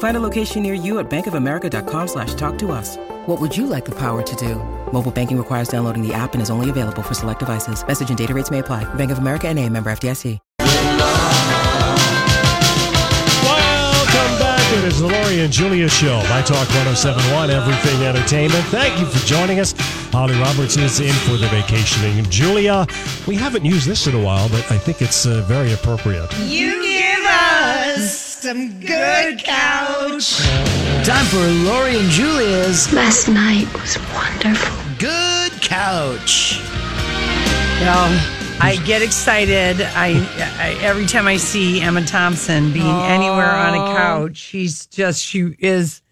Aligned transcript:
Find 0.00 0.16
a 0.16 0.20
location 0.20 0.62
near 0.62 0.72
you 0.72 0.98
at 0.98 1.10
bankofamerica.com 1.10 2.08
slash 2.08 2.32
talk 2.34 2.56
to 2.58 2.72
us. 2.72 2.96
What 3.26 3.38
would 3.38 3.54
you 3.54 3.66
like 3.66 3.84
the 3.84 3.94
power 3.94 4.22
to 4.22 4.36
do? 4.36 4.56
Mobile 4.92 5.12
banking 5.12 5.36
requires 5.38 5.68
downloading 5.68 6.06
the 6.06 6.14
app 6.14 6.32
and 6.32 6.42
is 6.42 6.50
only 6.50 6.70
available 6.70 7.02
for 7.02 7.14
select 7.14 7.38
devices. 7.38 7.86
Message 7.86 8.08
and 8.08 8.18
data 8.18 8.34
rates 8.34 8.50
may 8.50 8.60
apply. 8.60 8.84
Bank 8.94 9.10
of 9.10 9.18
America 9.18 9.48
and 9.48 9.58
a 9.58 9.68
member 9.68 9.90
FDIC. 9.90 10.38
Welcome 13.42 14.38
back. 14.38 14.78
It 14.78 14.84
is 14.84 15.00
the 15.00 15.08
Lori 15.08 15.40
and 15.40 15.52
Julia 15.52 15.88
Show. 15.88 16.16
My 16.30 16.40
Talk 16.40 16.66
1071, 16.70 17.50
Everything 17.50 18.02
Entertainment. 18.02 18.64
Thank 18.66 18.98
you 18.98 19.04
for 19.04 19.24
joining 19.26 19.60
us. 19.60 19.74
Holly 20.12 20.34
Roberts 20.40 20.78
is 20.78 21.00
in 21.00 21.12
for 21.12 21.36
the 21.36 21.48
vacationing. 21.48 22.24
Julia, 22.30 22.86
we 23.26 23.34
haven't 23.34 23.66
used 23.66 23.86
this 23.86 24.06
in 24.06 24.14
a 24.14 24.24
while, 24.24 24.48
but 24.48 24.70
I 24.72 24.78
think 24.78 25.02
it's 25.02 25.26
uh, 25.26 25.42
very 25.46 25.72
appropriate. 25.74 26.32
You 26.40 26.82
give 26.82 27.19
us 27.40 28.10
some 28.42 28.80
good 28.80 29.42
couch. 29.42 30.38
Time 31.04 31.26
for 31.26 31.46
Lori 31.68 31.96
and 31.98 32.10
Julia's 32.10 32.92
Last 32.92 33.28
night 33.28 33.72
was 33.74 33.98
wonderful. 34.14 34.76
Good 34.98 35.52
Couch. 35.62 36.60
Well, 37.80 38.08
I 38.60 38.76
get 38.84 39.02
excited. 39.02 39.80
I, 39.80 40.14
I 40.58 40.76
every 40.82 41.06
time 41.06 41.26
I 41.26 41.36
see 41.36 41.80
Emma 41.80 42.04
Thompson 42.04 42.72
being 42.72 42.86
anywhere 42.86 43.50
on 43.50 43.74
a 43.74 43.96
couch, 43.96 44.36
she's 44.36 44.86
just 44.86 45.22
she 45.22 45.54
is 45.58 46.00
just 46.00 46.02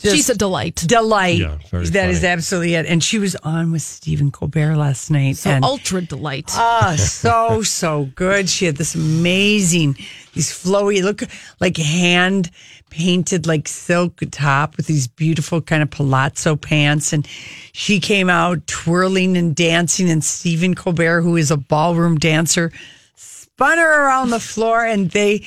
She's 0.00 0.30
a 0.30 0.34
delight. 0.36 0.76
delight. 0.86 1.38
Yeah, 1.38 1.58
very 1.70 1.86
That 1.86 2.08
is 2.10 2.18
funny. 2.20 2.32
absolutely 2.32 2.74
it. 2.74 2.86
And 2.86 3.02
she 3.02 3.18
was 3.18 3.34
on 3.36 3.72
with 3.72 3.82
Stephen 3.82 4.30
Colbert 4.30 4.76
last 4.76 5.10
night. 5.10 5.36
So 5.38 5.50
and 5.50 5.64
ultra 5.64 6.00
delight. 6.02 6.50
Ah, 6.54 6.94
so 6.98 7.62
so 7.62 8.08
good. 8.14 8.48
She 8.48 8.66
had 8.66 8.76
this 8.76 8.94
amazing, 8.94 9.94
these 10.34 10.50
flowy 10.52 11.02
look 11.02 11.22
like 11.60 11.76
hand 11.76 12.50
painted 12.90 13.46
like 13.46 13.68
silk 13.68 14.20
top 14.30 14.76
with 14.76 14.86
these 14.86 15.08
beautiful 15.08 15.60
kind 15.60 15.82
of 15.82 15.90
palazzo 15.90 16.56
pants, 16.56 17.12
and 17.12 17.26
she 17.72 18.00
came 18.00 18.30
out 18.30 18.66
twirling 18.66 19.36
and 19.36 19.54
dancing. 19.56 20.08
And 20.08 20.22
Stephen 20.24 20.74
Colbert, 20.74 21.22
who 21.22 21.36
is 21.36 21.50
a 21.50 21.56
ballroom 21.56 22.18
dancer, 22.18 22.70
spun 23.16 23.78
her 23.78 24.06
around 24.06 24.30
the 24.30 24.40
floor, 24.40 24.84
and 24.86 25.10
they, 25.10 25.44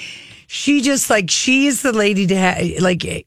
she 0.47 0.81
just 0.81 1.09
like 1.09 1.29
she 1.31 1.67
is 1.67 1.81
the 1.83 1.93
lady 1.93 2.27
to 2.27 2.35
have 2.35 2.79
like. 2.81 3.25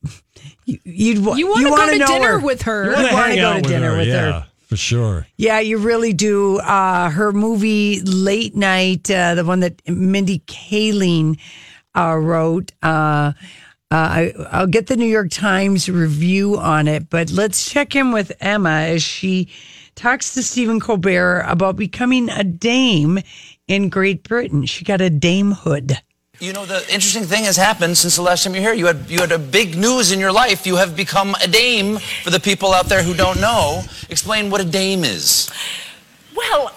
You- 0.64 0.78
You'd 0.84 1.24
wa- 1.24 1.34
You 1.36 1.48
wanna 1.50 1.64
go 1.64 1.70
wanna 1.70 1.92
to 1.92 1.98
know 1.98 2.06
dinner 2.06 2.28
her. 2.32 2.38
with 2.40 2.62
her. 2.62 2.84
You 2.84 2.90
You 3.08 3.12
wanna 3.14 3.36
go 3.36 3.46
out 3.48 3.52
to 3.56 3.60
with 3.62 3.68
dinner 3.70 3.90
her, 3.92 3.96
with 3.98 4.08
yeah, 4.08 4.20
her. 4.32 4.46
for 4.68 4.76
sure. 4.76 5.26
Yeah, 5.36 5.60
you 5.60 5.78
really 5.78 6.12
do. 6.12 6.58
Uh, 6.58 7.10
her 7.10 7.32
movie 7.32 8.00
Late 8.02 8.54
Night, 8.56 9.10
uh, 9.10 9.34
the 9.34 9.44
one 9.44 9.60
that 9.60 9.80
Mindy 9.88 10.40
Kaling 10.46 11.38
uh, 11.96 12.16
wrote. 12.16 12.72
Uh, 12.82 13.32
uh, 13.90 13.94
I, 13.96 14.32
I'll 14.50 14.66
get 14.66 14.88
the 14.88 14.96
New 14.96 15.06
York 15.06 15.30
Times 15.30 15.88
review 15.88 16.58
on 16.58 16.88
it, 16.88 17.08
but 17.10 17.30
let's 17.30 17.70
check 17.70 17.94
in 17.94 18.10
with 18.12 18.32
Emma 18.40 18.70
as 18.70 19.02
she 19.02 19.48
talks 19.94 20.34
to 20.34 20.42
Stephen 20.42 20.80
Colbert 20.80 21.44
about 21.46 21.76
becoming 21.76 22.28
a 22.30 22.42
dame 22.42 23.20
in 23.68 23.88
Great 23.90 24.24
Britain. 24.24 24.66
She 24.66 24.84
got 24.84 25.00
a 25.00 25.10
damehood. 25.10 25.96
You 26.40 26.52
know, 26.52 26.66
the 26.66 26.80
interesting 26.92 27.22
thing 27.22 27.44
has 27.44 27.56
happened 27.56 27.96
since 27.96 28.16
the 28.16 28.22
last 28.22 28.42
time 28.42 28.56
you 28.56 28.60
were 28.60 28.66
here. 28.66 28.74
You 28.74 28.86
had 28.86 29.08
you 29.08 29.20
had 29.20 29.30
a 29.30 29.38
big 29.38 29.76
news 29.76 30.10
in 30.10 30.18
your 30.18 30.32
life. 30.32 30.66
You 30.66 30.74
have 30.76 30.96
become 30.96 31.36
a 31.40 31.46
dame. 31.46 31.98
For 32.24 32.30
the 32.30 32.40
people 32.40 32.72
out 32.72 32.86
there 32.86 33.04
who 33.04 33.14
don't 33.14 33.40
know, 33.40 33.84
explain 34.10 34.50
what 34.50 34.60
a 34.60 34.64
dame 34.64 35.04
is. 35.04 35.48
Well, 36.36 36.72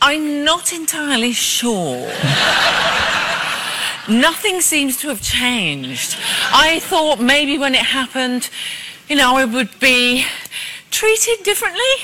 I'm 0.00 0.44
not 0.44 0.72
entirely 0.72 1.32
sure. 1.32 2.10
Nothing 4.08 4.62
seems 4.62 4.96
to 5.02 5.08
have 5.08 5.20
changed. 5.20 6.16
I 6.50 6.80
thought 6.80 7.20
maybe 7.20 7.58
when 7.58 7.74
it 7.74 7.84
happened, 7.84 8.48
you 9.08 9.16
know, 9.16 9.36
I 9.36 9.44
would 9.44 9.78
be 9.78 10.24
treated 10.90 11.44
differently 11.44 11.94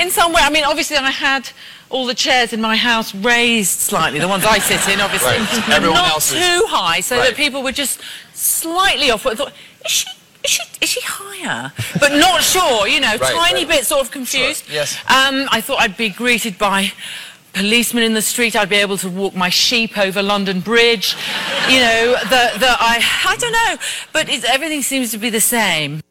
in 0.00 0.10
some 0.10 0.32
way. 0.32 0.42
I 0.42 0.50
mean, 0.50 0.64
obviously, 0.64 0.96
I 0.96 1.12
had 1.12 1.50
all 1.90 2.06
the 2.06 2.14
chairs 2.14 2.52
in 2.52 2.60
my 2.60 2.76
house 2.76 3.14
raised 3.14 3.78
slightly, 3.80 4.18
the 4.18 4.28
ones 4.28 4.44
I 4.44 4.58
sit 4.58 4.86
in, 4.92 5.00
obviously, 5.00 5.28
Right. 5.38 5.68
Everyone 5.70 5.98
not 5.98 6.10
else 6.12 6.32
is- 6.32 6.38
too 6.46 6.66
high, 6.68 7.00
so 7.00 7.16
Right. 7.18 7.28
that 7.28 7.36
people 7.36 7.62
were 7.62 7.72
just 7.72 8.00
slightly 8.34 9.10
off. 9.10 9.26
I 9.26 9.34
thought, 9.34 9.52
is 9.84 9.90
she? 9.92 10.06
Is 10.44 10.50
she, 10.50 10.62
is 10.82 10.90
she 10.90 11.00
higher? 11.02 11.72
But 11.98 12.12
not 12.12 12.42
sure, 12.42 12.86
you 12.86 13.00
know, 13.00 13.16
Right, 13.16 13.32
tiny 13.34 13.60
right. 13.64 13.76
bit 13.78 13.86
sort 13.86 14.02
of 14.02 14.10
confused. 14.10 14.66
Sure, 14.66 14.74
yes. 14.74 14.94
Um, 15.08 15.48
I 15.50 15.62
thought 15.62 15.80
I'd 15.80 15.96
be 15.96 16.10
greeted 16.10 16.58
by 16.58 16.92
policemen 17.54 18.02
in 18.04 18.12
the 18.12 18.20
street. 18.20 18.54
I'd 18.54 18.68
be 18.68 18.76
able 18.76 18.98
to 18.98 19.08
walk 19.08 19.34
my 19.34 19.48
sheep 19.48 19.96
over 19.96 20.22
London 20.22 20.60
Bridge. 20.60 21.16
You 21.70 21.80
know, 21.80 22.16
that 22.28 22.60
that 22.60 22.76
I 22.78 23.02
I 23.24 23.36
don't 23.36 23.52
know, 23.52 23.76
but 24.12 24.28
it's, 24.28 24.44
everything 24.44 24.82
seems 24.82 25.12
to 25.12 25.18
be 25.18 25.30
the 25.30 25.40
same. 25.40 26.02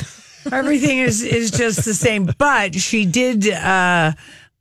Everything 0.52 0.98
is 0.98 1.22
is 1.22 1.50
just 1.52 1.84
the 1.84 1.94
same. 1.94 2.28
But 2.38 2.74
she 2.74 3.04
did. 3.06 3.48
Uh, 3.48 4.12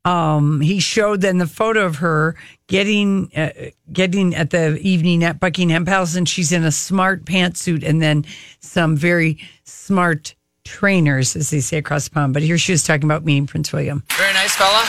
um, 0.06 0.62
he 0.62 0.80
showed 0.80 1.22
then 1.22 1.40
the 1.40 1.48
photo 1.48 1.86
of 1.86 1.98
her 1.98 2.36
getting 2.68 3.32
uh, 3.36 3.50
getting 3.92 4.34
at 4.36 4.52
the 4.52 4.78
evening 4.80 5.24
at 5.24 5.40
Buckingham 5.40 5.84
Palace, 5.84 6.16
and 6.16 6.30
she's 6.30 6.52
in 6.52 6.64
a 6.64 6.72
smart 6.72 7.26
pantsuit, 7.26 7.84
and 7.84 8.02
then 8.02 8.26
some 8.60 8.96
very 8.96 9.40
smart 9.64 10.36
trainers, 10.64 11.36
as 11.36 11.50
they 11.50 11.60
say 11.60 11.78
across 11.78 12.06
the 12.06 12.12
pond. 12.12 12.34
But 12.34 12.44
here 12.44 12.58
she 12.58 12.72
was 12.72 12.84
talking 12.84 13.04
about 13.04 13.26
meeting 13.26 13.48
Prince 13.48 13.74
William. 13.74 14.04
Very 14.16 14.34
nice 14.34 14.56
fella. 14.56 14.86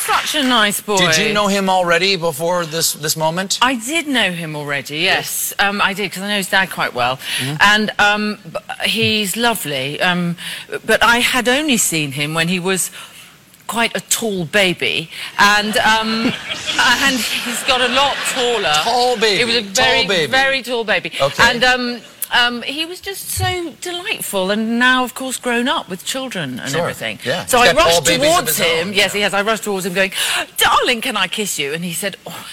Such 0.00 0.34
a 0.34 0.42
nice 0.42 0.80
boy. 0.80 0.96
Did 0.96 1.18
you 1.18 1.32
know 1.32 1.46
him 1.46 1.68
already 1.68 2.16
before 2.16 2.66
this 2.66 2.94
this 2.94 3.16
moment? 3.16 3.58
I 3.62 3.76
did 3.76 4.08
know 4.08 4.32
him 4.32 4.56
already, 4.56 4.98
yes. 4.98 5.54
Um, 5.58 5.80
I 5.80 5.94
did, 5.94 6.10
because 6.10 6.22
I 6.22 6.28
know 6.28 6.36
his 6.36 6.50
dad 6.50 6.70
quite 6.70 6.94
well. 6.94 7.20
And 7.60 7.92
um, 7.98 8.38
he's 8.84 9.36
lovely. 9.36 10.00
Um, 10.00 10.36
but 10.84 11.04
I 11.04 11.18
had 11.18 11.48
only 11.48 11.76
seen 11.76 12.12
him 12.12 12.34
when 12.34 12.48
he 12.48 12.58
was 12.58 12.90
quite 13.70 13.96
a 13.96 14.00
tall 14.18 14.44
baby. 14.46 15.08
And, 15.38 15.76
um, 15.78 16.10
and 17.04 17.16
he's 17.16 17.62
got 17.64 17.80
a 17.80 17.88
lot 17.94 18.16
taller. 18.34 18.74
Tall 18.82 19.16
baby, 19.16 19.40
It 19.42 19.44
was 19.46 19.56
a 19.56 19.62
very, 19.62 20.06
baby. 20.06 20.30
very 20.30 20.62
tall 20.62 20.84
baby. 20.84 21.12
Okay. 21.20 21.42
And 21.48 21.62
um, 21.62 22.00
um, 22.32 22.62
he 22.62 22.84
was 22.84 23.00
just 23.00 23.28
so 23.30 23.72
delightful. 23.80 24.50
And 24.50 24.78
now, 24.80 25.04
of 25.04 25.14
course, 25.14 25.36
grown 25.36 25.68
up 25.68 25.88
with 25.88 26.04
children 26.04 26.58
and 26.58 26.68
Sure, 26.70 26.80
everything. 26.80 27.20
yeah. 27.24 27.46
So 27.46 27.58
He's 27.60 27.70
I 27.70 27.72
rushed 27.74 28.06
towards 28.06 28.58
him. 28.58 28.88
own, 28.88 28.92
Yes, 28.92 29.12
yeah. 29.12 29.18
he 29.18 29.20
has. 29.22 29.34
I 29.34 29.42
rushed 29.42 29.62
towards 29.64 29.86
him 29.86 29.94
going, 29.94 30.12
darling, 30.56 31.00
can 31.00 31.16
I 31.16 31.28
kiss 31.28 31.56
you? 31.58 31.72
And 31.72 31.84
he 31.84 31.92
said, 31.92 32.16
oh, 32.26 32.46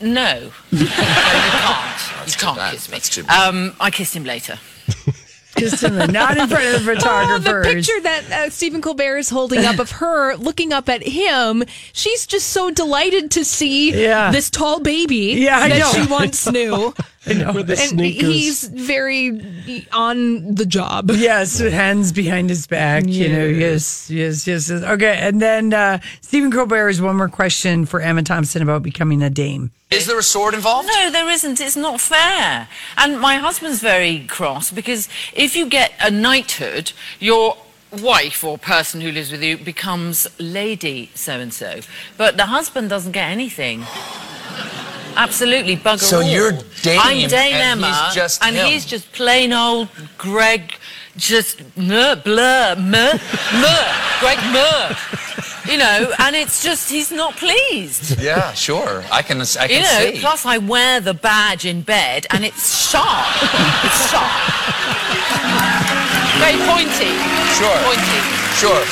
no. 0.00 0.50
no, 0.72 0.78
you 0.80 0.86
can't. 0.88 2.26
you 2.26 2.32
can't 2.44 2.56
bad. 2.56 2.72
kiss 2.72 2.88
me. 2.90 2.98
That's. 2.98 3.48
Um, 3.48 3.74
I 3.78 3.90
kissed 3.92 4.16
him 4.16 4.24
later. 4.24 4.58
Just 5.58 5.82
in 5.84 5.96
the, 5.96 6.06
not 6.08 6.36
in 6.38 6.48
front 6.48 6.74
of 6.76 6.84
the 6.84 6.92
Oh, 7.04 7.38
the 7.38 7.60
picture 7.62 8.00
that 8.02 8.30
uh, 8.30 8.50
Stephen 8.50 8.80
Colbert 8.80 9.18
is 9.18 9.28
holding 9.30 9.64
up 9.64 9.78
of 9.78 9.90
her 9.92 10.34
looking 10.36 10.72
up 10.72 10.88
at 10.88 11.02
him, 11.02 11.62
she's 11.92 12.26
just 12.26 12.48
so 12.48 12.70
delighted 12.70 13.30
to 13.32 13.44
see 13.44 13.92
Yeah. 14.02 14.30
this 14.30 14.48
tall 14.50 14.80
baby 14.80 15.34
Yeah, 15.38 15.68
that 15.68 15.92
she 15.94 16.06
once 16.10 16.50
knew. 16.50 16.94
With 17.24 17.68
the 17.68 17.74
and 17.74 17.90
sneakers. 17.90 18.28
he's 18.28 18.64
very 18.64 19.86
on 19.92 20.54
the 20.54 20.66
job. 20.66 21.10
Yes, 21.22 21.60
hands 21.60 22.10
behind 22.10 22.48
his 22.50 22.66
back. 22.66 23.06
You 23.06 23.28
know, 23.28 23.46
yes, 23.46 24.10
yes, 24.10 24.46
yes. 24.46 24.68
yes. 24.68 24.82
Okay, 24.82 25.16
and 25.20 25.40
then 25.40 25.72
uh, 25.72 26.00
Stephen 26.20 26.50
Colbert 26.50 26.88
has 26.88 27.00
one 27.00 27.16
more 27.16 27.28
question 27.28 27.86
for 27.86 28.00
Emma 28.00 28.22
Thompson 28.24 28.60
about 28.60 28.82
becoming 28.82 29.22
a 29.22 29.30
dame. 29.30 29.70
Is 29.92 30.06
there 30.06 30.18
a 30.18 30.22
sword 30.22 30.54
involved? 30.54 30.88
No, 30.88 31.10
there 31.10 31.28
isn't. 31.28 31.60
It's 31.60 31.76
not 31.76 32.00
fair. 32.00 32.66
And 32.96 33.20
my 33.20 33.36
husband's 33.36 33.80
very 33.80 34.20
cross 34.26 34.72
because 34.72 35.08
if 35.32 35.54
you 35.54 35.68
get 35.68 35.92
a 36.00 36.10
knighthood, 36.10 36.92
your 37.20 37.56
wife 38.00 38.42
or 38.42 38.56
person 38.58 39.00
who 39.02 39.12
lives 39.12 39.30
with 39.30 39.42
you 39.42 39.58
becomes 39.58 40.26
lady 40.40 41.10
so 41.14 41.38
and 41.38 41.52
so. 41.52 41.80
But 42.16 42.36
the 42.36 42.46
husband 42.46 42.88
doesn't 42.90 43.12
get 43.12 43.30
anything. 43.30 43.84
Absolutely, 45.16 45.76
bugger 45.76 46.00
So 46.00 46.16
all. 46.18 46.22
you're 46.22 46.52
Dame, 46.82 47.00
I'm 47.02 47.28
Dame 47.28 47.54
and 47.54 47.80
Emma, 47.82 47.86
he's 48.06 48.14
just 48.14 48.42
and 48.44 48.56
him. 48.56 48.66
he's 48.66 48.84
just 48.86 49.12
plain 49.12 49.52
old 49.52 49.88
Greg, 50.18 50.72
just 51.16 51.60
meh, 51.76 52.14
blur, 52.16 52.74
meh, 52.76 53.12
meh, 53.62 53.92
Greg 54.20 54.38
meh. 54.52 54.96
You 55.70 55.78
know, 55.78 56.12
and 56.18 56.34
it's 56.34 56.60
just 56.62 56.90
he's 56.90 57.12
not 57.12 57.36
pleased. 57.36 58.20
Yeah, 58.20 58.52
sure. 58.52 59.04
I 59.12 59.22
can. 59.22 59.40
I 59.40 59.44
You 59.44 59.68
can 59.68 59.82
know, 59.82 60.10
see. 60.14 60.20
plus 60.20 60.44
I 60.44 60.58
wear 60.58 60.98
the 61.00 61.14
badge 61.14 61.66
in 61.66 61.82
bed, 61.82 62.26
and 62.30 62.44
it's 62.44 62.90
sharp. 62.90 63.26
it's 63.86 64.10
sharp. 64.10 64.32
Very 66.42 66.58
pointy. 66.66 67.14
Sure. 67.54 67.78
Pointy. 67.86 68.20
Sure. 68.58 68.82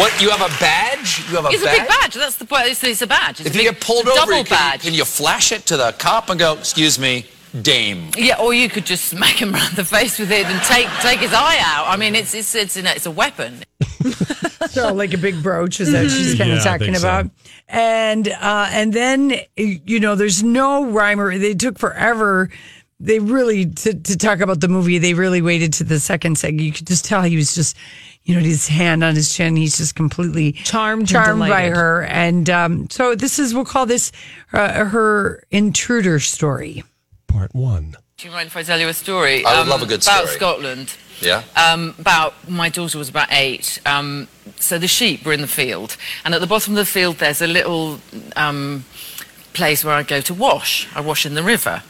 What? 0.00 0.20
You 0.22 0.30
have 0.30 0.40
a 0.40 0.58
badge? 0.58 1.18
You 1.28 1.36
have 1.36 1.44
a 1.44 1.48
It's 1.50 1.62
a 1.62 1.66
badge? 1.66 1.78
big 1.78 1.88
badge. 1.88 2.14
That's 2.14 2.36
the 2.36 2.44
point. 2.46 2.66
It's, 2.66 2.82
it's 2.82 3.02
a 3.02 3.06
badge. 3.06 3.40
It's 3.40 3.48
If 3.50 3.54
a 3.54 3.58
you 3.58 3.70
get 3.70 3.80
pulled 3.80 4.06
over, 4.08 4.16
double 4.16 4.32
can, 4.44 4.56
badge. 4.56 4.82
can 4.82 4.94
you 4.94 5.04
flash 5.04 5.52
it 5.52 5.66
to 5.66 5.76
the 5.76 5.92
cop 5.98 6.30
and 6.30 6.38
go, 6.40 6.54
"Excuse 6.54 6.98
me, 6.98 7.26
Dame"? 7.62 8.10
Yeah, 8.16 8.40
or 8.40 8.54
you 8.54 8.68
could 8.68 8.86
just 8.86 9.04
smack 9.06 9.40
him 9.40 9.52
round 9.58 9.74
the 9.76 9.84
face 9.84 10.18
with 10.18 10.30
it 10.32 10.46
and 10.46 10.62
take 10.64 10.88
take 11.00 11.20
his 11.20 11.32
eye 11.34 11.58
out. 11.60 11.86
I 11.88 11.96
mean, 11.96 12.14
it's 12.14 12.34
it's 12.34 12.54
it's, 12.54 12.76
it's 12.76 13.06
a 13.06 13.10
weapon. 13.10 13.60
So 14.70 14.92
like 14.94 15.12
a 15.14 15.18
big 15.18 15.42
brooch 15.42 15.80
is 15.80 15.90
that 15.92 16.10
she's 16.10 16.36
kind 16.36 16.50
Yeah, 16.50 16.56
of 16.56 16.60
I 16.60 16.64
talking 16.64 16.86
think 16.92 16.98
so. 16.98 17.08
about. 17.08 17.30
And 17.68 18.28
uh 18.28 18.68
and 18.70 18.92
then 18.92 19.32
you 19.56 19.98
know 19.98 20.14
there's 20.14 20.42
no 20.44 20.84
rhyme 20.84 21.18
or 21.18 21.36
they 21.36 21.54
took 21.54 21.78
forever. 21.78 22.50
They 23.00 23.18
really 23.18 23.66
to, 23.66 23.94
to 23.94 24.16
talk 24.18 24.40
about 24.40 24.60
the 24.60 24.68
movie. 24.68 24.98
They 24.98 25.14
really 25.14 25.42
waited 25.42 25.72
to 25.74 25.84
the 25.84 25.98
second 25.98 26.36
segment. 26.38 26.62
You 26.66 26.72
could 26.72 26.86
just 26.86 27.04
tell 27.04 27.22
he 27.22 27.36
was 27.36 27.54
just, 27.54 27.74
you 28.24 28.34
know, 28.34 28.40
his 28.40 28.68
hand 28.68 29.02
on 29.02 29.14
his 29.14 29.34
chin. 29.34 29.56
He's 29.56 29.78
just 29.78 29.94
completely 29.94 30.52
Charmed 30.52 31.08
charmed 31.08 31.40
by 31.40 31.68
her. 31.68 32.04
And 32.04 32.48
um, 32.48 32.90
so 32.90 33.14
this 33.14 33.38
is 33.38 33.54
we'll 33.54 33.64
call 33.64 33.86
this 33.86 34.12
uh, 34.52 34.84
her 34.84 35.42
intruder 35.50 36.20
story. 36.20 36.84
Part 37.26 37.54
one. 37.54 37.96
Do 38.16 38.28
you 38.28 38.34
mind 38.34 38.48
if 38.48 38.56
I 38.56 38.62
tell 38.62 38.78
you 38.78 38.88
a 38.88 38.94
story? 38.94 39.44
I 39.44 39.58
would 39.58 39.68
love 39.68 39.82
a 39.82 39.86
good 39.86 40.02
about 40.02 40.24
story. 40.24 40.36
Scotland. 40.36 40.96
Yeah. 41.20 41.42
Um, 41.56 41.94
about 41.98 42.48
my 42.48 42.68
daughter 42.68 42.98
was 42.98 43.08
about 43.08 43.28
eight. 43.30 43.80
Um, 43.86 44.28
so 44.56 44.78
the 44.78 44.88
sheep 44.88 45.24
were 45.24 45.32
in 45.32 45.40
the 45.40 45.46
field, 45.46 45.96
and 46.24 46.34
at 46.34 46.40
the 46.40 46.46
bottom 46.46 46.74
of 46.74 46.76
the 46.76 46.84
field 46.84 47.16
there's 47.16 47.40
a 47.40 47.46
little 47.46 47.98
um, 48.36 48.84
place 49.52 49.84
where 49.84 49.94
I 49.94 50.02
go 50.02 50.20
to 50.20 50.34
wash. 50.34 50.88
I 50.94 51.00
wash 51.00 51.26
in 51.26 51.34
the 51.34 51.42
river, 51.42 51.82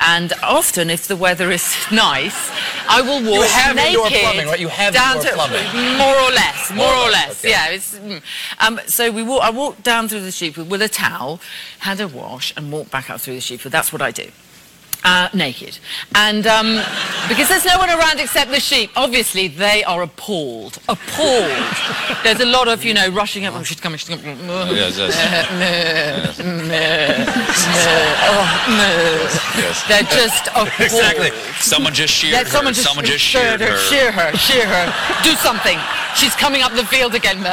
and 0.00 0.32
often 0.42 0.90
if 0.90 1.06
the 1.06 1.16
weather 1.16 1.50
is 1.50 1.74
nice, 1.92 2.50
I 2.88 3.02
will 3.02 3.22
walk 3.30 3.46
have 3.48 3.76
naked 3.76 3.94
indoor 3.94 4.10
plumbing, 4.10 4.46
right? 4.46 4.60
You 4.60 4.68
have 4.68 4.94
down 4.94 5.16
indoor 5.16 5.30
to 5.30 5.36
plumbing. 5.36 5.98
more 5.98 6.16
or 6.16 6.30
less, 6.30 6.70
more, 6.70 6.86
More 6.86 6.94
or 6.94 7.10
less. 7.10 7.44
okay. 7.44 7.50
Yeah. 7.50 7.68
It's, 7.68 7.94
mm. 7.98 8.22
um, 8.60 8.80
so 8.86 9.10
we 9.10 9.22
walk, 9.22 9.42
I 9.42 9.50
walked 9.50 9.82
down 9.82 10.08
through 10.08 10.20
the 10.22 10.32
sheep 10.32 10.56
with, 10.56 10.68
with 10.70 10.82
a 10.82 10.88
towel, 10.88 11.40
had 11.80 12.00
a 12.00 12.08
wash, 12.08 12.52
and 12.56 12.72
walked 12.72 12.90
back 12.90 13.10
up 13.10 13.20
through 13.20 13.34
the 13.34 13.40
sheep. 13.40 13.62
That's 13.62 13.92
what 13.92 14.02
I 14.02 14.10
do 14.10 14.30
uh, 15.04 15.28
naked. 15.34 15.78
And 16.14 16.46
um, 16.46 16.76
because 17.28 17.48
there's 17.48 17.64
no 17.64 17.78
one 17.78 17.90
around 17.90 18.20
except 18.20 18.50
the 18.50 18.60
sheep, 18.60 18.90
obviously 18.96 19.48
they 19.48 19.84
are 19.84 20.02
appalled. 20.02 20.78
Appalled. 20.88 21.66
There's 22.24 22.40
a 22.40 22.46
lot 22.46 22.68
of, 22.68 22.84
you 22.84 22.94
know, 22.94 23.08
rushing 23.10 23.44
up. 23.46 23.54
Oh, 23.56 23.62
she's 23.62 23.80
coming, 23.80 23.98
she's 23.98 24.08
coming. 24.08 24.36
Yes, 24.48 24.98
yes. 24.98 26.38
Oh, 28.30 29.84
They're 29.88 30.02
just 30.02 30.46
appalled. 30.48 30.68
Exactly. 30.80 31.30
Someone 31.60 31.94
just 31.94 32.12
sheared 32.14 32.38
her. 32.38 32.44
someone 32.50 32.74
just, 32.74 32.86
Someone 32.86 33.04
just 33.04 33.24
sheared 33.24 33.60
her. 33.60 33.76
Shear 33.78 34.12
her, 34.12 34.36
shear 34.36 34.66
her. 34.66 35.22
Do 35.22 35.34
something. 35.36 35.78
She's 36.18 36.34
coming 36.34 36.62
up 36.62 36.72
the 36.72 36.84
field 36.84 37.14
again. 37.14 37.40
There. 37.42 37.52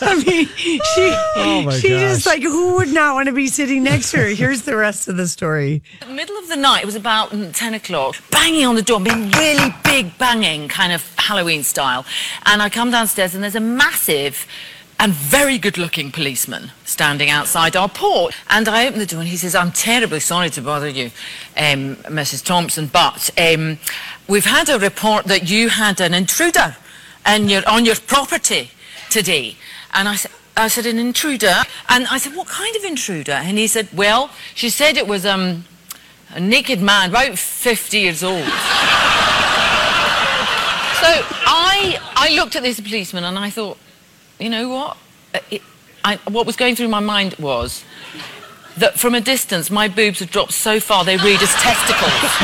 I 0.00 0.22
mean, 0.24 0.46
she 0.46 1.16
Oh, 1.36 1.62
my 1.62 1.76
she 1.78 1.88
just 1.88 2.26
like 2.26 2.42
who 2.42 2.76
would 2.76 2.92
not 2.92 3.14
want 3.14 3.26
to 3.26 3.32
be 3.32 3.48
sitting 3.48 3.82
next 3.82 4.12
to 4.12 4.18
her? 4.18 4.26
Here's 4.28 4.62
the 4.62 4.76
rest 4.76 5.08
of 5.08 5.16
the 5.16 5.26
story. 5.26 5.82
middle 6.08 6.36
of 6.38 6.48
the 6.48 6.56
night, 6.56 6.84
it 6.84 6.86
was 6.86 6.94
about 6.94 7.30
mm, 7.30 7.52
10 7.52 7.74
o'clock, 7.74 8.14
banging 8.30 8.64
on 8.66 8.76
the 8.76 8.82
door, 8.82 9.00
being 9.00 9.30
really 9.32 9.74
big 9.82 10.16
banging, 10.16 10.68
kind 10.68 10.92
of 10.92 11.02
Halloween 11.18 11.64
style. 11.64 12.04
And 12.44 12.62
I 12.62 12.68
come 12.70 12.92
downstairs 12.92 13.34
and 13.34 13.42
there's 13.42 13.56
a 13.56 13.60
massive 13.60 14.46
and 14.98 15.12
very 15.12 15.58
good 15.58 15.76
looking 15.76 16.10
policeman 16.10 16.70
standing 16.84 17.28
outside 17.28 17.76
our 17.76 17.88
port. 17.88 18.34
And 18.48 18.68
I 18.68 18.86
open 18.86 18.98
the 18.98 19.06
door 19.06 19.20
and 19.20 19.28
he 19.28 19.36
says, 19.36 19.54
I'm 19.54 19.72
terribly 19.72 20.20
sorry 20.20 20.50
to 20.50 20.62
bother 20.62 20.88
you, 20.88 21.06
um, 21.56 21.96
Mrs. 22.06 22.44
Thompson, 22.44 22.86
but 22.86 23.28
um, 23.38 23.78
we've 24.28 24.44
had 24.44 24.68
a 24.68 24.78
report 24.78 25.24
that 25.26 25.48
you 25.50 25.68
had 25.68 26.00
an 26.00 26.14
intruder 26.14 26.76
and 27.24 27.50
your, 27.50 27.62
on 27.68 27.84
your 27.84 27.96
property 27.96 28.70
today. 29.10 29.56
And 29.92 30.08
I 30.08 30.16
said, 30.16 30.30
I 30.56 30.68
said, 30.68 30.86
an 30.86 30.98
intruder? 30.98 31.54
And 31.88 32.06
I 32.06 32.18
said, 32.18 32.34
what 32.34 32.48
kind 32.48 32.74
of 32.76 32.84
intruder? 32.84 33.32
And 33.32 33.58
he 33.58 33.66
said, 33.66 33.88
well, 33.92 34.30
she 34.54 34.70
said 34.70 34.96
it 34.96 35.06
was 35.06 35.26
um, 35.26 35.64
a 36.30 36.40
naked 36.40 36.80
man, 36.80 37.10
about 37.10 37.38
50 37.38 37.98
years 37.98 38.22
old. 38.22 38.38
so 38.44 38.50
I, 41.46 41.98
I 42.16 42.34
looked 42.34 42.56
at 42.56 42.62
this 42.62 42.80
policeman 42.80 43.24
and 43.24 43.38
I 43.38 43.50
thought, 43.50 43.76
you 44.38 44.48
know 44.48 44.68
what? 44.68 44.96
Uh, 45.34 45.40
It, 45.50 45.62
I, 46.04 46.16
what 46.28 46.46
was 46.46 46.56
going 46.56 46.76
through 46.76 46.88
my 46.88 47.00
mind 47.00 47.34
was 47.38 47.84
that 48.76 48.98
from 48.98 49.14
a 49.14 49.20
distance, 49.20 49.70
my 49.70 49.88
boobs 49.88 50.18
had 50.20 50.30
dropped 50.30 50.52
so 50.52 50.80
far 50.80 51.04
they 51.04 51.16
read 51.16 51.42
as 51.42 51.52
testicles. 51.54 52.10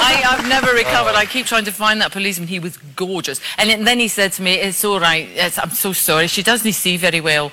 I, 0.00 0.22
I've 0.26 0.48
never 0.48 0.72
recovered. 0.74 1.14
I 1.14 1.26
keep 1.26 1.46
trying 1.46 1.64
to 1.66 1.72
find 1.72 2.00
that 2.00 2.12
policeman. 2.12 2.48
He 2.48 2.58
was 2.58 2.76
gorgeous. 2.76 3.40
And 3.58 3.86
then 3.86 3.98
he 3.98 4.08
said 4.08 4.32
to 4.34 4.42
me, 4.42 4.54
it's 4.54 4.84
all 4.84 5.00
right. 5.00 5.28
It's, 5.34 5.58
I'm 5.58 5.70
so 5.70 5.92
sorry. 5.92 6.26
She 6.26 6.42
doesn't 6.42 6.72
see 6.72 6.96
very 6.96 7.20
well. 7.20 7.52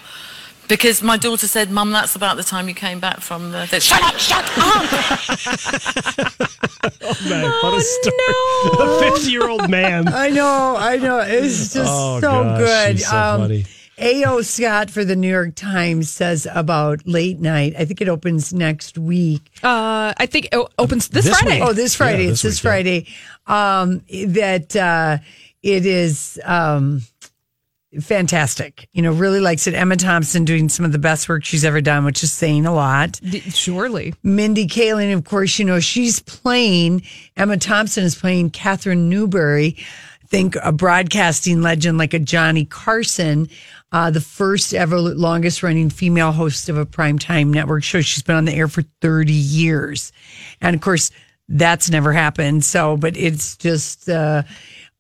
Because 0.68 1.04
my 1.04 1.18
daughter 1.18 1.48
said, 1.48 1.70
Mum, 1.70 1.92
that's 1.92 2.16
about 2.16 2.38
the 2.38 2.44
time 2.44 2.70
you 2.70 2.74
came 2.74 3.02
back 3.02 3.20
from 3.20 3.52
the... 3.52 3.68
the 3.70 3.82
shut 3.82 4.02
up, 4.02 4.18
shut 4.18 4.46
up! 4.58 6.48
Oh, 6.84 7.16
man, 7.30 7.44
what 7.44 7.74
a 7.74 7.78
oh, 7.78 9.00
story. 9.00 9.08
A 9.08 9.12
50 9.12 9.32
year 9.32 9.48
old 9.48 9.70
man. 9.70 10.08
I 10.08 10.30
know, 10.30 10.76
I 10.78 10.98
know. 10.98 11.20
It's 11.20 11.74
just 11.74 11.78
Oh, 11.78 12.20
so 12.20 12.22
gosh, 12.22 12.58
good. 12.58 12.98
she's 12.98 13.08
so 13.08 13.18
um, 13.18 13.42
funny. 13.42 13.66
A.O. 14.02 14.42
Scott 14.42 14.90
for 14.90 15.06
the 15.06 15.16
New 15.16 15.30
York 15.30 15.56
Times 15.56 16.10
says 16.10 16.48
about 16.52 17.06
late 17.08 17.40
night. 17.40 17.74
I 17.78 17.86
think 17.86 18.02
it 18.02 18.10
opens 18.10 18.54
next 18.54 18.98
week. 18.98 19.52
Uh, 19.64 20.14
I 20.18 20.26
think 20.26 20.50
it 20.52 20.60
opens 20.78 21.08
this, 21.10 21.26
This 21.26 21.40
Friday. 21.40 21.60
week. 21.60 21.70
Oh, 21.70 21.74
this 21.74 21.96
Friday. 21.96 22.24
Yeah, 22.26 22.32
it's 22.32 22.42
this 22.42 22.56
this 22.60 22.64
yeah. 22.64 22.70
Friday. 22.72 23.08
Um, 23.48 24.02
that 24.28 24.76
uh, 24.76 25.18
it 25.62 25.86
is 25.86 26.40
um, 26.44 27.02
fantastic. 28.00 28.88
You 28.94 29.02
know, 29.02 29.12
really 29.12 29.40
likes 29.40 29.68
it. 29.68 29.74
Emma 29.74 29.98
Thompson 29.98 30.46
doing 30.46 30.70
some 30.70 30.86
of 30.86 30.92
the 30.92 31.00
best 31.00 31.28
work 31.30 31.44
she's 31.44 31.66
ever 31.66 31.82
done, 31.82 32.06
which 32.06 32.24
is 32.24 32.32
saying 32.32 32.66
a 32.66 32.74
lot. 32.74 33.20
Surely. 33.50 34.14
Mindy 34.24 34.68
Kaling, 34.68 35.14
of 35.14 35.26
course, 35.26 35.60
you 35.60 35.66
know, 35.66 35.80
she's 35.80 36.20
playing, 36.22 37.04
Emma 37.36 37.58
Thompson 37.58 38.04
is 38.04 38.16
playing 38.16 38.52
Katherine 38.52 39.10
Newbury. 39.10 39.78
Think 40.28 40.56
a 40.64 40.72
broadcasting 40.72 41.62
legend 41.62 41.98
like 41.98 42.14
a 42.14 42.20
Johnny 42.20 42.64
Carson, 42.64 43.50
uh, 43.92 44.10
the 44.10 44.22
first 44.22 44.74
ever 44.74 45.00
longest 45.00 45.64
running 45.64 45.90
female 45.90 46.32
host 46.32 46.70
of 46.70 46.78
a 46.78 46.86
primetime 46.86 47.48
network 47.48 47.84
show. 47.84 48.02
She's 48.02 48.24
been 48.24 48.36
on 48.36 48.46
the 48.46 48.54
air 48.54 48.68
for 48.68 48.84
30 49.02 49.34
years. 49.34 50.12
And 50.62 50.76
of 50.76 50.82
course, 50.82 51.12
that's 51.50 51.90
never 51.90 52.14
happened. 52.14 52.64
So, 52.64 52.96
but 52.96 53.18
it's 53.18 53.58
just, 53.58 54.08
uh, 54.08 54.44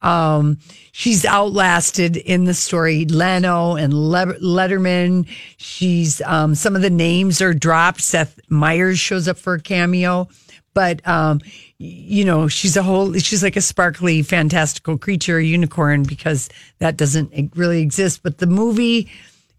um, 0.02 0.58
she's 0.92 1.26
outlasted 1.26 2.18
in 2.18 2.46
the 2.46 2.54
story 2.54 3.06
Leno 3.06 3.76
and 3.76 3.94
Le- 3.94 4.40
Letterman. 4.40 5.28
She's 5.58 6.22
um, 6.22 6.56
some 6.56 6.76
of 6.76 6.82
the 6.82 6.90
names 6.90 7.42
are 7.42 7.54
dropped. 7.54 8.02
Seth 8.02 8.40
Meyers 8.50 9.00
shows 9.00 9.28
up 9.28 9.38
for 9.38 9.54
a 9.54 9.62
cameo, 9.62 10.28
but 10.74 11.08
um, 11.08 11.40
you 11.82 12.24
know 12.26 12.48
she's 12.48 12.78
a 12.78 12.84
whole. 12.84 13.14
She's 13.14 13.42
like 13.44 13.56
a 13.56 13.62
sparkly, 13.62 14.22
fantastical 14.22 14.98
creature, 14.98 15.38
a 15.38 15.44
unicorn, 15.44 16.04
because 16.04 16.50
that 16.80 16.98
doesn't 16.98 17.52
really 17.56 17.82
exist. 17.82 18.22
But 18.22 18.38
the 18.38 18.48
movie 18.48 19.10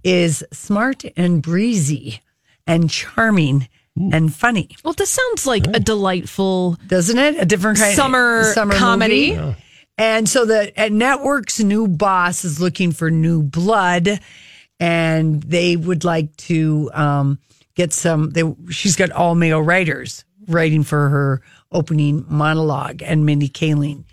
is 0.05 0.45
smart 0.52 1.05
and 1.17 1.43
breezy 1.43 2.21
and 2.67 2.88
charming 2.88 3.69
and 3.97 4.35
funny, 4.35 4.71
Well, 4.85 4.95
this 4.95 5.11
sounds 5.11 5.47
like 5.47 5.67
a 5.67 5.81
delightful 5.81 6.79
doesn't 6.87 7.19
it? 7.19 7.38
A 7.38 7.45
different 7.45 7.79
kind 7.79 7.91
of 7.91 7.97
summer, 7.97 8.45
summer 8.55 8.75
comedy. 8.75 9.37
movie. 9.37 9.57
And 9.99 10.29
so 10.29 10.47
the 10.47 10.79
at 10.79 10.93
network's 10.93 11.61
new 11.61 11.87
boss 11.87 12.45
is 12.45 12.61
looking 12.61 12.93
for 12.93 13.11
new 13.11 13.43
blood, 13.43 14.21
and 14.81 15.43
they 15.43 15.76
would 15.76 16.05
like 16.05 16.35
to 16.38 16.91
um, 16.95 17.38
get 17.75 17.93
some. 17.93 18.31
They 18.31 18.43
she's 18.71 18.97
got 18.97 19.11
all 19.11 19.35
male 19.35 19.61
writers 19.61 20.25
writing 20.49 20.83
for 20.83 21.09
her 21.11 21.43
opening 21.73 22.25
monologue, 22.29 23.02
and 23.02 23.26
Mindy 23.26 23.49
Kaling 23.49 24.05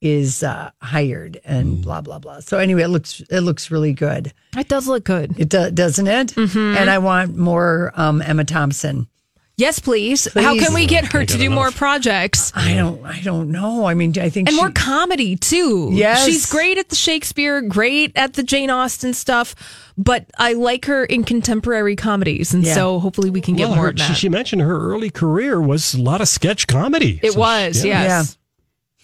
is 0.00 0.42
uh, 0.42 0.70
hired, 0.82 1.40
and 1.44 1.80
blah 1.82 2.00
blah 2.02 2.18
blah. 2.18 2.40
So 2.40 2.58
anyway, 2.58 2.82
it 2.82 2.88
looks 2.88 3.20
it 3.30 3.40
looks 3.40 3.70
really 3.70 3.92
good. 3.94 4.32
It 4.56 4.68
does 4.68 4.86
look 4.86 5.04
good. 5.04 5.38
It 5.38 5.48
do, 5.48 5.70
doesn't 5.70 6.06
it? 6.06 6.36
And 6.36 6.90
I 6.90 6.98
want 6.98 7.36
more 7.36 7.92
um, 7.94 8.20
Emma 8.20 8.44
Thompson. 8.44 9.08
Yes, 9.56 9.78
please. 9.78 10.26
How 10.34 10.58
can 10.58 10.74
we 10.74 10.84
get 10.86 11.12
her 11.12 11.20
to 11.24 11.26
get 11.26 11.38
do 11.38 11.48
more 11.48 11.70
projects? 11.70 12.50
I 12.56 12.74
don't. 12.74 13.04
I 13.04 13.20
don't 13.20 13.52
know. 13.52 13.84
I 13.86 13.94
mean, 13.94 14.12
I 14.18 14.28
think 14.28 14.48
And 14.48 14.56
she- 14.56 14.60
more 14.60 14.72
comedy 14.72 15.36
too. 15.36 15.90
Yes. 15.92 16.26
She's 16.26 16.46
great 16.46 16.76
at 16.76 16.88
the 16.88 16.96
Shakespeare, 16.96 17.60
great 17.62 18.10
at 18.16 18.32
the 18.32 18.42
Jane 18.42 18.68
Austen 18.68 19.14
stuff, 19.14 19.54
but 19.96 20.26
I 20.38 20.54
like 20.54 20.86
her 20.86 21.04
in 21.04 21.22
contemporary 21.22 21.94
comedies. 21.94 22.52
And 22.52 22.64
Yeah. 22.64 22.74
so 22.74 22.98
hopefully 22.98 23.30
we 23.30 23.40
can 23.40 23.54
get 23.54 23.68
Well, 23.68 23.76
more 23.76 23.84
her- 23.84 23.90
of 23.90 23.96
that. 23.98 24.08
she, 24.08 24.14
she 24.14 24.28
mentioned 24.28 24.60
her 24.62 24.76
early 24.92 25.10
career 25.10 25.60
was 25.60 25.94
a 25.94 26.02
lot 26.02 26.20
of 26.20 26.26
sketch 26.26 26.66
comedy. 26.66 27.20
it 27.22 27.34
So 27.34 27.38
was, 27.38 27.80
she- 27.82 27.88
yes. 27.88 28.36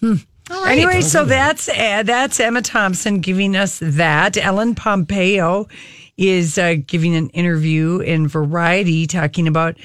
Yeah. 0.01 0.15
All 0.49 0.65
right. 0.65 0.71
Anyway, 0.77 0.99
so 0.99 1.23
that's 1.23 1.69
uh, 1.69 2.03
that's 2.03 2.39
Emma 2.41 2.61
Thompson 2.61 3.19
giving 3.21 3.55
us 3.55 3.79
that. 3.81 4.35
Ellen 4.35 4.75
Pompeo 4.75 5.67
is 6.17 6.57
uh, 6.57 6.75
giving 6.85 7.15
an 7.15 7.29
interview 7.29 7.99
in 7.99 8.27
Variety 8.27 9.07
talking 9.07 9.47
about 9.47 9.77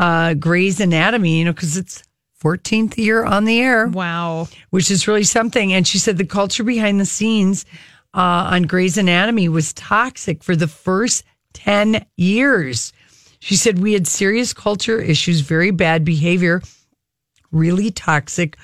uh, 0.00 0.34
Grey's 0.34 0.80
Anatomy. 0.80 1.38
You 1.38 1.44
know, 1.46 1.52
because 1.52 1.76
it's 1.76 2.02
14th 2.42 2.96
year 2.96 3.24
on 3.24 3.44
the 3.44 3.60
air, 3.60 3.86
Wow. 3.86 4.48
which 4.70 4.90
is 4.90 5.06
really 5.06 5.24
something. 5.24 5.72
And 5.72 5.86
she 5.86 5.98
said 5.98 6.16
the 6.16 6.24
culture 6.24 6.64
behind 6.64 6.98
the 6.98 7.04
scenes 7.06 7.66
uh, 8.14 8.48
on 8.50 8.62
Grey's 8.62 8.96
Anatomy 8.96 9.48
was 9.48 9.72
toxic 9.74 10.42
for 10.42 10.56
the 10.56 10.66
first 10.68 11.24
10 11.52 12.06
years. 12.16 12.92
She 13.40 13.56
said 13.56 13.78
we 13.78 13.92
had 13.92 14.06
serious 14.06 14.52
culture 14.52 15.00
issues, 15.00 15.40
very 15.40 15.70
bad 15.70 16.04
behavior, 16.04 16.62
really 17.52 17.90
toxic 17.90 18.56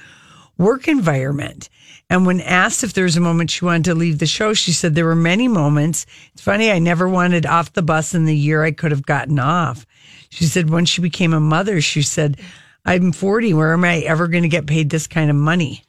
work 0.58 0.88
environment. 0.88 1.68
And 2.08 2.24
when 2.24 2.40
asked 2.40 2.84
if 2.84 2.92
there 2.92 3.04
was 3.04 3.16
a 3.16 3.20
moment 3.20 3.50
she 3.50 3.64
wanted 3.64 3.84
to 3.84 3.94
leave 3.94 4.18
the 4.18 4.26
show, 4.26 4.54
she 4.54 4.72
said 4.72 4.94
there 4.94 5.04
were 5.06 5.16
many 5.16 5.48
moments. 5.48 6.06
It's 6.32 6.42
funny, 6.42 6.70
I 6.70 6.78
never 6.78 7.08
wanted 7.08 7.46
off 7.46 7.72
the 7.72 7.82
bus 7.82 8.14
in 8.14 8.26
the 8.26 8.36
year 8.36 8.62
I 8.62 8.70
could 8.70 8.92
have 8.92 9.04
gotten 9.04 9.38
off. 9.40 9.84
She 10.30 10.44
said 10.44 10.70
when 10.70 10.84
she 10.84 11.00
became 11.02 11.32
a 11.32 11.40
mother, 11.40 11.80
she 11.80 12.02
said, 12.02 12.38
I'm 12.84 13.10
40. 13.10 13.54
Where 13.54 13.72
am 13.72 13.84
I 13.84 13.98
ever 14.00 14.28
going 14.28 14.44
to 14.44 14.48
get 14.48 14.66
paid 14.66 14.90
this 14.90 15.06
kind 15.08 15.30
of 15.30 15.36
money? 15.36 15.82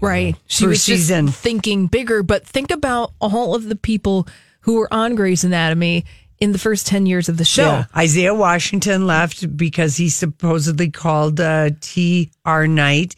Right. 0.00 0.36
She 0.46 0.64
Per 0.64 0.70
was 0.70 0.82
season. 0.82 1.26
just 1.26 1.40
thinking 1.40 1.86
bigger, 1.86 2.22
but 2.22 2.46
think 2.46 2.70
about 2.70 3.12
all 3.20 3.54
of 3.54 3.68
the 3.68 3.76
people 3.76 4.28
who 4.60 4.74
were 4.74 4.92
on 4.92 5.14
Grey's 5.14 5.44
Anatomy 5.44 6.04
in 6.38 6.52
the 6.52 6.58
first 6.58 6.86
10 6.86 7.06
years 7.06 7.28
of 7.28 7.36
the 7.38 7.44
show. 7.44 7.62
Yeah. 7.66 7.84
Isaiah 7.96 8.34
Washington 8.34 9.06
left 9.06 9.56
because 9.56 9.96
he 9.96 10.08
supposedly 10.08 10.90
called 10.90 11.40
uh, 11.40 11.70
T.R. 11.80 12.66
Knight 12.66 13.14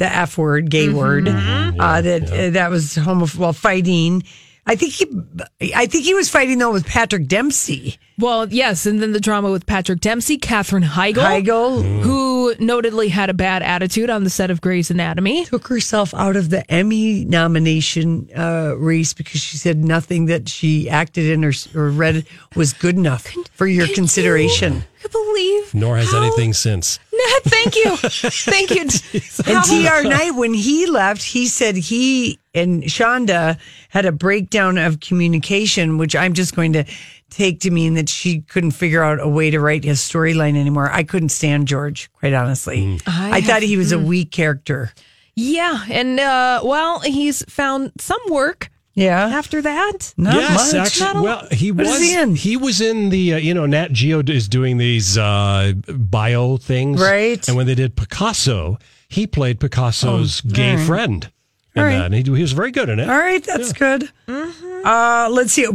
the 0.00 0.12
F 0.12 0.36
word, 0.36 0.70
gay 0.70 0.88
word. 0.88 1.28
uh, 1.28 2.00
that 2.02 2.32
uh, 2.32 2.50
that 2.50 2.70
was 2.70 2.96
homo 2.96 3.26
well 3.38 3.52
fighting. 3.52 4.24
I 4.66 4.76
think 4.76 4.92
he, 4.92 5.74
I 5.74 5.86
think 5.86 6.04
he 6.04 6.14
was 6.14 6.28
fighting 6.28 6.58
though 6.58 6.72
with 6.72 6.86
Patrick 6.86 7.26
Dempsey. 7.26 7.98
Well, 8.18 8.48
yes, 8.48 8.84
and 8.86 9.02
then 9.02 9.12
the 9.12 9.20
drama 9.20 9.50
with 9.50 9.66
Patrick 9.66 10.00
Dempsey, 10.00 10.36
Katherine 10.36 10.82
Heigl, 10.82 11.14
Heigl 11.14 12.02
who 12.02 12.54
notably 12.58 13.08
had 13.08 13.30
a 13.30 13.34
bad 13.34 13.62
attitude 13.62 14.10
on 14.10 14.24
the 14.24 14.30
set 14.30 14.50
of 14.50 14.60
Grey's 14.60 14.90
Anatomy. 14.90 15.44
took 15.46 15.66
herself 15.68 16.12
out 16.14 16.36
of 16.36 16.50
the 16.50 16.70
Emmy 16.70 17.24
nomination 17.24 18.28
uh, 18.36 18.74
race 18.76 19.14
because 19.14 19.40
she 19.40 19.56
said 19.56 19.82
nothing 19.82 20.26
that 20.26 20.48
she 20.48 20.88
acted 20.88 21.26
in 21.26 21.44
or, 21.44 21.52
or 21.74 21.90
read 21.90 22.26
was 22.54 22.72
good 22.72 22.96
enough 22.96 23.26
for 23.52 23.66
your 23.66 23.88
consideration. 23.88 24.74
You 24.74 24.82
believe? 25.08 25.74
Nor 25.74 25.96
has 25.96 26.10
how- 26.12 26.22
anything 26.22 26.52
since. 26.52 26.98
Nah, 27.20 27.40
thank 27.50 27.76
you, 27.76 27.96
thank 27.98 28.70
you. 28.70 28.80
And 29.46 29.64
TR 29.64 30.08
Knight, 30.08 30.30
when 30.36 30.54
he 30.54 30.86
left, 30.86 31.22
he 31.22 31.46
said 31.48 31.76
he 31.76 32.38
and 32.54 32.82
Shonda 32.84 33.58
had 33.90 34.06
a 34.06 34.12
breakdown 34.12 34.78
of 34.78 35.00
communication, 35.00 35.98
which 35.98 36.16
I'm 36.16 36.32
just 36.32 36.56
going 36.56 36.72
to 36.72 36.84
take 37.28 37.60
to 37.60 37.70
mean 37.70 37.92
that 37.94 38.08
she 38.08 38.40
couldn't 38.40 38.70
figure 38.70 39.02
out 39.04 39.20
a 39.20 39.28
way 39.28 39.50
to 39.50 39.60
write 39.60 39.84
his 39.84 40.00
storyline 40.00 40.56
anymore. 40.56 40.90
I 40.90 41.02
couldn't 41.02 41.28
stand 41.28 41.68
George, 41.68 42.10
quite 42.14 42.32
honestly. 42.32 42.98
I 43.06 43.30
I, 43.32 43.40
thought 43.42 43.60
have- 43.60 43.62
he 43.68 43.76
was 43.76 43.92
a 43.92 43.98
weak 43.98 44.30
character. 44.30 44.90
Yeah, 45.36 45.84
and 45.90 46.18
uh, 46.18 46.62
well, 46.64 47.00
he's 47.00 47.44
found 47.50 47.92
some 47.98 48.20
work 48.30 48.70
Yeah. 48.94 49.26
after 49.28 49.62
that. 49.62 50.12
Not 50.16 50.34
yes, 50.34 50.72
much. 50.74 50.86
actually. 50.86 51.22
Well, 51.22 51.46
he 51.50 51.70
What 51.72 51.86
was. 51.86 52.00
is 52.00 52.08
he 52.10 52.18
in? 52.20 52.34
He 52.36 52.56
was 52.56 52.80
in 52.80 53.08
the. 53.10 53.34
Uh, 53.34 53.36
you 53.38 53.54
know, 53.54 53.66
Nat 53.66 53.92
Geo 53.92 54.22
is 54.26 54.48
doing 54.48 54.76
these 54.78 55.16
uh, 55.16 55.72
bio 55.88 56.56
things, 56.56 57.00
Right. 57.00 57.46
And 57.48 57.56
when 57.56 57.66
they 57.66 57.74
did 57.74 57.96
Picasso, 57.96 58.78
he 59.08 59.26
played 59.26 59.60
Picasso's 59.60 60.40
gay 60.42 60.76
friend. 60.76 61.30
in 61.74 61.80
All 61.82 61.86
right. 61.86 61.98
that, 61.98 62.06
and 62.06 62.14
he, 62.14 62.22
he 62.22 62.42
was 62.42 62.52
very 62.52 62.72
good 62.72 62.88
in 62.88 62.98
it. 62.98 63.08
All 63.08 63.16
right, 63.18 63.42
that's 63.42 63.72
good. 63.72 64.10
Uh, 64.28 65.28
let's 65.30 65.52
see. 65.52 65.66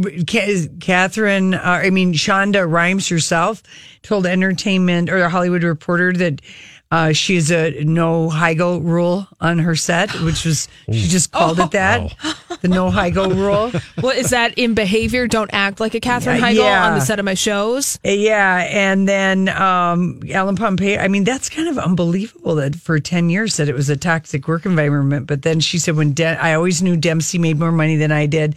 Catherine, 0.80 1.54
uh, 1.54 1.60
I 1.62 1.90
mean, 1.90 2.12
Shonda 2.12 2.70
Rhimes 2.70 3.08
herself 3.08 3.62
told 4.02 4.26
Entertainment 4.26 5.10
or 5.10 5.18
the 5.18 5.28
Hollywood 5.28 5.62
Reporter 5.62 6.12
that 6.14 6.42
uh, 6.90 7.12
she 7.12 7.34
has 7.34 7.50
a 7.50 7.82
no 7.82 8.28
Heigl 8.30 8.82
rule 8.82 9.26
on 9.40 9.58
her 9.58 9.74
set, 9.74 10.12
which 10.22 10.44
was, 10.44 10.68
she 10.86 11.08
just 11.08 11.32
called 11.32 11.58
it 11.58 11.72
that 11.72 12.14
the 12.62 12.68
no 12.68 12.90
Heigl 12.90 13.34
rule. 13.34 13.72
What 14.00 14.16
is 14.16 14.30
that 14.30 14.56
in 14.56 14.74
behavior? 14.74 15.26
Don't 15.26 15.50
act 15.52 15.80
like 15.80 15.94
a 15.94 16.00
Katherine 16.00 16.40
Heigl 16.40 16.54
yeah. 16.54 16.86
on 16.86 16.94
the 16.96 17.04
set 17.04 17.18
of 17.18 17.24
my 17.24 17.34
shows. 17.34 17.96
Uh, 18.04 18.10
Yeah, 18.10 18.68
and 18.70 19.08
then 19.08 19.48
um, 19.48 20.22
Ellen 20.30 20.54
Pompeo. 20.54 21.00
I 21.00 21.08
mean, 21.08 21.24
that's 21.24 21.48
kind 21.48 21.68
of 21.68 21.76
unbelievable 21.76 22.54
that 22.56 22.76
for 22.76 23.00
ten 23.00 23.30
years 23.30 23.56
that 23.56 23.68
it 23.68 23.74
was 23.74 23.90
a 23.90 23.96
toxic 23.96 24.46
work 24.46 24.64
environment. 24.64 25.26
But 25.26 25.42
then 25.42 25.58
she 25.58 25.78
said, 25.78 25.96
when 25.96 26.12
De- 26.12 26.40
I 26.40 26.54
always 26.54 26.82
knew 26.82 26.96
Dempsey 26.96 27.38
made 27.38 27.58
more 27.58 27.72
money 27.72 27.96
than 27.96 28.12
I 28.12 28.26
did, 28.26 28.56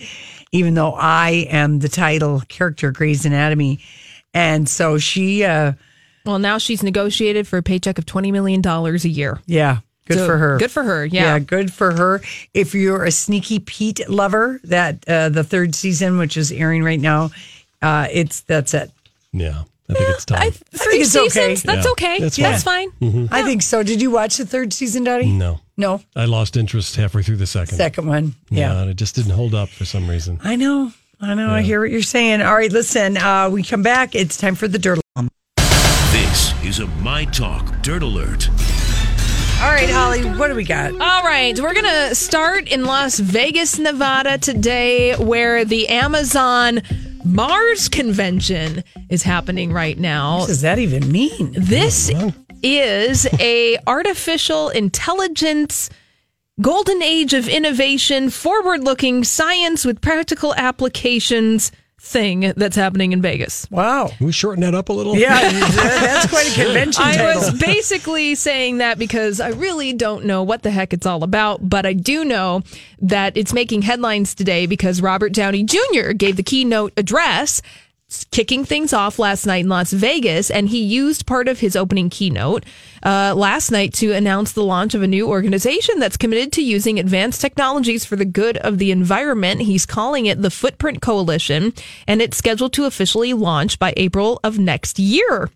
even 0.52 0.76
though 0.76 0.94
I 0.94 1.48
am 1.50 1.80
the 1.80 1.90
title 1.90 2.44
character 2.48 2.92
Grey's 2.92 3.26
Anatomy, 3.26 3.80
and 4.36 4.70
so 4.70 5.00
she, 5.00 5.44
uh, 5.44 5.74
Well, 6.30 6.40
now 6.40 6.60
she's 6.60 6.84
negotiated 6.84 7.48
for 7.48 7.58
a 7.58 7.64
paycheck 7.64 7.98
of 7.98 8.06
twenty 8.06 8.32
million 8.32 8.62
dollars 8.62 9.04
a 9.06 9.10
year. 9.10 9.40
yeah. 9.48 9.80
Good 10.06 10.18
So, 10.18 10.26
for 10.26 10.38
her. 10.38 10.58
good 10.58 10.72
for 10.72 10.82
her, 10.84 11.06
yeah. 11.06 11.38
good 11.38 11.72
for 11.72 11.92
her. 11.92 12.22
If 12.56 12.74
you're 12.74 13.04
a 13.06 13.12
sneaky 13.12 13.60
Pete 13.60 14.10
lover, 14.10 14.60
that 14.64 15.08
uh, 15.08 15.30
the 15.30 15.44
third 15.44 15.76
season, 15.76 16.18
which 16.18 16.36
is 16.36 16.52
airing 16.52 16.84
right 16.84 17.00
now, 17.00 17.30
uh, 17.84 18.08
it's 18.12 18.42
that's 18.42 18.74
it. 18.74 18.90
Yeah, 19.34 19.66
I 19.88 19.94
think 19.94 20.10
it's 20.10 20.26
time. 20.26 20.42
I, 20.42 20.50
three 20.50 20.98
it's 21.02 21.16
okay. 21.16 21.30
seasons. 21.30 21.62
That's 21.64 21.86
Yeah, 21.86 21.92
okay. 21.92 22.20
that's 22.22 22.38
That's, 22.38 22.64
fine. 22.64 22.90
fine. 23.00 23.30
I 23.32 23.44
think 23.44 23.62
so. 23.62 23.84
Did 23.84 24.02
you 24.02 24.10
watch 24.10 24.38
the 24.38 24.48
third 24.48 24.74
season, 24.74 25.04
Dottie? 25.04 25.32
no, 25.32 25.60
No, 25.78 26.02
I 26.16 26.26
lost 26.26 26.58
interest 26.58 26.96
halfway 26.96 27.22
through 27.22 27.38
the 27.38 27.46
second. 27.48 27.78
second 27.78 28.08
one. 28.08 28.34
Yeah, 28.50 28.82
and 28.82 28.90
it 28.90 28.96
just 28.98 29.14
didn't 29.16 29.34
hold 29.34 29.54
up 29.54 29.70
for 29.70 29.86
some 29.86 30.10
reason. 30.10 30.40
I 30.44 30.56
know. 30.56 30.92
I 31.22 31.36
know. 31.36 31.52
I 31.52 31.62
hear 31.62 31.82
what 31.82 31.92
you're 31.92 32.02
saying. 32.02 32.42
All 32.42 32.56
right, 32.56 32.72
listen. 32.72 33.18
Uh, 33.18 33.50
we 33.52 33.62
come 33.62 33.84
back. 33.84 34.16
It's 34.16 34.38
time 34.38 34.56
for 34.56 34.68
the 34.68 34.80
dirt. 34.80 35.00
This 36.70 36.78
is 36.78 36.86
a 36.86 36.88
My 37.02 37.26
Talk 37.26 37.82
Dirt 37.82 38.04
Alert. 38.04 38.48
All 39.60 39.72
right, 39.72 39.90
Holly. 39.90 40.22
What 40.38 40.50
do 40.50 40.54
we 40.54 40.64
got? 40.64 40.92
All 40.92 41.24
right, 41.24 41.60
we're 41.60 41.74
going 41.74 41.84
to 41.84 42.14
start 42.14 42.68
in 42.68 42.86
Las 42.86 43.18
Vegas, 43.18 43.80
Nevada 43.80 44.38
today, 44.38 45.16
where 45.16 45.66
the 45.66 45.88
Amazon 45.88 46.84
Mars 47.26 47.90
convention 47.90 48.84
is 49.10 49.24
happening 49.24 49.74
right 49.74 49.98
now. 49.98 50.42
What 50.42 50.50
does 50.50 50.62
that 50.62 50.78
even 50.78 51.12
mean? 51.12 51.56
This 51.58 52.12
is 52.62 53.28
a 53.40 53.80
artificial 53.88 54.70
intelligence 54.70 55.90
golden 56.62 57.02
age 57.02 57.34
of 57.34 57.48
innovation, 57.50 58.30
forward-looking 58.30 59.24
science 59.24 59.86
with 59.86 60.02
practical 60.02 60.54
applications 60.54 61.72
thing 62.02 62.54
that's 62.56 62.76
happening 62.76 63.12
in 63.12 63.22
Vegas. 63.22 63.68
Wow. 63.70 64.08
Can 64.08 64.26
we 64.26 64.32
shorten 64.32 64.62
that 64.62 64.74
up 64.74 64.90
a 64.90 64.94
little? 64.94 65.16
Yeah, 65.16 65.38
that's 65.52 66.30
quite 66.30 66.50
a 66.50 66.64
convention 66.64 67.04
I 67.04 67.16
title. 67.16 67.42
was 67.42 67.60
basically 67.60 68.36
saying 68.36 68.78
that 68.78 68.98
because 68.98 69.40
I 69.40 69.50
really 69.50 69.94
don't 69.94 70.26
know 70.26 70.44
what 70.44 70.64
the 70.64 70.72
heck 70.72 70.94
it's 70.94 71.06
all 71.06 71.24
about, 71.24 71.68
but 71.70 71.86
I 71.86 71.94
do 71.94 72.24
know 72.24 72.62
that 73.02 73.36
it's 73.36 73.54
making 73.54 73.82
headlines 73.84 74.34
today 74.34 74.66
because 74.66 75.02
Robert 75.02 75.34
Downey 75.34 75.64
Jr. 75.64 76.14
gave 76.14 76.38
the 76.38 76.44
keynote 76.44 76.94
address 76.98 77.62
kicking 78.32 78.66
things 78.66 78.94
off 78.94 79.20
last 79.20 79.46
night 79.46 79.64
in 79.64 79.70
Las 79.70 79.92
Vegas, 79.92 80.50
and 80.50 80.70
he 80.70 80.82
used 80.82 81.26
part 81.26 81.48
of 81.48 81.60
his 81.60 81.76
opening 81.76 82.10
keynote 82.10 82.66
uh, 83.04 83.34
last 83.36 83.72
night 83.72 83.94
to 83.96 84.12
announce 84.12 84.52
the 84.52 84.64
launch 84.64 84.94
of 84.94 85.02
a 85.02 85.08
new 85.08 85.28
organization 85.28 86.00
that's 86.00 86.18
committed 86.18 86.52
to 86.54 86.64
using 86.64 87.00
advanced 87.00 87.42
technologies 87.42 88.06
for 88.06 88.16
the 88.16 88.26
good 88.26 88.58
of 88.58 88.78
the 88.78 88.92
environment. 88.92 89.62
He's 89.62 89.86
calling 89.86 90.26
it 90.26 90.42
the 90.42 90.52
Footprint 90.52 91.02
Coalition, 91.02 91.74
and 92.08 92.22
it's 92.22 92.38
scheduled 92.38 92.74
to 92.74 92.86
officially 92.86 93.34
launch 93.34 93.80
by 93.80 93.94
April 93.96 94.40
of 94.44 94.58
next 94.58 95.00
year. 95.00 95.50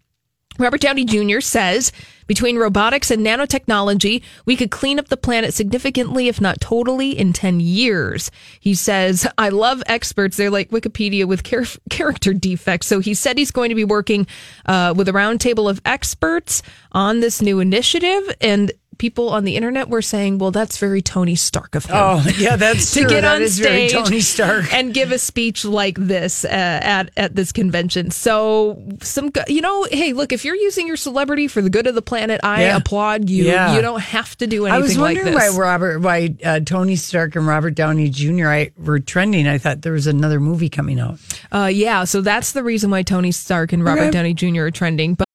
Robert 0.59 0.81
Downey 0.81 1.05
Jr. 1.05 1.39
says 1.39 1.91
between 2.27 2.57
robotics 2.57 3.11
and 3.11 3.25
nanotechnology, 3.25 4.23
we 4.45 4.55
could 4.55 4.71
clean 4.71 4.99
up 4.99 5.09
the 5.09 5.17
planet 5.17 5.53
significantly, 5.53 6.27
if 6.27 6.39
not 6.39 6.61
totally, 6.61 7.17
in 7.17 7.33
10 7.33 7.59
years. 7.59 8.31
He 8.59 8.73
says, 8.73 9.27
I 9.37 9.49
love 9.49 9.83
experts. 9.87 10.37
They're 10.37 10.49
like 10.49 10.69
Wikipedia 10.69 11.25
with 11.25 11.43
char- 11.43 11.65
character 11.89 12.33
defects. 12.33 12.87
So 12.87 12.99
he 12.99 13.13
said 13.13 13.37
he's 13.37 13.51
going 13.51 13.69
to 13.69 13.75
be 13.75 13.85
working 13.85 14.27
uh, 14.65 14.93
with 14.95 15.09
a 15.09 15.11
roundtable 15.11 15.69
of 15.69 15.81
experts 15.85 16.61
on 16.91 17.19
this 17.19 17.41
new 17.41 17.59
initiative. 17.59 18.23
And 18.39 18.71
people 19.03 19.27
on 19.27 19.43
the 19.43 19.57
internet 19.57 19.89
were 19.89 20.01
saying, 20.01 20.37
"Well, 20.37 20.51
that's 20.51 20.77
very 20.77 21.01
Tony 21.01 21.35
Stark 21.35 21.75
of 21.75 21.83
him." 21.87 21.95
Oh, 21.97 22.25
yeah, 22.37 22.55
that's 22.55 22.91
to 22.93 23.01
true. 23.01 23.09
get 23.09 23.21
That 23.23 23.35
on 23.35 23.41
is 23.41 23.59
very 23.59 23.89
stage 23.89 24.01
Tony 24.05 24.21
Stark. 24.21 24.73
and 24.73 24.93
give 24.93 25.11
a 25.11 25.19
speech 25.19 25.65
like 25.65 25.97
this 25.97 26.45
uh, 26.45 26.47
at 26.49 27.11
at 27.17 27.35
this 27.35 27.51
convention. 27.51 28.11
So 28.11 28.81
some, 29.01 29.31
you 29.49 29.59
know, 29.59 29.83
hey, 29.91 30.13
look, 30.13 30.31
if 30.31 30.45
you're 30.45 30.55
using 30.55 30.87
your 30.87 30.95
celebrity 30.95 31.49
for 31.49 31.61
the 31.61 31.69
good 31.69 31.85
of 31.85 31.95
the 31.95 32.01
planet, 32.01 32.39
I 32.43 32.61
Yeah. 32.63 32.77
applaud 32.77 33.29
you. 33.29 33.43
Yeah. 33.43 33.75
You 33.75 33.81
don't 33.81 33.99
have 34.01 34.37
to 34.37 34.47
do 34.47 34.65
anything. 34.65 34.73
I 34.73 34.77
anything 34.77 34.87
was 34.87 34.97
like 34.97 35.17
wondering 35.17 35.35
this. 35.37 35.53
why 35.53 35.59
Robert, 35.61 35.99
why 35.99 36.35
uh, 36.45 36.59
Tony 36.61 36.95
Stark 36.95 37.35
and 37.35 37.45
Robert 37.45 37.75
Downey 37.75 38.09
Jr. 38.09 38.47
I, 38.47 38.71
were 38.77 38.99
trending. 38.99 39.47
I 39.49 39.57
thought 39.57 39.81
there 39.81 39.91
was 39.93 40.07
another 40.07 40.39
movie 40.39 40.69
coming 40.69 40.99
out. 41.01 41.19
Uh, 41.51 41.69
yeah, 41.73 42.05
so 42.05 42.21
that's 42.21 42.53
the 42.53 42.63
reason 42.63 42.89
why 42.89 43.03
Tony 43.03 43.33
Stark 43.33 43.73
and 43.73 43.83
Robert 43.83 44.03
Okay. 44.03 44.11
Downey 44.11 44.33
Jr. 44.33 44.61
are 44.63 44.71
trending. 44.71 45.15
But 45.15 45.27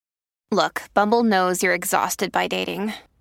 Look, 0.51 0.85
Bumble 0.95 1.25
knows 1.25 1.63
you're 1.63 1.75
exhausted 1.75 2.33
by 2.33 2.49
dating. 2.49 2.95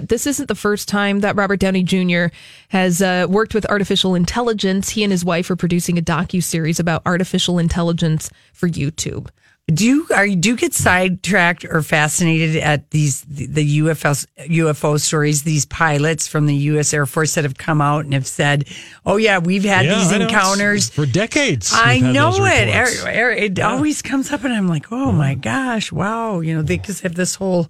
This 0.00 0.26
isn't 0.26 0.46
the 0.46 0.54
first 0.54 0.88
time 0.88 1.20
that 1.20 1.36
Robert 1.36 1.58
Downey 1.60 1.82
Jr. 1.82 2.26
has 2.68 3.00
uh, 3.02 3.26
worked 3.28 3.54
with 3.54 3.66
artificial 3.70 4.14
intelligence. 4.14 4.90
He 4.90 5.02
and 5.04 5.10
his 5.12 5.24
wife 5.24 5.50
are 5.50 5.56
producing 5.56 5.98
a 5.98 6.02
docu 6.02 6.42
series 6.42 6.78
about 6.80 7.02
artificial 7.06 7.58
intelligence 7.58 8.30
for 8.52 8.68
YouTube. 8.68 9.28
Do 9.70 9.84
you 9.84 10.06
are 10.14 10.24
you 10.24 10.34
do 10.36 10.48
you 10.48 10.56
get 10.56 10.72
sidetracked 10.72 11.62
or 11.66 11.82
fascinated 11.82 12.56
at 12.56 12.88
these 12.90 13.20
the, 13.28 13.44
the 13.44 13.78
UFO 13.80 14.26
UFO 14.38 14.98
stories? 14.98 15.42
These 15.42 15.66
pilots 15.66 16.26
from 16.26 16.46
the 16.46 16.54
U.S. 16.54 16.94
Air 16.94 17.04
Force 17.04 17.34
that 17.34 17.44
have 17.44 17.58
come 17.58 17.82
out 17.82 18.06
and 18.06 18.14
have 18.14 18.26
said, 18.26 18.66
"Oh 19.04 19.18
yeah, 19.18 19.36
we've 19.40 19.64
had 19.64 19.84
Yeah, 19.84 19.98
these 19.98 20.10
I 20.10 20.18
know. 20.18 20.24
Encounters 20.24 20.88
for 20.88 21.04
decades. 21.04 21.70
I 21.74 21.98
know 22.00 22.32
it. 22.46 22.66
reports. 22.74 23.04
Er- 23.04 23.08
er- 23.08 23.30
It 23.32 23.60
always 23.60 24.00
comes 24.00 24.32
up, 24.32 24.42
and 24.42 24.54
I'm 24.54 24.68
like, 24.68 24.86
"Oh 24.90 25.12
my 25.12 25.34
gosh, 25.34 25.92
wow!" 25.92 26.40
You 26.40 26.54
know, 26.54 26.62
they 26.62 26.78
just 26.78 27.02
have 27.02 27.14
this 27.14 27.34
whole. 27.34 27.68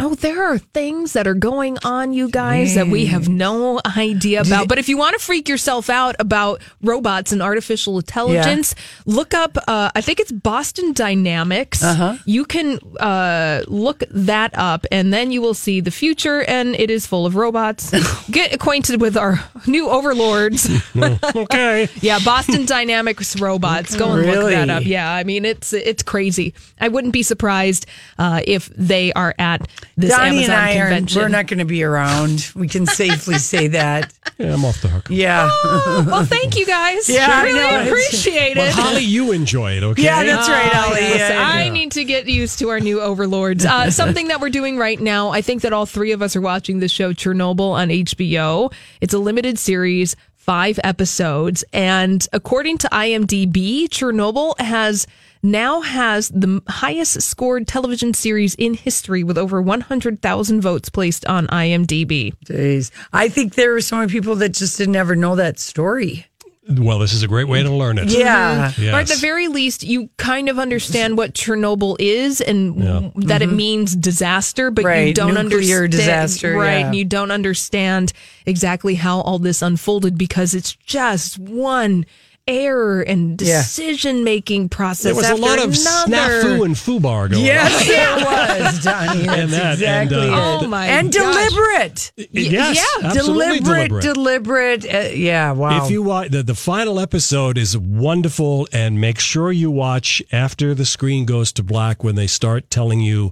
Oh, 0.00 0.14
there 0.14 0.44
are 0.44 0.58
things 0.58 1.12
that 1.14 1.26
are 1.26 1.34
going 1.34 1.76
on, 1.84 2.12
you 2.12 2.30
guys, 2.30 2.74
that 2.74 2.86
we 2.86 3.06
have 3.06 3.28
no 3.28 3.80
idea 3.96 4.42
about. 4.42 4.68
But 4.68 4.78
if 4.78 4.88
you 4.88 4.96
want 4.96 5.18
to 5.18 5.24
freak 5.24 5.48
yourself 5.48 5.90
out 5.90 6.14
about 6.18 6.62
robots 6.82 7.32
and 7.32 7.42
artificial 7.42 7.98
intelligence, 7.98 8.74
look 9.06 9.34
up, 9.34 9.58
uh, 9.66 9.90
I 9.94 10.00
think 10.00 10.20
it's 10.20 10.30
Boston 10.30 10.92
Dynamics. 10.92 11.82
Uh-huh. 11.82 12.16
You 12.26 12.44
can 12.44 12.78
uh, 13.00 13.62
look 13.66 14.04
that 14.10 14.52
up, 14.54 14.86
and 14.92 15.12
then 15.12 15.32
you 15.32 15.42
will 15.42 15.54
see 15.54 15.80
the 15.80 15.90
future, 15.90 16.42
and 16.42 16.76
it 16.76 16.90
is 16.90 17.06
full 17.06 17.26
of 17.26 17.34
robots. 17.34 17.90
Get 18.30 18.54
acquainted 18.54 19.00
with 19.00 19.16
our 19.16 19.40
new 19.66 19.88
overlords. 19.88 20.70
okay. 20.96 21.88
Yeah, 22.00 22.20
Boston 22.24 22.66
Dynamics 22.66 23.40
robots. 23.40 23.96
Go 23.96 24.12
and 24.12 24.26
look 24.26 24.50
that 24.50 24.70
up. 24.70 24.84
Yeah, 24.84 25.10
I 25.12 25.24
mean 25.24 25.44
it's 25.44 25.72
it's 25.72 26.02
crazy. 26.02 26.54
I 26.80 26.88
wouldn't 26.88 27.12
be 27.12 27.22
surprised 27.22 27.86
uh, 28.18 28.42
if 28.46 28.68
they 28.76 29.12
are 29.12 29.34
at 29.38 29.68
this 29.96 30.10
Donnie 30.10 30.44
Amazon 30.44 30.54
and 30.54 30.62
I 30.62 30.76
are. 30.78 30.80
convention. 30.86 31.22
We're 31.22 31.28
not 31.28 31.46
going 31.46 31.58
to 31.58 31.64
be 31.64 31.82
around. 31.82 32.50
We 32.54 32.68
can 32.68 32.86
safely 32.86 33.38
say 33.38 33.68
that. 33.68 34.12
Yeah, 34.38 34.54
I'm 34.54 34.64
off 34.64 34.80
the 34.82 34.86
hook. 34.86 35.08
Yeah. 35.10 35.48
Oh, 35.50 36.04
well, 36.06 36.24
thank 36.24 36.56
you 36.56 36.64
guys. 36.64 37.08
Yeah, 37.08 37.26
I 37.28 37.42
really 37.42 37.58
know. 37.60 37.88
Appreciate 37.90 38.54
But 38.54 38.68
it. 38.68 38.72
Holly, 38.74 39.02
you 39.02 39.32
enjoy 39.32 39.72
it, 39.72 39.82
okay? 39.82 40.02
Yeah, 40.04 40.22
that's 40.22 40.48
right, 40.48 40.70
Holly. 40.72 41.00
Yes, 41.00 41.30
Yeah, 41.32 41.44
I 41.44 41.64
yeah. 41.64 41.72
need 41.72 41.90
to 41.92 42.04
get 42.04 42.26
used 42.28 42.60
to 42.60 42.68
our 42.68 42.78
new 42.78 43.00
overlords. 43.00 43.64
Uh, 43.66 43.90
something 44.00 44.28
that 44.28 44.40
we're 44.40 44.50
doing 44.50 44.78
right 44.78 45.00
now, 45.00 45.30
I 45.30 45.40
think 45.42 45.62
that 45.62 45.72
all 45.72 45.86
three 45.86 46.12
of 46.12 46.22
us 46.22 46.36
are 46.36 46.40
watching 46.40 46.78
the 46.78 46.86
show 46.86 47.12
Chernobyl 47.12 47.72
on 47.72 47.88
HBO. 47.88 48.72
It's 49.00 49.12
a 49.12 49.18
limited 49.18 49.58
series, 49.58 50.14
five 50.36 50.78
episodes. 50.84 51.64
And 51.72 52.24
according 52.32 52.78
to 52.78 52.88
IMDb, 52.92 53.88
Chernobyl 53.88 54.56
has 54.60 55.08
now 55.42 55.80
has 55.82 56.28
the 56.30 56.62
highest 56.68 57.22
scored 57.22 57.66
television 57.66 58.14
series 58.14 58.54
in 58.56 58.74
history 58.74 59.22
with 59.24 59.38
over 59.38 59.60
100,000 59.62 60.60
votes 60.60 60.88
placed 60.88 61.24
on 61.26 61.46
IMDb. 61.48 62.34
Jeez. 62.46 62.90
I 63.12 63.28
think 63.28 63.54
there 63.54 63.72
were 63.72 63.80
so 63.80 63.96
many 63.96 64.10
people 64.10 64.36
that 64.36 64.50
just 64.54 64.78
didn't 64.78 64.96
ever 64.96 65.14
know 65.16 65.36
that 65.36 65.58
story. 65.58 66.26
Well, 66.70 66.98
this 66.98 67.14
is 67.14 67.22
a 67.22 67.28
great 67.28 67.48
way 67.48 67.62
to 67.62 67.70
learn 67.70 67.96
it. 67.96 68.10
Yeah. 68.10 68.72
Yes. 68.78 68.92
Or 68.94 68.98
at 68.98 69.06
the 69.06 69.16
very 69.16 69.48
least, 69.48 69.82
you 69.84 70.10
kind 70.18 70.50
of 70.50 70.58
understand 70.58 71.16
what 71.16 71.32
Chernobyl 71.32 71.96
is 71.98 72.42
and 72.42 72.76
Yeah. 72.84 73.08
that 73.26 73.40
it 73.40 73.46
means 73.50 73.96
disaster, 73.96 74.70
but 74.70 74.82
you 74.82 74.86
Mm-hmm. 74.88 75.12
Don't 75.14 75.34
nuclear 75.48 75.84
understand. 75.84 75.90
disaster, 75.90 76.52
right? 76.54 76.80
yeah. 76.80 76.86
and 76.88 76.94
You 76.94 77.06
don't 77.06 77.30
understand 77.30 78.12
exactly 78.44 78.96
how 78.96 79.22
all 79.22 79.38
this 79.38 79.62
unfolded 79.62 80.18
because 80.18 80.54
it's 80.54 80.74
just 80.84 81.38
one 81.38 82.04
error 82.48 83.02
and 83.02 83.36
decision 83.38 84.24
making 84.24 84.68
process. 84.70 85.04
There 85.04 85.14
was 85.14 85.28
a 85.28 85.36
lot 85.36 85.58
of 85.58 85.64
another. 85.66 86.42
snafu 86.42 86.64
and 86.64 86.74
foobar 86.74 87.30
going 87.30 87.44
Yes, 87.44 87.80
on. 87.82 87.86
there 88.58 88.64
was, 88.64 88.82
Donnie. 88.82 89.26
That's 89.26 89.38
And 89.40 89.50
that, 89.52 89.72
exactly 89.74 90.16
and, 90.18 90.30
uh, 90.30 90.36
it. 90.36 90.64
Oh 90.64 90.66
my 90.66 90.86
and 90.86 91.12
gosh. 91.12 91.48
deliberate. 91.50 92.12
Yes, 92.32 92.76
yeah, 93.00 93.08
absolutely 93.08 93.60
deliberate, 93.60 94.02
deliberate. 94.02 94.84
uh, 94.92 94.98
yeah, 95.12 95.52
wow. 95.52 95.84
If 95.84 95.90
you 95.90 96.02
watch 96.02 96.30
the, 96.30 96.42
the 96.42 96.54
final 96.54 96.98
episode 96.98 97.58
is 97.58 97.76
wonderful, 97.76 98.66
and 98.72 99.00
make 99.00 99.20
sure 99.20 99.52
you 99.52 99.70
watch 99.70 100.22
after 100.32 100.74
the 100.74 100.86
screen 100.86 101.26
goes 101.26 101.52
to 101.52 101.62
black 101.62 102.02
when 102.02 102.14
they 102.14 102.26
start 102.26 102.70
telling 102.70 103.00
you 103.00 103.30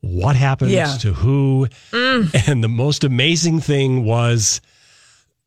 what 0.00 0.36
happens 0.36 0.70
Yeah. 0.70 0.96
to 0.98 1.12
who. 1.14 1.66
Mm. 1.90 2.48
And 2.48 2.62
the 2.62 2.68
most 2.68 3.02
amazing 3.02 3.60
thing 3.60 4.04
was 4.04 4.60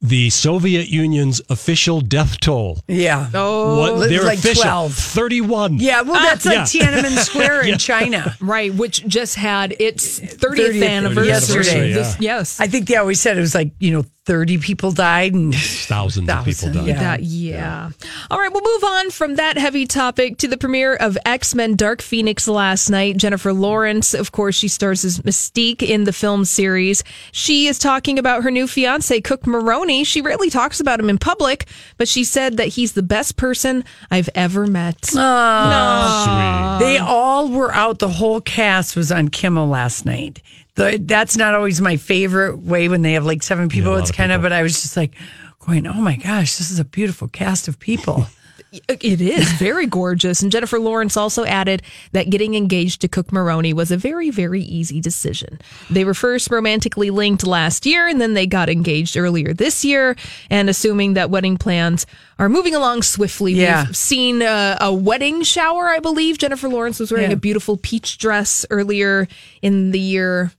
the 0.02 0.30
Soviet 0.32 0.88
Union's 0.90 1.42
official 1.50 2.02
death 2.02 2.40
toll. 2.40 2.80
yeah. 2.88 3.30
Oh, 3.34 3.78
what 3.98 4.04
it's 4.04 4.10
their 4.18 4.24
like 4.24 4.40
official 4.40 4.64
12. 4.64 4.94
31. 4.96 5.78
Yeah, 5.78 6.02
well, 6.02 6.16
ah. 6.16 6.20
that's 6.24 6.46
like 6.46 6.56
Yeah. 6.56 6.64
Tiananmen 6.64 7.18
Square 7.24 7.68
in 7.68 7.78
China. 7.78 8.36
right, 8.42 8.74
which 8.74 9.06
just 9.06 9.36
had 9.36 9.76
its 9.80 10.20
30th, 10.20 10.38
30th 10.40 10.88
anniversary. 10.90 11.28
yesterday, 11.28 11.94
This- 11.94 12.18
Yes. 12.20 12.60
I 12.60 12.68
think 12.68 12.88
they 12.88 12.96
always 12.96 13.22
said 13.22 13.38
it 13.38 13.42
was 13.42 13.54
like, 13.54 13.74
you 13.80 13.92
know, 13.92 14.04
30 14.28 14.60
people 14.60 14.92
died 14.92 15.34
and 15.34 15.54
Thousands, 15.54 16.30
of 16.30 16.46
people 16.46 16.70
Thousand, 16.70 16.74
died. 16.74 16.88
yeah. 16.88 17.00
That, 17.00 17.24
yeah. 17.24 17.90
All 18.30 18.38
right, 18.40 18.52
we'll 18.54 18.62
move 18.64 18.84
on 18.84 19.10
from 19.10 19.36
that 19.36 19.58
heavy 19.58 19.88
topic 19.88 20.38
to 20.38 20.48
the 20.48 20.58
premiere 20.58 20.94
of 20.96 21.18
X 21.26 21.56
Men 21.56 21.76
Dark 21.76 22.04
Phoenix 22.04 22.48
last 22.48 22.90
night. 22.92 23.18
Jennifer 23.18 23.52
Lawrence, 23.52 24.14
of 24.14 24.32
course, 24.32 24.56
she 24.56 24.68
stars 24.68 25.04
as 25.04 25.20
Mystique 25.20 25.82
in 25.82 26.04
the 26.04 26.14
film 26.14 26.46
series. 26.46 27.04
She 27.32 27.66
is 27.66 27.80
talking 27.80 28.20
about 28.20 28.44
her 28.44 28.52
new 28.52 28.68
fiance, 28.68 29.20
Cook 29.22 29.48
Maroney. 29.48 29.91
She 30.04 30.22
rarely 30.22 30.50
talks 30.50 30.80
about 30.80 31.00
him 31.00 31.10
in 31.10 31.18
public, 31.18 31.68
but 31.98 32.08
she 32.08 32.24
said 32.24 32.58
that 32.58 32.68
he's 32.70 32.94
the 32.94 33.04
best 33.04 33.38
person 33.38 33.84
I've 34.10 34.30
ever 34.36 34.66
met. 34.66 35.06
Sweet. 35.06 36.86
They 36.86 36.98
all 36.98 37.50
were 37.50 37.72
out. 37.74 38.00
The 38.00 38.10
whole 38.10 38.42
cast 38.42 38.96
was 38.96 39.12
on 39.12 39.28
Kimmel 39.30 39.68
last 39.68 40.06
night. 40.06 40.42
The, 40.76 40.98
that's 41.02 41.36
not 41.36 41.54
always 41.54 41.82
my 41.82 41.98
favorite 41.98 42.60
way 42.60 42.88
when 42.88 43.02
they 43.02 43.14
have 43.14 43.26
like 43.26 43.44
seven 43.44 43.70
people. 43.70 43.92
a 43.92 43.96
lot 43.96 44.02
it's 44.02 44.12
kind 44.12 44.32
of, 44.32 44.40
people. 44.40 44.50
but 44.50 44.54
I 44.54 44.64
was 44.64 44.82
just 44.82 44.96
like 44.96 45.16
going, 45.60 45.86
oh 45.86 45.94
my 45.94 46.16
gosh, 46.16 46.58
this 46.58 46.72
is 46.72 46.80
a 46.80 46.86
beautiful 46.86 47.28
cast 47.28 47.68
of 47.68 47.80
people. 47.80 48.26
It 48.72 49.20
is 49.20 49.52
very 49.54 49.86
gorgeous. 49.86 50.42
And 50.42 50.50
Jennifer 50.50 50.80
Lawrence 50.80 51.18
also 51.18 51.44
added 51.44 51.82
that 52.14 52.30
getting 52.30 52.56
engaged 52.56 53.02
to 53.02 53.10
Cook 53.10 53.34
Maroney 53.34 53.74
was 53.74 53.92
a 53.92 53.98
very, 53.98 54.30
very 54.30 54.62
easy 54.62 55.02
decision. 55.02 55.60
They 55.90 56.06
were 56.06 56.14
first 56.14 56.50
romantically 56.50 57.10
linked 57.10 57.46
last 57.46 57.86
year 57.86 58.08
and 58.08 58.22
then 58.22 58.34
they 58.34 58.48
got 58.48 58.70
engaged 58.70 59.18
earlier 59.18 59.54
this 59.54 59.84
year. 59.84 60.16
And 60.50 60.70
assuming 60.70 61.16
that 61.16 61.30
wedding 61.30 61.58
plans 61.58 62.06
are 62.40 62.48
moving 62.48 62.74
along 62.74 63.02
swiftly, 63.02 63.54
Yeah. 63.54 63.88
we've 63.88 63.98
seen 63.98 64.42
a, 64.42 64.78
a 64.80 64.94
wedding 64.94 65.44
shower, 65.44 65.90
I 65.90 66.00
believe. 66.00 66.38
Jennifer 66.38 66.70
Lawrence 66.70 66.98
was 66.98 67.12
wearing 67.12 67.32
Yeah. 67.32 67.36
a 67.36 67.40
beautiful 67.40 67.76
peach 67.76 68.20
dress 68.20 68.66
earlier 68.70 69.28
in 69.62 69.92
the 69.92 70.00
year 70.00 70.54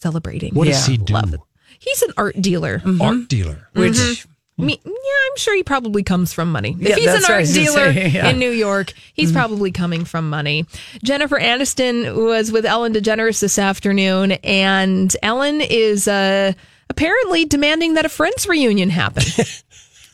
celebrating. 0.00 0.54
What 0.54 0.66
does 0.66 0.86
he 0.86 0.96
do? 0.96 1.14
Love. 1.14 1.36
He's 1.78 2.02
an 2.02 2.14
art 2.16 2.40
dealer. 2.40 2.82
Art 2.84 2.84
mm-hmm. 2.84 3.24
dealer. 3.24 3.68
Which, 3.74 3.92
mm-hmm. 3.92 4.30
Me, 4.56 4.80
yeah, 4.84 4.90
I'm 4.92 5.36
sure 5.36 5.56
he 5.56 5.64
probably 5.64 6.04
comes 6.04 6.32
from 6.32 6.52
money. 6.52 6.76
Yeah, 6.78 6.90
if 6.90 6.98
he's 6.98 7.08
an 7.08 7.24
art 7.28 7.46
dealer 7.46 7.92
say, 7.92 8.08
yeah. 8.14 8.28
in 8.28 8.38
New 8.38 8.50
York, 8.50 8.92
he's 9.12 9.32
probably 9.32 9.72
coming 9.72 10.04
from 10.04 10.30
money. 10.30 10.64
Jennifer 11.02 11.38
Aniston 11.38 12.14
was 12.24 12.52
with 12.52 12.64
Ellen 12.64 12.92
DeGeneres 12.92 13.40
this 13.40 13.58
afternoon, 13.58 14.32
and 14.44 15.14
Ellen 15.24 15.60
is 15.60 16.06
uh, 16.06 16.52
apparently 16.88 17.44
demanding 17.44 17.94
that 17.94 18.04
a 18.04 18.08
Friends 18.08 18.46
reunion 18.46 18.90
happen. 18.90 19.24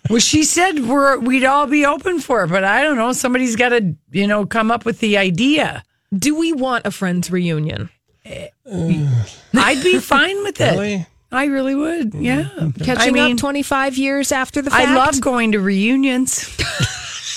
Well, 0.08 0.18
she 0.18 0.44
said 0.44 0.86
we're 0.88 1.18
we'd 1.18 1.44
all 1.44 1.66
be 1.66 1.84
open 1.84 2.20
for 2.20 2.42
it, 2.44 2.48
but 2.48 2.64
I 2.64 2.82
don't 2.82 2.96
know. 2.96 3.12
Somebody's 3.12 3.54
got 3.54 3.68
to, 3.68 3.94
you 4.10 4.26
know, 4.26 4.46
come 4.46 4.70
up 4.70 4.86
with 4.86 5.00
the 5.00 5.18
idea. 5.18 5.84
Do 6.16 6.34
we 6.34 6.52
want 6.54 6.86
a 6.86 6.90
Friends 6.90 7.30
reunion? 7.30 7.90
I'd 8.24 9.82
be 9.84 9.98
fine 9.98 10.42
with 10.42 10.60
it. 10.60 10.72
Really? 10.72 11.06
I 11.32 11.44
really 11.44 11.74
would. 11.74 12.10
Mm-hmm. 12.10 12.22
Yeah. 12.22 12.70
Catching 12.84 13.08
I 13.08 13.10
mean, 13.10 13.32
up 13.34 13.38
25 13.38 13.96
years 13.96 14.32
after 14.32 14.62
the 14.62 14.70
fact? 14.70 14.88
I 14.88 14.94
love 14.94 15.20
going 15.20 15.52
to 15.52 15.60
reunions. 15.60 16.56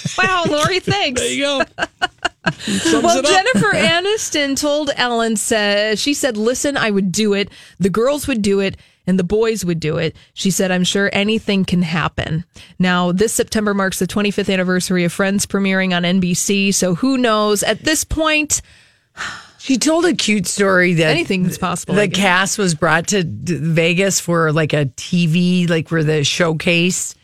Wow, 0.17 0.43
Lori, 0.47 0.79
thanks. 0.79 1.21
There 1.21 1.31
you 1.31 1.43
go. 1.43 1.61
Well. 3.01 3.21
Jennifer 3.23 3.71
Aniston 3.71 4.59
told 4.59 4.91
Ellen, 4.95 5.37
said, 5.37 5.97
she 5.97 6.13
said, 6.13 6.35
listen, 6.35 6.75
I 6.75 6.91
would 6.91 7.11
do 7.11 7.33
it. 7.33 7.49
The 7.79 7.89
girls 7.89 8.27
would 8.27 8.41
do 8.41 8.59
it 8.59 8.77
and 9.07 9.17
the 9.17 9.23
boys 9.23 9.63
would 9.63 9.79
do 9.79 9.97
it. 9.97 10.15
She 10.33 10.51
said, 10.51 10.71
I'm 10.71 10.83
sure 10.83 11.09
anything 11.13 11.65
can 11.65 11.81
happen. 11.81 12.43
Now, 12.79 13.11
this 13.11 13.33
September 13.33 13.73
marks 13.73 13.99
the 13.99 14.07
25th 14.07 14.51
anniversary 14.51 15.03
of 15.03 15.13
Friends 15.13 15.45
premiering 15.45 15.95
on 15.95 16.03
NBC. 16.03 16.73
So 16.73 16.95
who 16.95 17.17
knows? 17.17 17.63
At 17.63 17.83
this 17.83 18.03
point, 18.03 18.61
She 19.63 19.77
told 19.77 20.03
a 20.03 20.13
cute 20.13 20.45
story 20.45 20.95
that 20.95 21.11
anything's 21.11 21.57
possible. 21.57 21.95
The 21.95 22.09
cast 22.09 22.57
was 22.57 22.75
brought 22.75 23.07
to 23.07 23.23
Vegas 23.25 24.19
for 24.19 24.51
like 24.51 24.73
a 24.73 24.87
TV, 24.87 25.69
like 25.69 25.87
for 25.87 26.03
the 26.03 26.25
showcase 26.25 27.15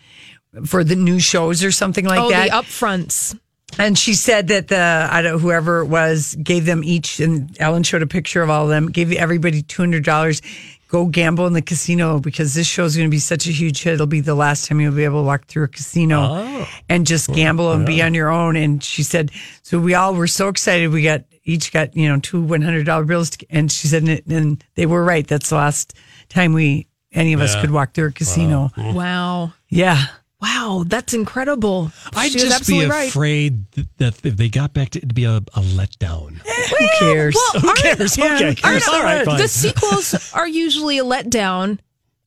for 0.65 0.83
the 0.83 0.95
new 0.95 1.19
shows 1.19 1.63
or 1.63 1.71
something 1.71 2.05
like 2.05 2.19
oh, 2.19 2.29
that. 2.29 2.49
the 2.49 2.55
upfronts. 2.55 3.37
And 3.77 3.97
she 3.97 4.13
said 4.13 4.47
that 4.47 4.69
the 4.69 5.07
I 5.11 5.21
don't 5.21 5.33
know 5.33 5.37
whoever 5.39 5.81
it 5.81 5.87
was 5.87 6.35
gave 6.41 6.65
them 6.65 6.83
each, 6.83 7.19
and 7.19 7.55
Ellen 7.59 7.83
showed 7.83 8.01
a 8.01 8.07
picture 8.07 8.41
of 8.41 8.49
all 8.49 8.63
of 8.63 8.69
them. 8.69 8.87
Gave 8.87 9.11
everybody 9.11 9.61
two 9.61 9.81
hundred 9.81 10.05
dollars. 10.05 10.41
Go 10.89 11.05
gamble 11.05 11.45
in 11.45 11.53
the 11.53 11.61
casino 11.61 12.19
because 12.19 12.55
this 12.55 12.65
show 12.67 12.83
is 12.83 12.97
going 12.97 13.07
to 13.07 13.11
be 13.11 13.19
such 13.19 13.45
a 13.47 13.51
huge 13.51 13.83
hit. 13.83 13.93
It'll 13.93 14.07
be 14.07 14.21
the 14.21 14.33
last 14.33 14.67
time 14.67 14.81
you'll 14.81 14.91
be 14.95 15.05
able 15.05 15.21
to 15.21 15.25
walk 15.25 15.45
through 15.45 15.65
a 15.65 15.67
casino 15.67 16.19
oh. 16.19 16.67
and 16.89 17.05
just 17.05 17.31
gamble 17.31 17.71
and 17.71 17.85
be 17.85 18.01
on 18.01 18.15
your 18.15 18.29
own. 18.29 18.55
And 18.55 18.83
she 18.83 19.03
said, 19.03 19.31
so 19.61 19.79
we 19.79 19.93
all 19.93 20.15
were 20.15 20.25
so 20.25 20.47
excited. 20.47 20.91
We 20.91 21.03
got 21.03 21.25
each 21.43 21.71
got 21.71 21.95
you 21.95 22.09
know 22.09 22.19
two 22.19 22.41
one 22.41 22.61
hundred 22.63 22.85
dollar 22.85 23.05
bills, 23.05 23.29
to, 23.31 23.45
and 23.49 23.71
she 23.71 23.87
said, 23.87 24.03
and- 24.03 24.21
and 24.31 24.63
they 24.75 24.85
were 24.87 25.03
right. 25.03 25.27
That's 25.27 25.49
the 25.49 25.55
last 25.55 25.93
time 26.27 26.53
we 26.53 26.87
any 27.11 27.33
of 27.33 27.41
us 27.41 27.55
could 27.61 27.71
walk 27.71 27.93
through 27.93 28.07
a 28.07 28.11
casino. 28.11 28.71
Wow. 28.77 29.53
Yeah. 29.69 30.05
Wow, 30.41 30.83
that's 30.87 31.13
incredible. 31.13 31.91
I'd 32.15 32.31
She 32.31 32.39
just 32.39 32.49
be 32.49 32.53
absolutely 32.55 32.89
right. 32.89 33.09
afraid 33.09 33.69
that 33.97 34.25
if 34.25 34.37
they 34.37 34.47
got 34.47 34.73
back 34.73 34.91
to 34.91 34.99
it'd 34.99 35.13
be 35.13 35.25
a, 35.25 35.37
a 35.37 35.41
letdown. 35.61 36.39
Eh, 36.45 36.67
Who 36.77 36.87
cares? 36.99 37.35
Well, 37.35 37.61
Who 37.61 37.67
aren't- 37.67 37.79
cares? 37.81 38.17
Okay, 38.17 38.55
aren't- 38.63 38.87
all 38.89 39.03
right, 39.03 39.25
fine. 39.25 39.37
The 39.37 39.47
sequels 39.49 40.31
are 40.33 40.47
usually 40.47 40.97
a 40.97 41.03
letdown, 41.03 41.77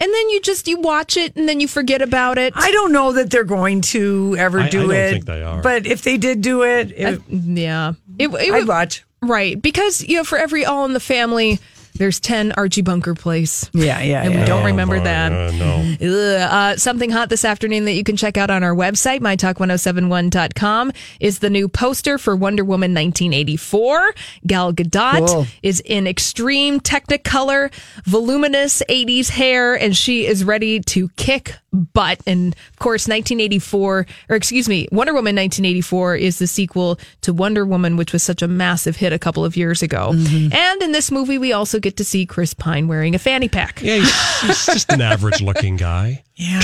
and 0.00 0.12
then 0.14 0.28
you 0.28 0.40
just 0.42 0.68
you 0.68 0.78
watch 0.78 1.16
it 1.16 1.34
and 1.36 1.48
then 1.48 1.60
you 1.60 1.68
forget 1.68 2.02
about 2.02 2.36
it. 2.36 2.52
I 2.54 2.70
don't 2.70 2.92
know 2.92 3.12
that 3.12 3.30
they're 3.30 3.44
going 3.44 3.80
to 3.92 4.36
ever 4.38 4.58
do 4.58 4.62
I- 4.62 4.66
I 4.66 4.68
do 4.70 4.80
don't 4.82 4.90
it. 4.96 5.10
think 5.12 5.24
they 5.24 5.42
are. 5.42 5.62
But 5.62 5.86
if 5.86 6.02
they 6.02 6.18
did 6.18 6.42
do 6.42 6.62
it, 6.64 6.90
it 6.94 7.22
yeah, 7.30 7.94
it, 8.18 8.28
it 8.28 8.34
I'd 8.34 8.52
would- 8.52 8.68
watch. 8.68 9.04
right 9.22 9.60
because 9.60 10.02
you 10.06 10.16
know 10.16 10.24
for 10.24 10.36
every 10.36 10.66
All 10.66 10.84
in 10.84 10.92
the 10.92 11.00
Family, 11.00 11.60
there's 11.94 12.18
ten 12.20 12.52
Archie 12.52 12.82
Bunker 12.82 13.14
Place. 13.14 13.70
Yeah, 13.72 14.00
yeah, 14.00 14.22
and 14.22 14.34
we 14.38 14.44
don't 14.46 14.62
Oh, 14.62 14.66
remember 14.66 14.98
boy, 14.98 15.04
that. 15.04 15.32
uh, 15.32 15.50
no. 15.52 16.38
Uh, 16.42 16.76
something 16.76 17.10
hot 17.10 17.28
this 17.28 17.44
afternoon 17.44 17.84
that 17.84 17.92
you 17.92 18.04
can 18.04 18.16
check 18.16 18.36
out 18.36 18.50
on 18.50 18.62
our 18.62 18.74
website, 18.74 19.20
mytalk1071.com, 19.20 20.92
is 21.20 21.38
the 21.40 21.50
new 21.50 21.68
poster 21.68 22.18
for 22.18 22.34
Wonder 22.36 22.64
Woman 22.64 22.92
1984. 22.94 24.14
Gal 24.46 24.72
Gadot 24.72 25.26
Cool. 25.28 25.46
is 25.62 25.80
in 25.80 26.06
extreme 26.06 26.80
Technicolor, 26.80 27.72
voluminous 28.04 28.82
80s 28.88 29.30
hair, 29.30 29.74
and 29.74 29.96
she 29.96 30.26
is 30.26 30.44
ready 30.44 30.80
to 30.80 31.08
kick 31.16 31.56
butt. 31.72 32.20
And 32.26 32.54
of 32.54 32.78
course, 32.78 33.08
1984, 33.08 34.06
or 34.28 34.36
excuse 34.36 34.68
me, 34.68 34.88
Wonder 34.92 35.12
Woman 35.12 35.36
1984 35.36 36.16
is 36.16 36.38
the 36.38 36.46
sequel 36.46 36.98
to 37.22 37.32
Wonder 37.32 37.64
Woman, 37.64 37.96
which 37.96 38.12
was 38.12 38.22
such 38.22 38.42
a 38.42 38.48
massive 38.48 38.96
hit 38.96 39.12
a 39.12 39.18
couple 39.18 39.44
of 39.44 39.56
years 39.56 39.82
ago. 39.82 40.10
Mm-hmm. 40.12 40.52
And 40.52 40.82
in 40.82 40.92
this 40.92 41.10
movie, 41.10 41.38
we 41.38 41.52
also 41.52 41.78
get 41.78 41.96
to 41.96 42.04
see 42.04 42.26
Chris 42.26 42.54
Pine 42.54 42.88
wearing 42.88 43.14
a 43.14 43.18
fanny 43.18 43.48
pack. 43.48 43.80
Yeah, 43.82 43.96
he's, 43.96 44.40
he's 44.40 44.66
just 44.66 44.92
an 44.92 45.00
average 45.00 45.40
looking 45.40 45.76
guy. 45.76 46.24
Yeah, 46.34 46.60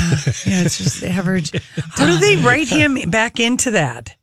yeah, 0.46 0.62
it's 0.64 0.78
just 0.78 1.04
average. 1.04 1.52
How 1.76 2.06
do 2.06 2.16
they 2.18 2.36
write 2.36 2.68
him 2.68 2.98
back 3.10 3.38
into 3.38 3.70
that? 3.72 4.16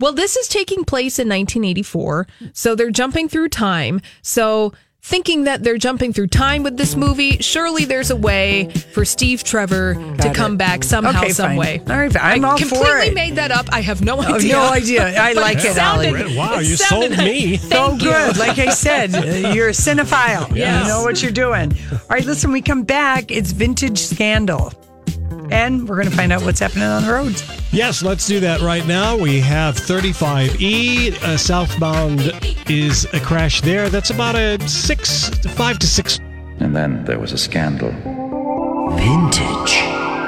Well, 0.00 0.12
this 0.12 0.36
is 0.36 0.48
taking 0.48 0.84
place 0.84 1.18
in 1.18 1.28
1984, 1.28 2.26
so 2.52 2.74
they're 2.74 2.90
jumping 2.90 3.28
through 3.28 3.48
time. 3.50 4.00
So, 4.22 4.72
thinking 5.06 5.44
that 5.44 5.62
they're 5.62 5.78
jumping 5.78 6.12
through 6.12 6.26
time 6.26 6.64
with 6.64 6.76
this 6.76 6.96
movie, 6.96 7.38
surely 7.38 7.84
there's 7.84 8.10
a 8.10 8.16
way 8.16 8.68
for 8.92 9.04
Steve 9.04 9.44
Trevor 9.44 9.94
to 9.94 10.28
it. 10.30 10.34
come 10.34 10.56
back 10.56 10.82
somehow, 10.82 11.20
Okay, 11.22 11.30
some 11.32 11.50
fine. 11.50 11.56
way. 11.56 11.80
All 11.88 11.96
right, 11.96 12.16
I'm 12.20 12.44
I 12.44 12.48
all 12.48 12.58
for 12.58 12.66
completely 12.68 13.06
it. 13.08 13.14
made 13.14 13.36
that 13.36 13.52
up. 13.52 13.66
I 13.72 13.82
have 13.82 14.02
no 14.02 14.16
Oh, 14.18 14.34
idea. 14.34 14.52
no 14.54 14.62
idea. 14.72 15.20
I 15.22 15.32
But 15.34 15.42
like 15.42 15.58
it, 15.58 15.74
sounded- 15.74 16.16
Allie. 16.20 16.36
Wow, 16.36 16.58
it 16.58 16.66
you 16.66 16.76
sounded 16.76 17.14
sold 17.14 17.24
me. 17.24 17.56
So 17.56 17.68
Thank 17.68 18.02
you. 18.02 18.10
good. 18.10 18.36
Like 18.36 18.58
I 18.58 18.70
said, 18.70 19.14
uh, 19.14 19.50
you're 19.54 19.68
a 19.68 19.72
cinephile. 19.72 20.54
Yes. 20.56 20.82
You 20.82 20.88
know 20.92 21.02
what 21.04 21.22
you're 21.22 21.30
doing. 21.30 21.72
All 21.92 21.98
right, 22.10 22.24
listen, 22.24 22.50
we 22.50 22.60
come 22.60 22.82
back. 22.82 23.30
It's 23.30 23.52
Vintage 23.52 24.00
Scandal. 24.00 24.72
And 25.50 25.88
we're 25.88 25.96
going 25.96 26.10
to 26.10 26.16
find 26.16 26.32
out 26.32 26.42
what's 26.42 26.60
happening 26.60 26.84
on 26.84 27.02
the 27.02 27.12
roads. 27.12 27.44
Yes, 27.72 28.02
let's 28.02 28.26
do 28.26 28.40
that 28.40 28.60
right 28.60 28.86
now. 28.86 29.16
We 29.16 29.40
have 29.40 29.76
35E 29.76 31.12
uh, 31.22 31.36
southbound 31.36 32.32
is 32.68 33.04
a 33.12 33.20
crash 33.20 33.60
there. 33.60 33.88
That's 33.88 34.10
about 34.10 34.34
a 34.34 34.60
six, 34.68 35.28
five 35.54 35.78
to 35.80 35.86
six. 35.86 36.18
And 36.58 36.74
then 36.74 37.04
there 37.04 37.18
was 37.18 37.32
a 37.32 37.38
scandal. 37.38 37.90
Vintage 38.96 39.70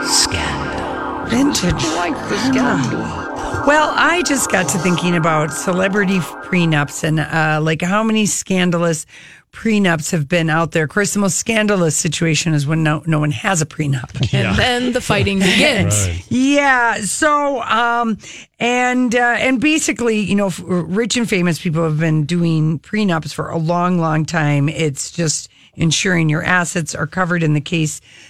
scandal. 0.04 1.26
Vintage. 1.26 1.84
Like 1.94 2.14
the 2.28 2.38
scandal. 2.38 3.27
Well, 3.68 3.92
I 3.94 4.22
just 4.22 4.50
got 4.50 4.66
to 4.70 4.78
thinking 4.78 5.14
about 5.14 5.52
celebrity 5.52 6.20
prenups 6.20 7.04
and 7.04 7.20
uh, 7.20 7.60
like 7.62 7.82
how 7.82 8.02
many 8.02 8.24
scandalous 8.24 9.04
prenups 9.52 10.10
have 10.12 10.26
been 10.26 10.48
out 10.48 10.72
there. 10.72 10.84
Of 10.84 10.88
course, 10.88 11.12
the 11.12 11.18
most 11.18 11.36
scandalous 11.36 11.94
situation 11.94 12.54
is 12.54 12.66
when 12.66 12.82
no, 12.82 13.02
no 13.04 13.18
one 13.18 13.30
has 13.30 13.60
a 13.60 13.66
prenup. 13.66 14.08
And 14.32 14.56
then 14.56 14.92
the 14.92 15.02
fighting 15.02 15.40
begins. 15.40 16.08
Right. 16.08 16.24
Yeah. 16.30 17.02
So, 17.02 17.60
um, 17.60 18.16
and 18.58 19.14
uh, 19.14 19.36
and 19.38 19.60
basically, 19.60 20.20
you 20.20 20.34
know, 20.34 20.50
rich 20.64 21.18
and 21.18 21.28
famous 21.28 21.58
people 21.58 21.84
have 21.84 22.00
been 22.00 22.24
doing 22.24 22.78
prenups 22.78 23.34
for 23.34 23.50
a 23.50 23.58
long, 23.58 23.98
long 23.98 24.24
time. 24.24 24.70
It's 24.70 25.10
just 25.10 25.50
ensuring 25.74 26.30
your 26.30 26.42
assets 26.42 26.94
are 26.94 27.06
covered 27.06 27.42
in 27.42 27.52
the 27.52 27.60
case 27.60 28.00
that 28.00 28.27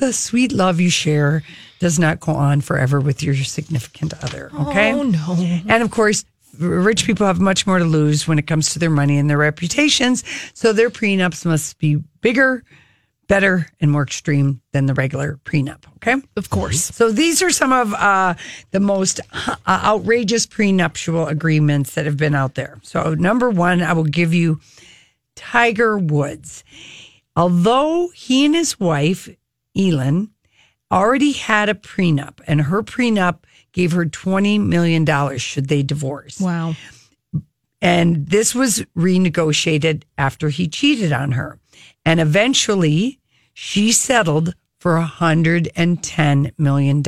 the 0.00 0.12
sweet 0.12 0.52
love 0.52 0.80
you 0.80 0.90
share 0.90 1.42
does 1.78 1.98
not 1.98 2.20
go 2.20 2.32
on 2.32 2.60
forever 2.60 3.00
with 3.00 3.22
your 3.22 3.34
significant 3.36 4.12
other. 4.24 4.50
Okay. 4.62 4.92
Oh, 4.92 5.02
no. 5.02 5.36
And 5.68 5.82
of 5.82 5.90
course, 5.90 6.24
rich 6.58 7.04
people 7.06 7.26
have 7.26 7.40
much 7.40 7.66
more 7.66 7.78
to 7.78 7.84
lose 7.84 8.26
when 8.26 8.38
it 8.38 8.46
comes 8.46 8.72
to 8.72 8.78
their 8.78 8.90
money 8.90 9.18
and 9.18 9.30
their 9.30 9.38
reputations. 9.38 10.24
So 10.52 10.72
their 10.72 10.90
prenups 10.90 11.46
must 11.46 11.78
be 11.78 12.02
bigger, 12.20 12.64
better, 13.28 13.68
and 13.80 13.90
more 13.90 14.02
extreme 14.02 14.60
than 14.72 14.86
the 14.86 14.94
regular 14.94 15.38
prenup. 15.44 15.84
Okay. 15.96 16.16
Of 16.36 16.50
course. 16.50 16.82
So 16.82 17.12
these 17.12 17.40
are 17.42 17.50
some 17.50 17.72
of 17.72 17.94
uh, 17.94 18.34
the 18.72 18.80
most 18.80 19.20
uh, 19.32 19.56
outrageous 19.66 20.46
prenuptial 20.46 21.28
agreements 21.28 21.94
that 21.94 22.06
have 22.06 22.16
been 22.16 22.34
out 22.34 22.56
there. 22.56 22.78
So 22.82 23.14
number 23.14 23.48
one, 23.48 23.82
I 23.82 23.92
will 23.92 24.04
give 24.04 24.34
you 24.34 24.60
Tiger 25.36 25.96
Woods. 25.96 26.64
Although 27.36 28.10
he 28.14 28.44
and 28.44 28.54
his 28.54 28.78
wife, 28.80 29.28
Elin, 29.88 30.30
already 30.90 31.32
had 31.32 31.68
a 31.68 31.74
prenup, 31.74 32.40
and 32.46 32.62
her 32.62 32.82
prenup 32.82 33.44
gave 33.72 33.92
her 33.92 34.04
$20 34.04 34.60
million 34.60 35.38
should 35.38 35.68
they 35.68 35.82
divorce. 35.82 36.40
Wow. 36.40 36.74
And 37.80 38.26
this 38.26 38.54
was 38.54 38.84
renegotiated 38.96 40.02
after 40.18 40.50
he 40.50 40.68
cheated 40.68 41.12
on 41.12 41.32
her. 41.32 41.58
And 42.04 42.20
eventually 42.20 43.20
she 43.54 43.92
settled 43.92 44.54
for 44.78 44.96
$110 44.96 46.52
million. 46.58 47.02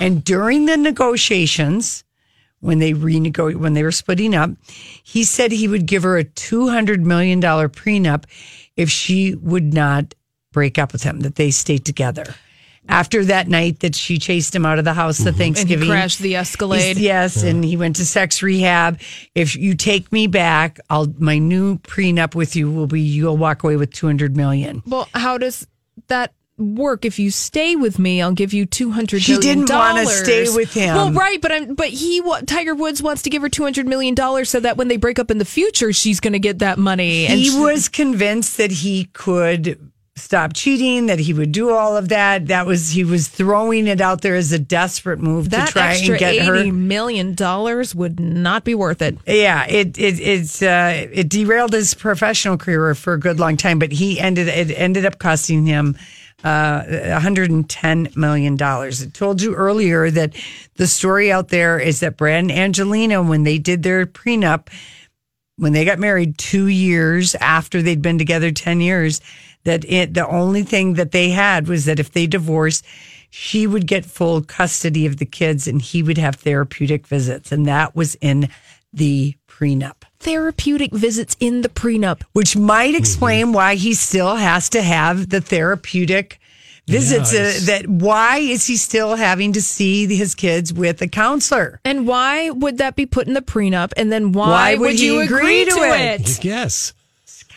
And 0.00 0.24
during 0.24 0.66
the 0.66 0.76
negotiations, 0.76 2.04
when 2.60 2.78
they 2.78 2.92
renego- 2.92 3.56
when 3.56 3.74
they 3.74 3.82
were 3.82 3.92
splitting 3.92 4.34
up, 4.34 4.50
he 5.02 5.24
said 5.24 5.52
he 5.52 5.68
would 5.68 5.86
give 5.86 6.02
her 6.04 6.18
a 6.18 6.24
$200 6.24 7.00
million 7.00 7.40
prenup 7.40 8.24
if 8.76 8.90
she 8.90 9.34
would 9.34 9.74
not 9.74 10.14
break 10.52 10.78
up 10.78 10.92
with 10.92 11.02
him, 11.02 11.20
that 11.20 11.36
they 11.36 11.50
stayed 11.50 11.84
together. 11.84 12.34
After 12.88 13.24
that 13.24 13.48
night 13.48 13.80
that 13.80 13.96
she 13.96 14.16
chased 14.18 14.54
him 14.54 14.64
out 14.64 14.78
of 14.78 14.84
the 14.84 14.94
house 14.94 15.18
mm-hmm. 15.18 15.28
at 15.28 15.34
And 15.34 15.36
he 15.36 15.44
Thanksgiving. 15.44 15.88
crashed 15.88 16.20
the 16.20 16.36
Escalade. 16.36 16.96
He's- 16.96 16.98
Yes, 16.98 17.42
and 17.42 17.64
he 17.64 17.76
went 17.76 17.96
to 17.96 18.06
sex 18.06 18.42
rehab. 18.42 19.00
If 19.34 19.56
you 19.56 19.74
take 19.74 20.12
me 20.12 20.28
back, 20.28 20.78
I'll 20.88 21.12
my 21.18 21.38
new 21.38 21.78
prenup 21.78 22.34
with 22.36 22.54
you 22.54 22.70
will 22.70 22.86
be 22.86 23.00
you'll 23.00 23.36
walk 23.36 23.64
away 23.64 23.76
with 23.76 23.92
two 23.92 24.06
hundred 24.06 24.36
million. 24.36 24.82
Well, 24.86 25.08
how 25.14 25.36
does 25.36 25.66
that 26.06 26.32
work 26.58 27.04
if 27.04 27.18
you 27.18 27.30
stay 27.30 27.76
with 27.76 27.98
me. 27.98 28.22
I'll 28.22 28.32
give 28.32 28.52
you 28.52 28.66
two 28.66 28.90
hundred. 28.90 29.22
She 29.22 29.36
didn't 29.38 29.68
wanna 29.68 30.06
stay 30.06 30.46
with 30.48 30.72
him. 30.72 30.94
Well, 30.94 31.12
right, 31.12 31.40
but 31.40 31.52
I'm, 31.52 31.74
but 31.74 31.88
he 31.88 32.22
Tiger 32.46 32.74
Woods 32.74 33.02
wants 33.02 33.22
to 33.22 33.30
give 33.30 33.42
her 33.42 33.48
two 33.48 33.62
hundred 33.62 33.86
million 33.86 34.14
dollars 34.14 34.48
so 34.50 34.60
that 34.60 34.76
when 34.76 34.88
they 34.88 34.96
break 34.96 35.18
up 35.18 35.30
in 35.30 35.38
the 35.38 35.44
future, 35.44 35.92
she's 35.92 36.20
going 36.20 36.32
to 36.32 36.38
get 36.38 36.60
that 36.60 36.78
money. 36.78 37.26
He 37.26 37.50
she- 37.50 37.58
was 37.58 37.88
convinced 37.88 38.56
that 38.58 38.70
he 38.70 39.04
could 39.12 39.90
stop 40.16 40.54
cheating, 40.54 41.06
that 41.06 41.18
he 41.18 41.32
would 41.32 41.52
do 41.52 41.70
all 41.70 41.96
of 41.96 42.08
that. 42.08 42.46
That 42.46 42.66
was 42.66 42.90
he 42.90 43.04
was 43.04 43.28
throwing 43.28 43.86
it 43.86 44.00
out 44.00 44.22
there 44.22 44.34
as 44.34 44.52
a 44.52 44.58
desperate 44.58 45.20
move 45.20 45.50
that 45.50 45.66
to 45.68 45.72
try 45.72 45.92
and 45.94 46.18
get 46.18 46.34
eighty 46.34 46.68
her. 46.68 46.72
million 46.72 47.34
dollars 47.34 47.94
would 47.94 48.18
not 48.18 48.64
be 48.64 48.74
worth 48.74 49.02
it. 49.02 49.18
Yeah, 49.26 49.66
it 49.66 49.98
it 49.98 50.18
it's 50.20 50.62
uh, 50.62 51.06
it 51.12 51.28
derailed 51.28 51.72
his 51.72 51.94
professional 51.94 52.56
career 52.56 52.94
for 52.94 53.12
a 53.12 53.20
good 53.20 53.38
long 53.38 53.56
time, 53.56 53.78
but 53.78 53.92
he 53.92 54.18
ended 54.18 54.48
it 54.48 54.70
ended 54.76 55.04
up 55.04 55.18
costing 55.18 55.66
him 55.66 55.96
uh, 56.44 56.82
110 56.84 58.08
million 58.14 58.56
dollars. 58.56 59.02
I 59.02 59.06
told 59.06 59.42
you 59.42 59.54
earlier 59.54 60.10
that 60.10 60.34
the 60.76 60.86
story 60.86 61.32
out 61.32 61.48
there 61.48 61.78
is 61.78 62.00
that 62.00 62.16
Brad 62.16 62.40
and 62.40 62.52
Angelina, 62.52 63.22
when 63.22 63.42
they 63.42 63.58
did 63.58 63.82
their 63.82 64.06
prenup, 64.06 64.68
when 65.56 65.72
they 65.72 65.84
got 65.84 65.98
married 65.98 66.38
two 66.38 66.66
years 66.66 67.34
after 67.36 67.80
they'd 67.80 68.02
been 68.02 68.18
together 68.18 68.50
10 68.50 68.80
years, 68.80 69.20
that 69.66 69.84
it, 69.84 70.14
the 70.14 70.26
only 70.26 70.62
thing 70.62 70.94
that 70.94 71.12
they 71.12 71.30
had 71.30 71.68
was 71.68 71.84
that 71.84 72.00
if 72.00 72.12
they 72.12 72.26
divorced, 72.26 72.84
she 73.28 73.66
would 73.66 73.86
get 73.86 74.06
full 74.06 74.40
custody 74.40 75.04
of 75.04 75.18
the 75.18 75.26
kids 75.26 75.68
and 75.68 75.82
he 75.82 76.02
would 76.02 76.18
have 76.18 76.36
therapeutic 76.36 77.06
visits. 77.06 77.52
And 77.52 77.66
that 77.66 77.94
was 77.94 78.14
in 78.16 78.48
the 78.92 79.36
prenup. 79.46 80.04
Therapeutic 80.20 80.92
visits 80.92 81.36
in 81.40 81.60
the 81.60 81.68
prenup. 81.68 82.22
Which 82.32 82.56
might 82.56 82.94
explain 82.94 83.52
why 83.52 83.74
he 83.74 83.92
still 83.94 84.36
has 84.36 84.70
to 84.70 84.82
have 84.82 85.28
the 85.28 85.40
therapeutic 85.40 86.40
visits. 86.86 87.34
Yeah, 87.34 87.40
uh, 87.40 87.66
that 87.66 87.88
why 87.88 88.38
is 88.38 88.66
he 88.66 88.76
still 88.76 89.16
having 89.16 89.52
to 89.54 89.62
see 89.62 90.06
his 90.06 90.34
kids 90.34 90.72
with 90.72 91.02
a 91.02 91.08
counselor? 91.08 91.80
And 91.84 92.06
why 92.06 92.50
would 92.50 92.78
that 92.78 92.96
be 92.96 93.06
put 93.06 93.26
in 93.26 93.34
the 93.34 93.42
prenup? 93.42 93.92
And 93.96 94.10
then 94.10 94.32
why, 94.32 94.48
Why 94.48 94.74
would 94.74 94.80
would 94.80 94.94
he 94.94 95.06
you 95.06 95.20
agree 95.20 95.62
agree, 95.62 95.64
to 95.64 95.70
to, 95.72 95.82
it? 95.82 96.20
it? 96.38 96.44
Yes. 96.44 96.94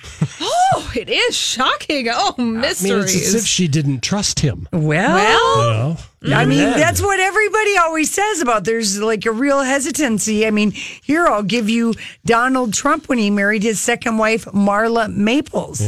Oh, 0.71 0.91
it 0.95 1.09
is 1.09 1.35
shocking. 1.35 2.07
Oh, 2.12 2.35
I 2.38 2.41
mean, 2.41 2.62
mysteries. 2.62 3.15
it's 3.15 3.27
as 3.29 3.35
if 3.35 3.45
she 3.47 3.67
didn't 3.67 4.01
trust 4.01 4.39
him. 4.39 4.67
Well, 4.71 5.97
You 6.21 6.29
know? 6.29 6.35
I 6.35 6.45
mean, 6.45 6.59
then. 6.59 6.79
that's 6.79 7.01
what 7.01 7.19
everybody 7.19 7.77
always 7.77 8.12
says 8.12 8.39
about 8.41 8.65
there's 8.65 8.99
like 8.99 9.25
a 9.25 9.31
real 9.31 9.62
hesitancy. 9.62 10.45
I 10.45 10.51
mean, 10.51 10.71
here 10.71 11.27
I'll 11.27 11.43
give 11.43 11.69
you 11.69 11.95
Donald 12.25 12.73
Trump 12.73 13.09
when 13.09 13.17
he 13.17 13.29
married 13.31 13.63
his 13.63 13.79
second 13.81 14.17
wife, 14.19 14.45
Marla 14.45 15.12
Maples. 15.13 15.81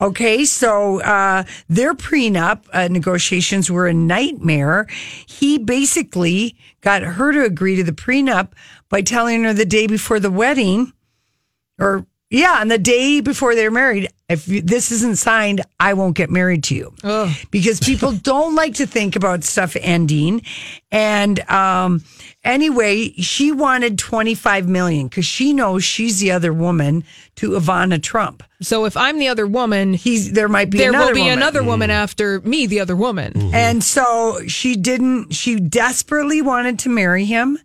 Okay, 0.00 0.44
so 0.44 1.00
uh, 1.02 1.44
their 1.68 1.94
prenup 1.94 2.64
uh, 2.72 2.88
negotiations 2.88 3.70
were 3.70 3.86
a 3.86 3.94
nightmare. 3.94 4.86
He 5.26 5.56
basically 5.58 6.56
got 6.80 7.02
her 7.02 7.32
to 7.32 7.44
agree 7.44 7.76
to 7.76 7.84
the 7.84 7.92
prenup 7.92 8.52
by 8.90 9.02
telling 9.02 9.44
her 9.44 9.52
the 9.54 9.64
day 9.64 9.86
before 9.86 10.20
the 10.20 10.30
wedding, 10.30 10.92
or 11.78 12.06
yeah, 12.30 12.58
on 12.60 12.68
the 12.68 12.78
day 12.78 13.20
before 13.20 13.54
they're 13.54 13.70
married, 13.70 14.08
if 14.28 14.48
you- 14.48 14.60
this 14.62 14.90
isn't 14.90 15.16
signed, 15.18 15.60
I 15.78 15.94
won't 15.94 16.16
get 16.16 16.30
married 16.30 16.64
to 16.64 16.74
you. 16.74 16.92
Because 17.50 17.78
people 17.80 18.12
don't 18.22 18.54
like 18.56 18.74
to 18.74 18.86
think 18.86 19.14
about 19.16 19.44
stuff 19.44 19.76
ending. 19.80 20.42
And 20.90 21.38
um, 21.48 22.02
anyway, 22.42 23.10
she 23.12 23.52
wanted 23.52 23.98
25 23.98 24.68
million 24.68 25.06
because 25.06 25.26
she 25.26 25.52
knows 25.52 25.84
she's 25.84 26.18
the 26.18 26.32
other 26.32 26.52
woman 26.52 27.04
to 27.36 27.50
Ivana 27.50 28.02
Trump. 28.02 28.42
So 28.60 28.84
if 28.86 28.96
I'm 28.96 29.18
the 29.18 29.28
other 29.28 29.46
woman, 29.46 29.94
he's 29.94 30.32
there 30.32 30.48
might 30.48 30.70
be 30.70 30.78
there 30.78 30.90
another 30.90 31.06
will 31.06 31.14
be 31.14 31.20
woman. 31.20 31.38
another 31.38 31.62
woman 31.62 31.90
after 31.90 32.40
me, 32.40 32.66
the 32.66 32.80
other 32.80 32.96
woman. 32.96 33.54
And 33.54 33.84
so 33.84 34.40
she 34.48 34.74
didn't, 34.76 35.32
she 35.34 35.60
desperately 35.60 36.42
wanted 36.42 36.78
to 36.80 36.88
marry 36.88 37.24
him. 37.26 37.58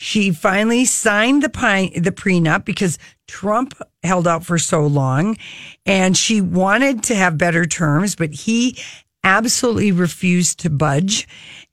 She 0.00 0.30
finally 0.30 0.84
signed 0.84 1.42
the 1.42 1.48
pine, 1.48 1.90
the 2.00 2.12
prenup 2.12 2.64
because 2.64 2.98
Trump 3.26 3.74
held 4.02 4.28
out 4.28 4.44
for 4.44 4.58
so 4.58 4.86
long 4.86 5.36
and 5.84 6.16
she 6.16 6.40
wanted 6.40 7.02
to 7.04 7.14
have 7.14 7.38
better 7.38 7.66
terms, 7.66 8.14
but 8.14 8.32
he 8.32 8.78
absolutely 9.24 9.92
refused 9.92 10.60
to 10.60 10.70
budge. 10.70 11.26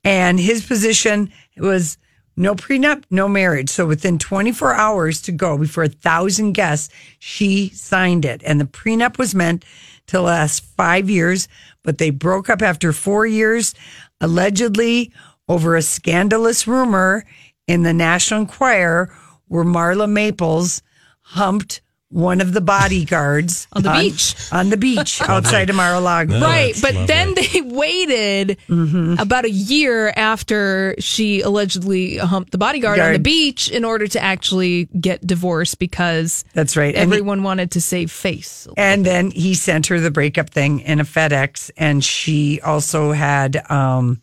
And 0.03 0.39
his 0.39 0.65
position 0.65 1.31
was 1.57 1.97
no 2.37 2.55
prenup, 2.55 3.03
no 3.09 3.27
marriage. 3.27 3.69
So 3.69 3.85
within 3.85 4.19
24 4.19 4.73
hours 4.73 5.21
to 5.23 5.31
go 5.31 5.57
before 5.57 5.83
a 5.85 5.89
thousand 5.89 6.53
guests, 6.53 6.93
she 7.19 7.69
signed 7.69 8.25
it. 8.25 8.41
And 8.43 8.59
the 8.59 8.65
prenup 8.65 9.17
was 9.17 9.33
meant 9.33 9.63
to 10.07 10.21
last 10.21 10.63
five 10.77 11.09
years, 11.09 11.47
but 11.83 11.97
they 11.97 12.09
broke 12.09 12.49
up 12.49 12.61
after 12.61 12.91
four 12.91 13.25
years, 13.25 13.73
allegedly 14.19 15.11
over 15.47 15.75
a 15.75 15.81
scandalous 15.81 16.67
rumor 16.67 17.25
in 17.67 17.83
the 17.83 17.93
National 17.93 18.41
Enquirer 18.41 19.13
where 19.47 19.63
Marla 19.63 20.09
Maples 20.09 20.81
humped 21.21 21.81
one 22.09 22.39
of 22.39 22.53
the 22.53 22.61
bodyguards 22.61 23.67
On 23.73 23.81
the 23.81 23.91
beach. 23.91 24.35
On 24.51 24.69
the 24.69 24.77
beach 24.77 25.21
outside 25.27 25.69
of 25.69 25.75
Mar-a-Lago. 25.75 26.39
Right, 26.39 26.73
but 26.81 27.07
then 27.07 27.33
they 27.35 27.61
waited 27.65 28.57
Mm-hmm. 28.69 29.15
about 29.19 29.45
a 29.45 29.49
year 29.49 30.13
after 30.15 30.95
she 30.99 31.41
allegedly 31.41 32.17
humped 32.17 32.51
the 32.51 32.57
bodyguard 32.57 32.99
on 32.99 33.13
the 33.13 33.19
beach 33.19 33.69
in 33.69 33.83
order 33.85 34.07
to 34.07 34.21
actually 34.21 34.85
get 34.99 35.25
divorced 35.25 35.79
because 35.79 36.45
That's 36.53 36.77
right. 36.77 36.95
And 36.95 37.09
he- 37.11 37.17
everyone 37.17 37.43
wanted 37.43 37.71
to 37.71 37.81
save 37.81 38.11
face. 38.11 38.67
And 38.77 39.05
then 39.05 39.31
he 39.31 39.53
sent 39.55 39.87
her 39.87 39.99
the 39.99 40.11
breakup 40.11 40.49
thing 40.49 40.79
in 40.81 40.99
a 40.99 41.03
FedEx, 41.03 41.71
and 41.77 42.03
she 42.03 42.61
also 42.61 43.11
had, 43.11 43.69
um, 43.71 44.21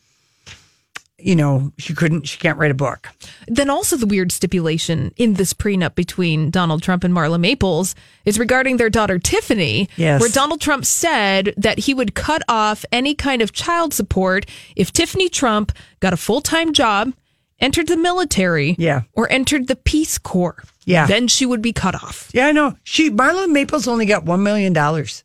you 1.24 1.36
know, 1.36 1.72
she 1.78 1.94
couldn't, 1.94 2.26
she 2.28 2.38
can't 2.38 2.58
write 2.58 2.70
a 2.70 2.74
book. 2.74 3.08
Then 3.46 3.70
also 3.70 3.96
the 3.96 4.06
weird 4.06 4.32
stipulation 4.32 5.12
in 5.16 5.34
this 5.34 5.52
prenup 5.54 5.94
between 5.94 6.50
Donald 6.50 6.82
Trump 6.82 7.04
and 7.04 7.14
Marla 7.14 7.38
Maples 7.40 7.94
is 8.24 8.38
regarding 8.38 8.76
their 8.76 8.90
daughter 8.90 9.18
Tiffany, 9.18 9.88
Yes. 9.96 10.20
where 10.20 10.30
Donald 10.30 10.60
Trump 10.60 10.84
said 10.84 11.54
that 11.56 11.80
he 11.80 11.94
would 11.94 12.14
cut 12.14 12.42
off 12.48 12.84
any 12.92 13.14
kind 13.14 13.42
of 13.42 13.52
child 13.52 13.94
support 13.94 14.46
if 14.76 14.92
Tiffany 14.92 15.28
Trump 15.28 15.72
got 16.00 16.12
a 16.12 16.16
full-time 16.16 16.72
job, 16.72 17.12
entered 17.60 17.86
the 17.88 17.96
military, 17.96 18.74
Yeah. 18.78 19.02
or 19.12 19.30
entered 19.30 19.68
the 19.68 19.76
Peace 19.76 20.18
Corps. 20.18 20.62
Yeah. 20.84 21.06
Then 21.06 21.28
she 21.28 21.46
would 21.46 21.62
be 21.62 21.72
cut 21.72 21.94
off. 21.94 22.28
Yeah, 22.32 22.48
I 22.48 22.52
know. 22.52 22.74
She 22.82 23.08
Marla 23.10 23.48
Maples 23.48 23.86
only 23.86 24.04
got 24.06 24.24
one 24.24 24.42
million 24.42 24.72
dollars. 24.72 25.22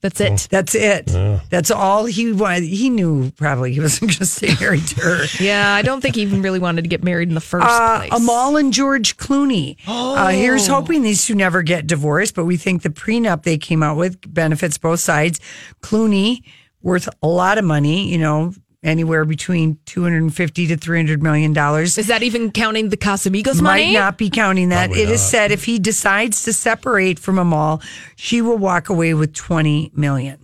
That's 0.00 0.20
it. 0.20 0.46
That's 0.50 0.74
it. 0.74 1.06
That's 1.50 1.70
all 1.70 2.04
he 2.04 2.32
wanted. 2.32 2.64
He 2.64 2.90
knew 2.90 3.30
probably 3.32 3.72
he 3.72 3.80
wasn't 3.80 4.00
going 4.10 4.18
to 4.18 4.26
stay 4.26 4.54
married 4.60 4.86
to 4.88 5.00
her. 5.00 5.24
Yeah, 5.40 5.72
I 5.72 5.82
don't 5.82 6.00
think 6.00 6.16
he 6.16 6.22
even 6.22 6.42
really 6.42 6.58
wanted 6.58 6.82
to 6.82 6.88
get 6.88 7.02
married 7.02 7.28
in 7.28 7.34
the 7.34 7.40
first 7.40 7.66
Uh, 7.68 7.98
place. 8.00 8.12
Amal 8.12 8.56
and 8.56 8.72
George 8.72 9.16
Clooney. 9.16 9.76
Uh, 9.86 10.28
here's 10.28 10.66
hoping 10.66 11.02
these 11.02 11.24
two 11.24 11.34
never 11.34 11.62
get 11.62 11.86
divorced, 11.86 12.34
but 12.34 12.44
we 12.44 12.56
think 12.56 12.82
the 12.82 12.90
prenup 12.90 13.42
they 13.44 13.56
came 13.58 13.82
out 13.82 13.96
with 13.96 14.18
benefits 14.32 14.76
both 14.78 15.00
sides. 15.00 15.40
Clooney 15.82 16.42
worth 16.82 17.08
a 17.22 17.26
lot 17.26 17.58
of 17.58 17.64
money, 17.64 18.08
you 18.08 18.18
know, 18.18 18.52
anywhere 18.82 19.24
between 19.24 19.78
250 19.86 20.66
to 20.68 20.76
300 20.76 21.22
million 21.22 21.52
dollars. 21.52 21.98
Is 21.98 22.06
that 22.08 22.22
even 22.22 22.50
counting 22.52 22.88
the 22.90 22.96
Casamigos 22.96 23.60
money? 23.60 23.86
Might 23.86 23.92
not 23.92 24.18
be 24.18 24.30
counting 24.30 24.68
that. 24.70 24.86
Probably 24.86 25.02
It 25.02 25.08
is 25.10 25.20
not. 25.20 25.28
said 25.30 25.50
if 25.52 25.64
he 25.64 25.78
decides 25.78 26.42
to 26.44 26.52
separate 26.52 27.18
from 27.18 27.38
Amal, 27.38 27.82
she 28.16 28.40
will 28.40 28.58
walk 28.58 28.88
away 28.88 29.14
with 29.14 29.34
20 29.34 29.90
million. 29.94 30.38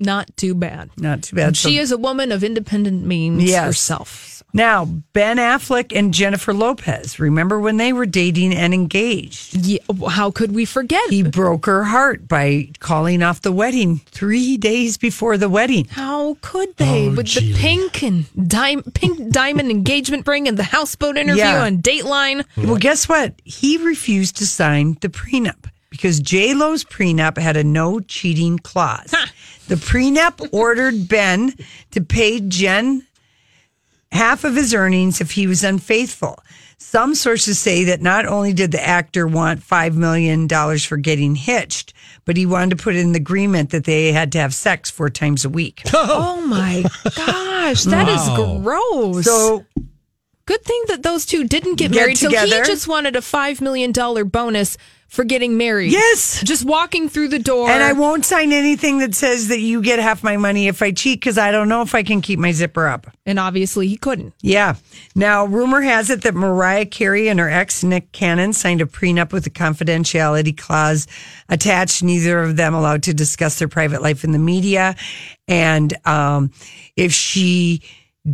Not 0.00 0.28
too 0.36 0.54
bad. 0.54 0.90
Not 0.96 1.22
too 1.22 1.34
bad. 1.36 1.56
She 1.56 1.76
So- 1.76 1.82
is 1.82 1.92
a 1.92 1.98
woman 1.98 2.30
of 2.30 2.44
independent 2.44 3.04
means 3.04 3.42
Yes. 3.42 3.64
herself. 3.64 4.37
Now, 4.54 4.86
Ben 5.12 5.36
Affleck 5.36 5.94
and 5.96 6.12
Jennifer 6.14 6.54
Lopez. 6.54 7.20
Remember 7.20 7.60
when 7.60 7.76
they 7.76 7.92
were 7.92 8.06
dating 8.06 8.54
and 8.54 8.72
engaged? 8.72 9.54
Yeah, 9.54 9.78
how 10.08 10.30
could 10.30 10.52
we 10.54 10.64
forget? 10.64 11.02
He 11.10 11.22
broke 11.22 11.66
her 11.66 11.84
heart 11.84 12.26
by 12.26 12.70
calling 12.78 13.22
off 13.22 13.42
the 13.42 13.52
wedding 13.52 13.98
three 14.06 14.56
days 14.56 14.96
before 14.96 15.36
the 15.36 15.50
wedding. 15.50 15.84
How 15.90 16.38
could 16.40 16.74
they 16.78 17.08
Oh, 17.08 17.14
with 17.14 17.26
Julie. 17.26 17.52
the 17.52 17.58
pink 17.58 18.02
and 18.02 18.48
dime, 18.48 18.82
pink 18.94 19.30
diamond 19.30 19.70
engagement 19.70 20.26
ring 20.26 20.48
and 20.48 20.56
the 20.56 20.62
houseboat 20.64 21.18
interview 21.18 21.42
Yeah. 21.44 21.64
on 21.64 21.78
Dateline? 21.82 22.44
Well, 22.56 22.76
guess 22.76 23.06
what? 23.08 23.34
He 23.44 23.76
refused 23.76 24.36
to 24.38 24.46
sign 24.46 24.96
the 25.02 25.10
prenup 25.10 25.66
because 25.90 26.20
J 26.20 26.54
Lo's 26.54 26.84
prenup 26.84 27.36
had 27.36 27.56
a 27.58 27.64
no 27.64 28.00
cheating 28.00 28.58
clause. 28.58 29.14
The 29.68 29.74
prenup 29.74 30.48
ordered 30.52 31.08
Ben 31.08 31.52
to 31.90 32.00
pay 32.00 32.40
Jen 32.40 33.06
half 34.12 34.44
of 34.44 34.54
his 34.56 34.72
earnings 34.74 35.20
if 35.20 35.32
he 35.32 35.46
was 35.46 35.62
unfaithful. 35.64 36.38
Some 36.80 37.14
sources 37.14 37.58
say 37.58 37.84
that 37.84 38.00
not 38.00 38.24
only 38.24 38.52
did 38.52 38.70
the 38.70 38.82
actor 38.84 39.26
want 39.26 39.60
$5 39.60 39.94
million 39.94 40.48
for 40.78 40.96
getting 40.96 41.34
hitched, 41.34 41.92
but 42.24 42.36
he 42.36 42.46
wanted 42.46 42.76
to 42.78 42.82
put 42.82 42.94
in 42.94 43.12
the 43.12 43.18
agreement 43.18 43.70
that 43.70 43.84
they 43.84 44.12
had 44.12 44.30
to 44.32 44.38
have 44.38 44.54
sex 44.54 44.88
four 44.90 45.10
times 45.10 45.44
a 45.44 45.48
week. 45.48 45.82
Oh 45.92 46.40
my 46.46 46.82
gosh, 47.16 47.82
that 47.84 48.08
is 48.08 48.16
Wow. 48.28 48.60
gross. 48.62 49.24
So 49.26 49.66
Good 50.48 50.64
thing 50.64 50.82
that 50.86 51.02
those 51.02 51.26
two 51.26 51.44
didn't 51.44 51.74
get, 51.74 51.92
Get 51.92 52.00
married. 52.00 52.16
So 52.16 52.30
he 52.30 52.48
just 52.48 52.88
wanted 52.88 53.16
a 53.16 53.20
$5 53.20 53.60
million 53.60 53.92
bonus 53.92 54.78
for 55.06 55.22
getting 55.22 55.58
married. 55.58 55.92
Yes. 55.92 56.42
Just 56.42 56.64
walking 56.64 57.10
through 57.10 57.28
the 57.28 57.38
door. 57.38 57.68
And 57.68 57.82
I 57.82 57.92
won't 57.92 58.24
sign 58.24 58.50
anything 58.50 59.00
that 59.00 59.14
says 59.14 59.48
that 59.48 59.60
you 59.60 59.82
get 59.82 59.98
half 59.98 60.24
my 60.24 60.38
money 60.38 60.66
if 60.66 60.80
I 60.80 60.90
cheat 60.92 61.20
because 61.20 61.36
I 61.36 61.52
don't 61.52 61.68
know 61.68 61.82
if 61.82 61.94
I 61.94 62.02
can 62.02 62.22
keep 62.22 62.38
my 62.38 62.52
zipper 62.52 62.86
up. 62.86 63.08
And 63.26 63.38
obviously 63.38 63.88
he 63.88 63.98
couldn't. 63.98 64.32
Yeah. 64.40 64.76
Now, 65.14 65.44
rumor 65.44 65.82
has 65.82 66.08
it 66.08 66.22
that 66.22 66.34
Mariah 66.34 66.86
Carey 66.86 67.28
and 67.28 67.38
her 67.40 67.50
ex, 67.50 67.84
Nick 67.84 68.10
Cannon, 68.12 68.54
signed 68.54 68.80
a 68.80 68.86
prenup 68.86 69.32
with 69.32 69.46
a 69.46 69.50
confidentiality 69.50 70.56
clause 70.56 71.06
attached, 71.50 72.02
neither 72.02 72.38
of 72.38 72.56
them 72.56 72.72
allowed 72.72 73.02
to 73.02 73.12
discuss 73.12 73.58
their 73.58 73.68
private 73.68 74.00
life 74.00 74.24
in 74.24 74.32
the 74.32 74.38
media. 74.38 74.96
And 75.46 75.94
um, 76.06 76.52
if 76.96 77.12
she 77.12 77.82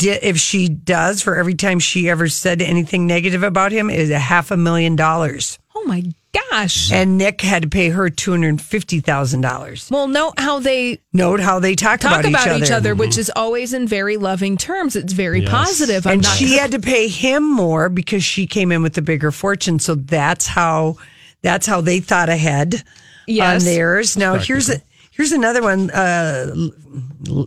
if 0.02 0.38
she 0.38 0.68
does, 0.68 1.22
for 1.22 1.36
every 1.36 1.54
time 1.54 1.78
she 1.78 2.08
ever 2.08 2.28
said 2.28 2.60
anything 2.62 3.06
negative 3.06 3.42
about 3.42 3.72
him, 3.72 3.90
is 3.90 4.10
a 4.10 4.18
half 4.18 4.50
a 4.50 4.56
million 4.56 4.96
dollars. 4.96 5.58
Oh 5.76 5.84
my 5.86 6.02
gosh. 6.50 6.90
And 6.92 7.18
Nick 7.18 7.40
had 7.40 7.62
to 7.62 7.68
pay 7.68 7.90
her 7.90 8.08
two 8.08 8.30
hundred 8.30 8.60
fifty 8.60 9.00
thousand 9.00 9.40
dollars. 9.42 9.88
Well, 9.90 10.08
note 10.08 10.34
how 10.38 10.58
they 10.60 11.00
Note 11.12 11.40
how 11.40 11.58
they 11.60 11.74
talk, 11.74 12.00
talk 12.00 12.24
about, 12.24 12.60
each 12.60 12.70
other, 12.70 12.94
Mhm. 12.94 12.98
which 12.98 13.18
is 13.18 13.30
always 13.34 13.72
in 13.72 13.86
very 13.86 14.16
loving 14.16 14.56
terms. 14.56 14.96
It's 14.96 15.12
very 15.12 15.40
Yes. 15.42 15.50
positive. 15.50 16.06
I'm 16.06 16.14
and 16.14 16.22
not 16.22 16.36
she 16.36 16.56
had 16.56 16.70
to 16.72 16.78
pay 16.80 17.08
him 17.08 17.42
more 17.48 17.88
because 17.88 18.24
she 18.24 18.46
came 18.46 18.72
in 18.72 18.82
with 18.82 18.94
the 18.94 19.02
bigger 19.02 19.30
fortune. 19.30 19.78
So 19.78 19.94
that's 19.94 20.46
how 20.46 20.96
that's 21.42 21.66
how 21.66 21.80
they 21.82 22.00
thought 22.00 22.28
ahead 22.30 22.82
Yes. 23.26 23.62
on 23.62 23.66
theirs. 23.66 24.16
Now 24.16 24.36
here's 24.36 24.70
a 24.70 24.80
here's 25.16 25.32
another 25.32 25.62
one. 25.62 25.90
Uh, 25.90 26.54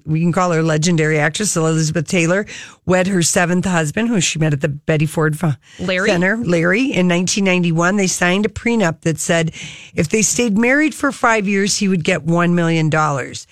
we 0.05 0.19
can 0.19 0.31
call 0.31 0.51
her 0.51 0.63
legendary 0.63 1.19
actress 1.19 1.55
Elizabeth 1.55 2.07
Taylor 2.07 2.45
wed 2.85 3.07
her 3.07 3.21
seventh 3.21 3.65
husband, 3.65 4.09
who 4.09 4.19
she 4.19 4.39
met 4.39 4.53
at 4.53 4.61
the 4.61 4.69
Betty 4.69 5.05
Ford 5.05 5.37
Fa- 5.37 5.59
Larry? 5.79 6.09
Center. 6.09 6.37
Larry 6.37 6.83
in 6.83 7.07
1991, 7.07 7.97
they 7.97 8.07
signed 8.07 8.45
a 8.45 8.49
prenup 8.49 9.01
that 9.01 9.19
said 9.19 9.51
if 9.93 10.09
they 10.09 10.21
stayed 10.21 10.57
married 10.57 10.93
for 10.95 11.11
five 11.11 11.47
years, 11.47 11.77
he 11.77 11.87
would 11.87 12.03
get 12.03 12.23
one 12.23 12.55
million 12.55 12.89
dollars. 12.89 13.47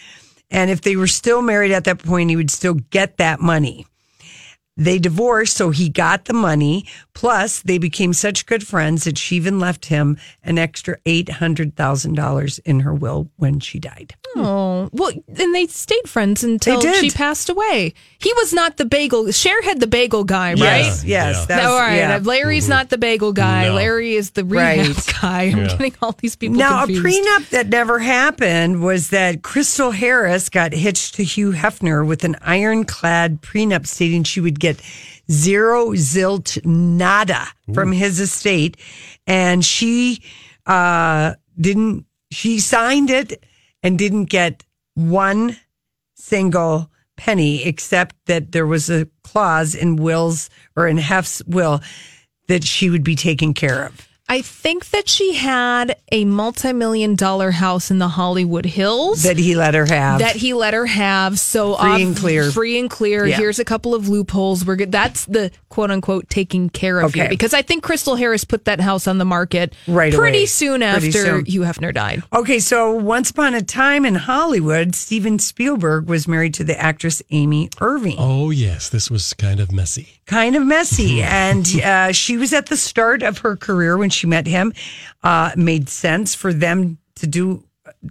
And 0.51 0.69
if 0.69 0.82
they 0.82 0.95
were 0.95 1.08
still 1.08 1.41
married 1.41 1.71
at 1.71 1.86
that 1.86 1.99
point, 1.99 2.30
he 2.30 2.36
would 2.36 2.51
still 2.51 2.75
get 2.75 3.17
that 3.17 3.39
money. 3.39 3.88
They 4.77 4.99
divorced, 4.99 5.55
so 5.55 5.69
he 5.69 5.88
got 5.89 6.25
the 6.25 6.33
money. 6.33 6.85
Plus, 7.13 7.61
they 7.61 7.77
became 7.77 8.11
such 8.11 8.45
good 8.45 8.67
friends 8.67 9.05
that 9.05 9.17
she 9.17 9.38
even 9.38 9.57
left 9.57 9.85
him 9.85 10.17
an 10.43 10.57
extra 10.57 10.97
$800,000 11.05 12.59
in 12.65 12.81
her 12.81 12.93
will 12.93 13.29
when 13.38 13.59
she 13.59 13.79
died. 13.79 14.15
Oh, 14.38 14.89
well, 14.91 15.11
and 15.39 15.55
they 15.55 15.65
stayed 15.67 16.09
friends 16.09 16.43
until 16.43 16.81
she 16.95 17.09
passed 17.09 17.47
away. 17.49 17.93
He 18.19 18.33
was 18.33 18.51
not 18.51 18.75
the 18.75 18.83
bagel. 18.83 19.31
Cher 19.31 19.61
had 19.63 19.79
the 19.79 19.88
bagel 19.88 20.25
guy, 20.25 20.51
right? 20.55 20.59
Yes, 20.83 21.05
yes, 21.05 21.45
that 21.45 21.63
No, 21.63 21.71
all 21.71 21.79
right. 21.79 21.95
yeah. 21.95 22.19
Larry's 22.21 22.65
mm-hmm. 22.65 22.71
not 22.71 22.89
the 22.89 22.97
bagel 22.97 23.31
guy. 23.31 23.67
No. 23.69 23.75
Larry 23.75 24.15
is 24.15 24.31
the 24.31 24.43
rehab 24.43 24.88
Right. 24.88 25.13
guy. 25.21 25.41
I'm 25.43 25.57
Yeah. 25.59 25.67
getting 25.69 25.95
all 26.01 26.11
these 26.13 26.35
people 26.35 26.57
Now, 26.57 26.85
confused. 26.85 27.05
a 27.05 27.09
prenup 27.09 27.49
that 27.51 27.69
never 27.69 27.99
happened 27.99 28.81
was 28.81 29.09
that 29.11 29.41
Crystal 29.41 29.91
Harris 29.91 30.49
got 30.49 30.73
hitched 30.73 31.15
to 31.15 31.23
Hugh 31.23 31.51
Hefner 31.51 32.05
with 32.05 32.25
an 32.25 32.35
ironclad 32.41 33.41
prenup 33.41 33.88
stating 33.88 34.23
she 34.23 34.41
would 34.41 34.59
get 34.73 34.82
zero 35.32 35.91
zilt 35.91 36.63
nada 36.65 37.47
from 37.73 37.91
his 37.91 38.19
estate. 38.19 38.78
And 39.28 39.63
she 39.63 40.21
uh, 40.65 41.34
didn't, 41.60 42.06
she 42.32 42.60
signed 42.60 43.10
it 43.10 43.43
and 43.84 43.97
didn't 43.97 44.25
get 44.25 44.63
one 44.95 45.58
single 46.15 46.89
penny, 47.17 47.63
except 47.63 48.15
that 48.25 48.51
there 48.51 48.67
was 48.67 48.89
a 48.89 49.08
clause 49.23 49.75
in 49.75 49.95
Will's 49.95 50.49
or 50.75 50.88
in 50.88 50.97
Hef's 50.97 51.41
will 51.45 51.82
that 52.47 52.63
she 52.63 52.89
would 52.89 53.04
be 53.04 53.15
taken 53.15 53.54
care 53.54 53.86
of. 53.86 54.08
I 54.27 54.41
think 54.41 54.89
that 54.89 55.07
she 55.07 55.33
had 55.35 55.97
a 56.11 56.25
multi-million 56.25 57.15
dollar 57.15 57.51
house 57.51 57.91
in 57.91 57.99
the 57.99 58.07
Hollywood 58.07 58.65
Hills 58.65 59.21
That 59.23 59.38
he 59.38 59.55
let 59.55 59.75
her 59.75 59.85
have. 59.85 60.19
that 60.19 60.35
he 60.35 60.53
let 60.53 60.73
her 60.73 60.88
have. 60.88 61.38
So 61.39 61.75
Free 61.75 61.89
ob- 61.91 62.01
and 62.01 62.17
clear. 62.17 62.51
free 62.51 62.79
and 62.79 62.89
clear. 62.89 63.25
Yeah. 63.27 63.38
Here's 63.38 63.59
a 63.59 63.65
couple 63.65 63.93
of 63.93 64.09
loopholes. 64.09 64.65
We're 64.65 64.77
good. 64.77 64.91
That's 64.91 65.25
the 65.25 65.51
quote 65.69 65.91
unquote 65.91 66.27
taking 66.29 66.69
care 66.69 66.99
of 67.01 67.11
Okay. 67.11 67.19
here 67.21 67.29
because 67.29 67.53
I 67.53 67.61
think 67.61 67.83
Crystal 67.83 68.15
Harris 68.15 68.43
put 68.45 68.65
that 68.65 68.79
house 68.79 69.05
on 69.07 69.19
the 69.19 69.25
market 69.25 69.73
Right 69.88 70.11
pretty 70.13 70.39
away. 70.39 70.45
soon 70.47 70.79
Pretty 70.81 71.07
after 71.09 71.11
soon. 71.11 71.45
Hugh 71.45 71.61
Hefner 71.61 71.93
died. 71.93 72.23
Okay, 72.33 72.57
so 72.59 72.91
once 72.93 73.29
upon 73.29 73.53
a 73.53 73.61
time 73.61 74.05
in 74.05 74.15
Hollywood, 74.15 74.95
Steven 74.95 75.38
Spielberg 75.38 76.07
was 76.09 76.27
married 76.27 76.53
to 76.55 76.63
the 76.63 76.79
actress 76.79 77.21
Amy 77.29 77.69
Irving. 77.79 78.15
Oh, 78.17 78.49
yes. 78.49 78.89
This 78.89 79.11
was 79.11 79.33
kind 79.35 79.59
of 79.59 79.71
messy. 79.71 80.19
Kind 80.25 80.55
of 80.55 80.65
messy. 80.65 81.21
and 81.21 81.67
uh, 81.83 82.11
she 82.11 82.38
was 82.38 82.53
at 82.53 82.65
the 82.67 82.77
start 82.77 83.21
of 83.21 83.39
her 83.39 83.55
career 83.55 83.97
when 83.97 84.09
she 84.09 84.14
met 84.23 84.47
him. 84.47 84.71
Uh, 85.23 85.51
made 85.58 85.89
sense 85.89 86.34
for 86.36 86.54
them 86.54 86.97
to 87.15 87.28
do 87.28 87.63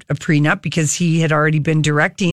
a 0.09 0.14
prenup 0.14 0.62
because 0.62 0.95
he 0.95 1.21
had 1.21 1.33
already 1.33 1.59
been 1.59 1.83
directing. 1.83 2.33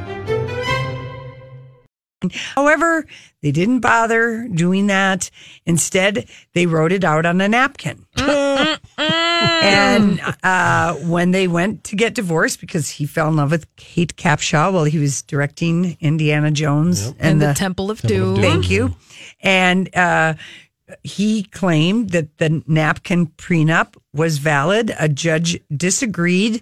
However, 2.55 3.05
they 3.41 3.51
didn't 3.51 3.79
bother 3.79 4.47
doing 4.47 4.87
that. 4.87 5.29
Instead, 5.65 6.27
they 6.53 6.65
wrote 6.65 6.91
it 6.91 7.03
out 7.03 7.25
on 7.25 7.41
a 7.41 7.47
napkin. 7.47 8.05
and 8.97 10.21
uh, 10.43 10.93
when 10.95 11.31
they 11.31 11.47
went 11.47 11.83
to 11.85 11.95
get 11.95 12.13
divorced, 12.13 12.59
because 12.61 12.89
he 12.89 13.05
fell 13.05 13.29
in 13.29 13.37
love 13.37 13.51
with 13.51 13.73
Kate 13.75 14.15
Capshaw 14.15 14.71
while 14.71 14.83
he 14.83 14.99
was 14.99 15.23
directing 15.23 15.97
Indiana 15.99 16.51
Jones 16.51 17.13
And 17.19 17.41
the 17.41 17.53
Temple 17.53 17.89
of 17.89 18.01
Doom. 18.01 18.35
Thank 18.37 18.69
you. 18.69 18.95
And 19.41 19.93
uh, 19.95 20.35
he 21.03 21.43
claimed 21.43 22.11
that 22.11 22.37
the 22.37 22.63
napkin 22.67 23.27
prenup 23.27 23.95
was 24.13 24.37
valid. 24.37 24.93
A 24.99 25.09
judge 25.09 25.59
disagreed 25.75 26.61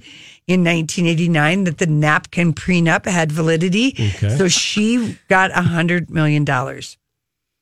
in 0.49 0.63
1989 0.63 1.65
that 1.65 1.77
the 1.77 1.85
napkin 1.85 2.53
prenup 2.53 3.05
had 3.05 3.31
validity. 3.31 3.89
Okay. 3.93 4.35
So 4.35 4.47
she 4.47 5.15
got 5.27 5.51
a 5.51 5.61
hundred 5.61 6.09
million 6.09 6.43
dollars. 6.43 6.97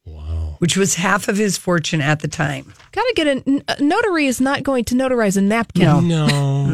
Wow. 0.06 0.56
Which 0.60 0.78
was 0.78 0.96
half 0.96 1.28
of 1.28 1.36
his 1.36 1.58
fortune 1.58 2.00
at 2.00 2.22
the 2.22 2.30
time. 2.30 2.74
Gotta 2.94 3.14
get 3.14 3.28
a, 3.28 3.64
a 3.68 3.84
notary 3.84 4.28
is 4.28 4.40
not 4.40 4.64
going 4.64 4.86
to 4.86 4.96
notarize 4.96 5.36
a 5.36 5.42
napkin. 5.42 5.84
No. 5.84 6.00
No, 6.00 6.66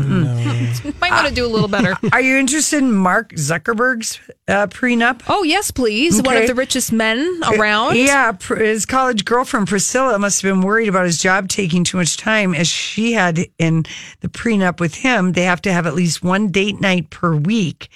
Might 1.01 1.11
want 1.11 1.27
to 1.27 1.33
do 1.33 1.45
a 1.45 1.47
little 1.47 1.67
better. 1.67 1.95
Are 2.11 2.21
you 2.21 2.37
interested 2.37 2.77
in 2.79 2.91
Mark 2.93 3.31
Zuckerberg's 3.33 4.19
uh, 4.47 4.67
prenup? 4.67 5.21
Oh 5.27 5.43
yes, 5.43 5.71
please. 5.71 6.21
One 6.21 6.33
Okay. 6.35 6.41
of 6.43 6.47
the 6.47 6.55
richest 6.55 6.91
men 6.91 7.41
around. 7.53 7.97
Yeah, 7.97 8.31
pr- 8.33 8.55
his 8.55 8.85
college 8.85 9.25
girlfriend 9.25 9.67
Priscilla 9.67 10.17
must 10.19 10.41
have 10.41 10.51
been 10.51 10.61
worried 10.61 10.89
about 10.89 11.05
his 11.05 11.21
job 11.21 11.49
taking 11.49 11.83
too 11.83 11.97
much 11.97 12.17
time, 12.17 12.53
as 12.55 12.67
she 12.67 13.13
had 13.13 13.47
in 13.57 13.83
the 14.21 14.27
prenup 14.29 14.79
with 14.79 14.95
him. 14.95 15.33
They 15.33 15.43
have 15.43 15.61
to 15.63 15.73
have 15.73 15.85
at 15.87 15.95
least 15.95 16.23
one 16.23 16.49
date 16.49 16.79
night 16.81 17.09
per 17.09 17.35
week, 17.35 17.89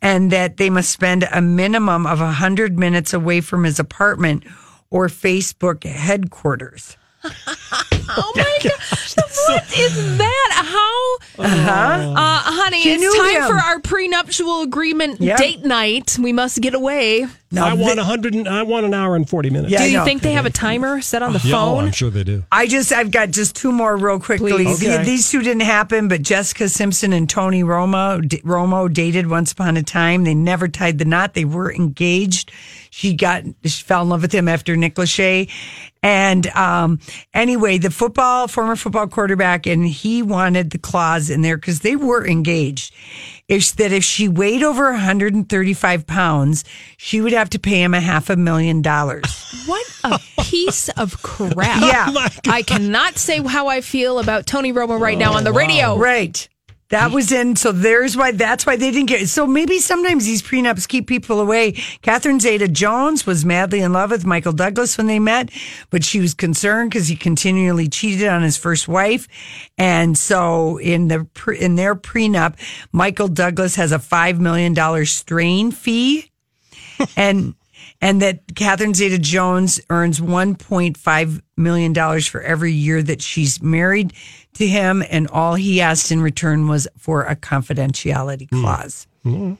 and 0.00 0.30
that 0.32 0.56
they 0.56 0.70
must 0.70 0.90
spend 0.90 1.26
a 1.32 1.40
minimum 1.42 2.06
of 2.06 2.18
hundred 2.18 2.78
minutes 2.78 3.12
away 3.12 3.40
from 3.40 3.64
his 3.64 3.78
apartment 3.78 4.44
or 4.90 5.08
Facebook 5.08 5.84
headquarters. 5.84 6.96
Oh 7.24 8.32
my 8.36 8.58
god! 8.62 8.72
What 9.48 9.78
is 9.78 10.18
that? 10.18 10.50
How? 10.54 11.44
Uh-huh. 11.44 12.14
Uh, 12.16 12.40
honey, 12.44 12.82
She 12.82 12.92
it's 12.92 13.00
knew 13.00 13.16
time 13.16 13.42
him. 13.42 13.48
for 13.48 13.54
our 13.58 13.80
prenuptial 13.80 14.62
agreement 14.62 15.20
Yep. 15.20 15.38
date 15.38 15.64
night. 15.64 16.16
We 16.20 16.32
must 16.32 16.60
get 16.60 16.74
away. 16.74 17.26
I 17.56 17.74
want 17.74 17.98
a 17.98 18.04
hundred. 18.04 18.34
and- 18.34 18.48
I 18.48 18.62
want 18.62 18.86
an 18.86 18.94
hour 18.94 19.14
and 19.16 19.28
forty 19.28 19.50
minutes. 19.50 19.74
Do 19.76 19.90
you 19.90 20.04
think 20.04 20.22
they 20.22 20.32
have 20.32 20.46
a 20.46 20.50
timer 20.50 21.00
set 21.00 21.22
on 21.22 21.32
the 21.32 21.40
Yeah, 21.44 21.56
oh, 21.56 21.76
phone? 21.76 21.84
I'm 21.86 21.92
sure 21.92 22.10
they 22.10 22.24
do. 22.24 22.44
I 22.50 22.66
just, 22.66 22.92
I've 22.92 23.10
got 23.10 23.30
just 23.30 23.54
two 23.56 23.72
more 23.72 23.96
real 23.96 24.18
quickly. 24.20 24.52
Please. 24.52 24.80
The- 24.80 24.94
Okay. 24.94 25.04
These 25.04 25.30
two 25.30 25.42
didn't 25.42 25.62
happen, 25.62 26.08
but 26.08 26.22
Jessica 26.22 26.68
Simpson 26.68 27.12
and 27.12 27.28
Tony 27.28 27.62
Romo, 27.62 28.26
D- 28.26 28.40
Romo 28.42 28.92
dated 28.92 29.28
once 29.28 29.52
upon 29.52 29.76
a 29.76 29.82
time. 29.82 30.24
They 30.24 30.34
never 30.34 30.66
tied 30.68 30.98
the 30.98 31.04
knot. 31.04 31.34
They 31.34 31.44
were 31.44 31.72
engaged. 31.72 32.50
She 32.94 33.14
got, 33.14 33.44
she 33.64 33.82
fell 33.82 34.02
in 34.02 34.10
love 34.10 34.20
with 34.20 34.32
him 34.34 34.48
after 34.48 34.76
Nick 34.76 34.96
Lachey. 34.96 35.48
And 36.02 36.46
um, 36.48 36.98
anyway, 37.32 37.78
the 37.78 37.90
football, 37.90 38.48
former 38.48 38.76
football 38.76 39.06
quarterback, 39.06 39.66
and 39.66 39.86
he 39.86 40.22
wanted 40.22 40.72
the 40.72 40.78
clause 40.78 41.30
in 41.30 41.40
there 41.40 41.56
because 41.56 41.80
they 41.80 41.96
were 41.96 42.26
engaged. 42.26 42.92
If 43.48 43.74
that 43.76 43.92
if 43.92 44.04
she 44.04 44.28
weighed 44.28 44.62
over 44.62 44.90
135 44.90 46.06
pounds, 46.06 46.64
she 46.98 47.22
would 47.22 47.32
have 47.32 47.48
to 47.50 47.58
pay 47.58 47.82
him 47.82 47.94
a 47.94 48.00
half 48.00 48.28
a 48.28 48.36
million 48.36 48.82
dollars. 48.82 49.24
What 49.64 49.86
a 50.04 50.18
piece 50.42 50.90
of 50.90 51.22
crap! 51.22 51.82
Yeah. 51.82 52.08
Oh 52.14 52.28
I 52.46 52.62
cannot 52.62 53.16
say 53.16 53.42
how 53.42 53.68
I 53.68 53.80
feel 53.80 54.18
about 54.18 54.46
Tony 54.46 54.70
Romo 54.70 55.00
right 55.00 55.16
now 55.16 55.32
on 55.32 55.44
the 55.44 55.52
radio. 55.52 55.96
Right. 55.96 56.46
That 56.92 57.10
was 57.10 57.32
in, 57.32 57.56
so 57.56 57.72
there's 57.72 58.18
why, 58.18 58.32
that's 58.32 58.66
why 58.66 58.76
they 58.76 58.90
didn't 58.90 59.08
get, 59.08 59.26
so 59.26 59.46
maybe 59.46 59.78
sometimes 59.78 60.26
these 60.26 60.42
prenups 60.42 60.86
keep 60.86 61.06
people 61.06 61.40
away. 61.40 61.72
Catherine 62.02 62.38
Zeta 62.38 62.68
Jones 62.68 63.24
was 63.24 63.46
madly 63.46 63.80
in 63.80 63.94
love 63.94 64.10
with 64.10 64.26
Michael 64.26 64.52
Douglas 64.52 64.98
when 64.98 65.06
they 65.06 65.18
met, 65.18 65.48
but 65.88 66.04
she 66.04 66.20
was 66.20 66.34
concerned 66.34 66.90
because 66.90 67.08
he 67.08 67.16
continually 67.16 67.88
cheated 67.88 68.28
on 68.28 68.42
his 68.42 68.58
first 68.58 68.88
wife. 68.88 69.26
And 69.78 70.18
so 70.18 70.76
in 70.76 71.08
the, 71.08 71.26
in 71.58 71.76
their 71.76 71.94
prenup, 71.94 72.56
Michael 72.92 73.28
Douglas 73.28 73.74
has 73.76 73.90
a 73.90 73.98
$5 73.98 74.38
million 74.38 75.06
strain 75.06 75.70
fee 75.70 76.30
and 77.16 77.54
and 78.00 78.20
that 78.20 78.54
Catherine 78.56 78.94
Zeta 78.94 79.18
Jones 79.18 79.80
earns 79.88 80.20
one 80.20 80.56
point 80.56 80.96
five 80.96 81.40
million 81.56 81.92
dollars 81.92 82.26
for 82.26 82.42
every 82.42 82.72
year 82.72 83.02
that 83.02 83.22
she's 83.22 83.62
married 83.62 84.12
to 84.54 84.66
him, 84.66 85.02
and 85.10 85.28
all 85.28 85.54
he 85.54 85.80
asked 85.80 86.12
in 86.12 86.20
return 86.20 86.68
was 86.68 86.86
for 86.98 87.22
a 87.24 87.34
confidentiality 87.36 88.48
clause 88.50 89.06
for, 89.22 89.56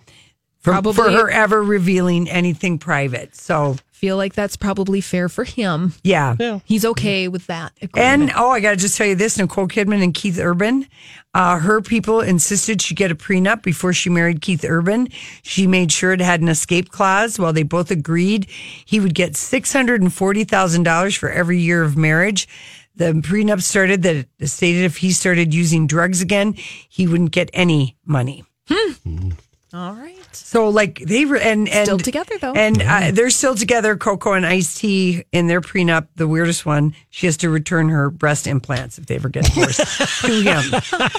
for 0.61 0.73
Probably- 0.73 1.15
her 1.15 1.31
ever 1.31 1.63
revealing 1.63 2.29
anything 2.29 2.79
private. 2.79 3.35
So 3.37 3.77
Feel 3.93 4.17
like 4.17 4.35
that's 4.35 4.57
probably 4.57 5.01
fair 5.01 5.29
for 5.29 5.45
him. 5.45 5.95
yeah. 6.03 6.59
He's 6.65 6.85
okay 6.85 7.29
with 7.29 7.47
that. 7.47 7.73
And 7.95 8.33
oh, 8.35 8.51
I 8.51 8.59
got 8.59 8.71
to 8.71 8.77
just 8.77 8.99
tell 8.99 9.07
you 9.07 9.15
this: 9.15 9.39
Nicole 9.39 9.69
Kidman 9.69 10.03
and 10.03 10.13
Keith 10.13 10.41
Urban, 10.41 10.89
uh, 11.35 11.61
her 11.61 11.81
people 11.81 12.21
insisted 12.21 12.83
she 12.83 12.97
get 12.97 13.13
a 13.13 13.15
prenup 13.15 13.63
before 13.63 13.93
she 13.93 14.11
married 14.11 14.41
Keith 14.41 14.65
Urban. 14.69 15.07
She 15.43 15.69
made 15.69 15.93
sure 15.93 16.13
it 16.13 16.21
had 16.21 16.41
an 16.41 16.49
escape 16.49 16.91
clause. 16.91 17.39
While 17.39 17.53
they 17.53 17.63
both 17.63 17.93
agreed, 17.93 18.49
he 18.85 18.99
would 18.99 19.15
get 19.15 19.37
six 19.37 19.73
hundred 19.73 20.03
and 20.03 20.13
forty 20.13 20.43
thousand 20.43 20.83
dollars 20.83 21.15
for 21.15 21.31
every 21.31 21.61
year 21.61 21.85
of 21.85 21.97
marriage. 21.97 22.49
The 22.95 23.13
prenup 23.13 23.63
started 23.63 24.03
that 24.03 24.27
stated 24.49 24.85
if 24.85 24.99
he 24.99 25.13
started 25.13 25.55
using 25.55 25.87
drugs 25.87 26.21
again, 26.21 26.55
he 26.89 27.07
wouldn't 27.07 27.33
get 27.33 27.51
any 27.53 27.97
money. 28.05 28.45
Hmm. 28.69 28.93
Hmm. 28.93 29.31
All 29.73 29.95
right. 29.95 30.22
So 30.37 30.69
like 30.69 30.99
they 30.99 31.25
were 31.25 31.37
and, 31.37 31.69
and 31.69 31.87
Still 31.87 31.99
together, 31.99 32.37
though. 32.41 32.53
and 32.53 32.83
uh, 32.83 33.11
they're 33.13 33.31
still 33.31 33.55
together. 33.55 33.97
Coco 33.97 34.33
and 34.33 34.47
Ice 34.47 34.79
T 34.79 35.25
in 35.33 35.47
their 35.47 35.61
prenup. 35.61 36.09
The 36.17 36.29
weirdest 36.29 36.65
one, 36.67 36.95
she 37.11 37.27
has 37.27 37.37
to 37.39 37.51
return 37.51 37.89
her 37.89 38.11
breast 38.11 38.47
implants 38.47 38.99
if 38.99 39.07
they 39.07 39.15
ever 39.17 39.29
get 39.29 39.45
divorced 39.45 39.79
to 40.25 40.33
him. 40.43 40.63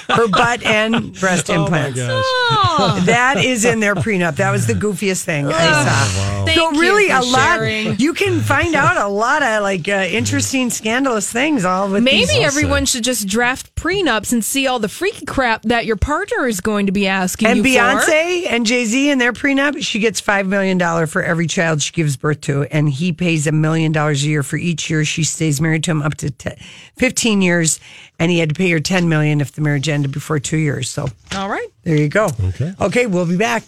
Her 0.10 0.28
butt 0.28 0.64
and 0.64 1.14
breast 1.20 1.50
Oh, 1.50 1.58
my 1.70 1.88
implants. 1.88 2.00
gosh. 2.00 2.10
Oh. 2.26 3.04
That 3.06 3.38
is 3.38 3.66
in 3.66 3.80
their 3.80 3.96
prenup. 3.96 4.38
That 4.38 4.52
was 4.52 4.68
the 4.68 4.74
goofiest 4.74 5.24
thing 5.24 5.48
I 5.48 5.52
saw. 5.52 6.46
Thank 6.46 6.58
so 6.58 6.72
you 6.72 6.80
really, 6.82 7.08
for 7.10 7.16
a 7.18 7.22
lot. 7.22 8.00
You 8.00 8.14
can 8.14 8.40
find 8.42 8.76
out 8.76 8.98
a 8.98 9.08
lot 9.08 9.44
of 9.44 9.62
like 9.62 9.88
uh, 9.88 10.08
interesting, 10.10 10.70
scandalous 10.70 11.32
things. 11.32 11.66
All 11.66 11.90
with 11.90 12.04
Maybe 12.04 12.26
these- 12.26 12.44
everyone 12.44 12.86
should 12.86 13.04
just 13.04 13.28
draft 13.28 13.74
prenups 13.76 14.32
and 14.34 14.44
see 14.44 14.68
all 14.68 14.80
the 14.80 14.90
freaky 14.90 15.26
crap 15.26 15.64
that 15.64 15.86
your 15.86 15.96
partner 15.98 16.48
is 16.48 16.62
going 16.62 16.86
to 16.88 16.92
be 16.92 17.08
asking 17.08 17.48
And 17.48 17.58
you 17.58 17.64
for. 17.64 17.70
Beyonce 17.70 18.46
and 18.50 18.66
Jay 18.66 18.86
Z 18.86 19.03
in 19.10 19.18
their 19.18 19.34
prenup, 19.34 19.82
she 19.84 20.00
gets 20.00 20.20
five 20.20 20.48
million 20.48 20.78
dollar 20.78 21.08
for 21.08 21.24
every 21.24 21.48
child 21.48 21.82
she 21.82 21.92
gives 21.92 22.18
birth 22.18 22.42
to, 22.42 22.64
and 22.64 22.90
he 22.90 23.12
pays 23.14 23.48
a 23.48 23.52
million 23.52 23.92
dollars 23.92 24.24
a 24.24 24.28
year 24.28 24.44
for 24.44 24.58
each 24.58 24.90
year 24.90 25.04
she 25.06 25.24
stays 25.24 25.60
married 25.62 25.84
to 25.86 25.92
him 25.92 26.02
up 26.02 26.16
to 26.16 26.30
10, 26.30 26.56
fifteen 26.98 27.42
years, 27.42 27.80
and 28.20 28.32
he 28.32 28.40
had 28.40 28.50
to 28.50 28.56
pay 28.56 28.70
her 28.72 28.80
10 28.80 29.10
million 29.10 29.42
if 29.42 29.52
the 29.54 29.62
marriage 29.62 29.88
ended 29.90 30.12
before 30.12 30.40
two 30.40 30.58
years. 30.58 30.90
So 30.90 31.08
All 31.36 31.50
right. 31.50 31.68
there 31.84 31.96
you 31.98 32.10
go. 32.10 32.30
Okay. 32.50 32.74
Okay, 32.80 33.06
we'll 33.08 33.26
be 33.26 33.38
back. 33.38 33.64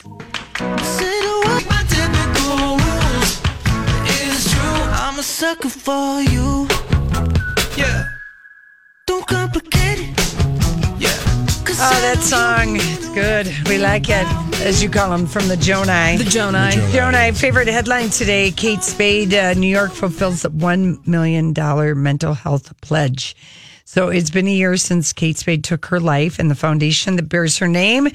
I'm 4.97 5.19
a 5.19 5.23
sucker 5.23 5.69
for 5.69 6.21
you. 6.21 6.67
Yeah. 7.77 8.05
Don't 9.05 9.25
complicate 9.27 9.99
it. 9.99 10.15
Oh, 11.77 12.01
that 12.01 12.19
song. 12.23 12.77
It's 12.77 13.09
good. 13.09 13.47
We 13.67 13.77
like 13.77 14.05
it, 14.09 14.25
as 14.61 14.81
you 14.81 14.89
call 14.89 15.09
them, 15.09 15.25
from 15.25 15.47
the 15.47 15.55
Jonai. 15.55 16.17
The 16.17 16.23
Jonai. 16.23 16.75
The 16.75 16.97
Jonai. 16.97 17.11
Jonai, 17.11 17.37
favorite 17.37 17.67
headline 17.67 18.09
today 18.09 18.51
Kate 18.51 18.83
Spade, 18.83 19.33
uh, 19.33 19.53
New 19.53 19.67
York 19.67 19.91
fulfills 19.91 20.45
a 20.45 20.49
$1 20.49 21.05
million 21.07 21.53
mental 22.01 22.33
health 22.33 22.79
pledge. 22.81 23.35
So 23.85 24.09
it's 24.09 24.29
been 24.29 24.47
a 24.47 24.51
year 24.51 24.77
since 24.77 25.13
Kate 25.13 25.37
Spade 25.37 25.63
took 25.63 25.85
her 25.87 25.99
life, 25.99 26.39
and 26.39 26.49
the 26.49 26.55
foundation 26.55 27.15
that 27.17 27.29
bears 27.29 27.57
her 27.57 27.67
name 27.67 28.07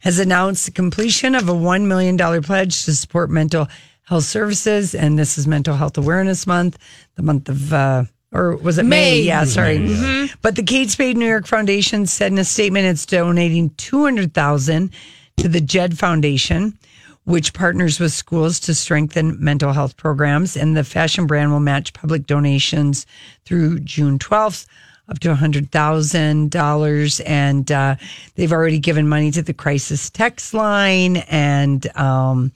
has 0.00 0.18
announced 0.18 0.66
the 0.66 0.70
completion 0.70 1.34
of 1.34 1.48
a 1.48 1.54
$1 1.54 1.86
million 1.86 2.16
pledge 2.42 2.84
to 2.84 2.94
support 2.94 3.30
mental 3.30 3.68
health 4.02 4.24
services. 4.24 4.94
And 4.94 5.18
this 5.18 5.38
is 5.38 5.46
Mental 5.46 5.76
Health 5.76 5.96
Awareness 5.96 6.46
Month, 6.46 6.78
the 7.14 7.22
month 7.22 7.48
of, 7.48 7.72
uh, 7.72 8.04
or 8.32 8.56
was 8.56 8.78
it 8.78 8.84
May? 8.84 9.20
May. 9.20 9.22
Yeah, 9.22 9.44
sorry. 9.44 10.28
But 10.42 10.56
the 10.56 10.62
Kate 10.62 10.90
Spade 10.90 11.16
New 11.16 11.28
York 11.28 11.46
Foundation 11.46 12.06
said 12.06 12.32
in 12.32 12.38
a 12.38 12.44
statement 12.44 12.86
it's 12.86 13.06
donating 13.06 13.70
200000 13.70 14.90
to 15.36 15.48
the 15.48 15.60
JED 15.60 15.98
Foundation, 15.98 16.78
which 17.24 17.54
partners 17.54 17.98
with 17.98 18.12
schools 18.12 18.60
to 18.60 18.74
strengthen 18.74 19.42
mental 19.42 19.72
health 19.72 19.96
programs. 19.96 20.56
And 20.56 20.76
the 20.76 20.84
fashion 20.84 21.26
brand 21.26 21.50
will 21.52 21.60
match 21.60 21.92
public 21.92 22.26
donations 22.26 23.06
through 23.44 23.80
June 23.80 24.18
12th 24.18 24.66
up 25.08 25.18
to 25.20 25.34
$100,000. 25.34 27.22
And 27.26 27.72
uh, 27.72 27.96
they've 28.34 28.52
already 28.52 28.78
given 28.78 29.08
money 29.08 29.30
to 29.32 29.42
the 29.42 29.54
crisis 29.54 30.10
text 30.10 30.54
line 30.54 31.18
and 31.28 31.86
um, 31.96 32.52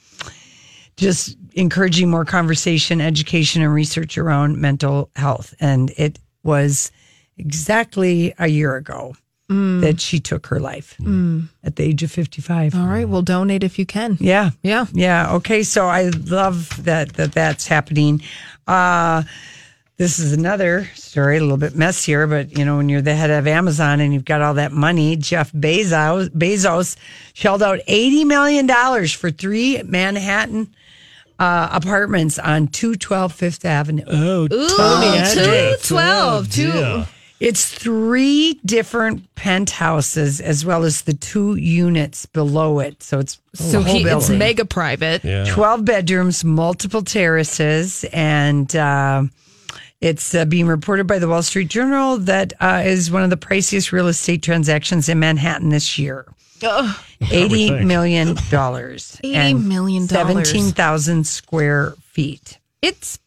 just 0.97 1.37
encouraging 1.55 2.11
more 2.11 2.25
conversation, 2.25 3.01
education, 3.01 3.63
and 3.63 3.73
research 3.73 4.17
around 4.17 4.59
mental 4.59 5.11
health. 5.17 5.55
And 5.61 5.93
it 5.97 6.19
was 6.43 6.91
exactly 7.37 8.35
a 8.39 8.49
year 8.49 8.77
ago 8.77 9.15
that 9.49 9.99
she 9.99 10.21
took 10.21 10.47
her 10.49 10.61
life 10.61 10.95
at 11.65 11.77
the 11.77 11.83
age 11.83 12.03
of 12.03 12.11
55. 12.13 12.75
All 12.75 12.87
right. 12.87 13.09
Well, 13.09 13.23
donate 13.23 13.65
if 13.65 13.79
you 13.79 13.87
can. 13.87 14.19
Yeah. 14.21 14.51
Yeah. 14.63 14.87
Yeah. 14.93 15.35
Okay. 15.37 15.63
So 15.63 15.87
I 15.87 16.11
love 16.27 16.85
that, 16.85 17.15
that 17.15 17.33
that's 17.33 17.67
happening. 17.67 18.21
Uh, 18.67 19.23
this 19.97 20.19
is 20.19 20.33
another 20.35 20.89
story, 20.95 21.39
a 21.39 21.41
little 21.41 21.57
bit 21.57 21.75
messier, 21.75 22.27
but 22.27 22.57
you 22.57 22.65
know, 22.65 22.77
when 22.77 22.89
you're 22.91 23.01
the 23.01 23.15
head 23.17 23.31
of 23.31 23.47
Amazon 23.49 24.01
and 24.01 24.13
you've 24.13 24.25
got 24.27 24.43
all 24.43 24.55
that 24.55 24.71
money, 24.71 25.17
Jeff 25.17 25.51
Bezos, 25.53 26.29
Bezos 26.29 26.97
shelled 27.33 27.63
out 27.63 27.81
$80 27.89 28.27
million 28.27 28.69
for 29.09 29.31
three 29.31 29.83
Manhattan 29.83 30.73
uh, 31.39 31.69
apartments 31.73 32.39
on 32.39 32.69
212 32.69 33.33
Fifth 33.33 33.65
Avenue. 33.65 34.05
Oh, 34.07 34.47
Ooh, 34.53 34.77
Tommy, 34.77 35.21
two 35.33 35.77
twelve, 35.83 36.53
two. 36.53 36.69
Yeah. 36.69 37.07
It's 37.41 37.71
three 37.73 38.61
different 38.65 39.33
penthouses 39.37 40.41
as 40.41 40.65
well 40.65 40.83
as 40.83 41.03
the 41.03 41.13
two 41.15 41.55
units 41.57 42.27
below 42.27 42.81
it. 42.81 43.03
So 43.03 43.21
it's 43.21 43.39
So 43.55 43.81
the 43.83 43.91
he, 43.91 44.03
it's 44.03 44.29
mega 44.29 44.65
private. 44.65 45.25
Yeah. 45.25 45.45
12 45.45 45.85
bedrooms, 45.85 46.43
multiple 46.43 47.03
terraces, 47.03 48.05
and 48.13 48.75
uh, 48.75 49.23
it's 50.01 50.35
uh, 50.35 50.45
being 50.47 50.67
reported 50.67 51.07
by 51.07 51.19
the 51.21 51.29
Wall 51.29 51.43
Street 51.43 51.69
Journal 51.69 52.19
that 52.19 52.55
uh, 52.61 52.83
is 52.85 53.11
one 53.11 53.23
of 53.23 53.31
the 53.31 53.37
priciest 53.37 53.93
real 53.93 54.09
estate 54.09 54.43
transactions 54.43 55.09
in 55.09 55.19
Manhattan 55.21 55.69
this 55.69 55.99
year. 55.99 56.27
Ugh. 56.63 56.97
Eighty 57.31 57.69
think. 57.69 57.87
million 57.87 58.37
dollars. 58.51 59.19
$80 59.23 59.65
million. 59.65 60.09
Seventeen 60.09 60.73
thousand 60.73 61.27
square 61.27 61.95
feet. 62.03 62.59
It's. 62.83 63.19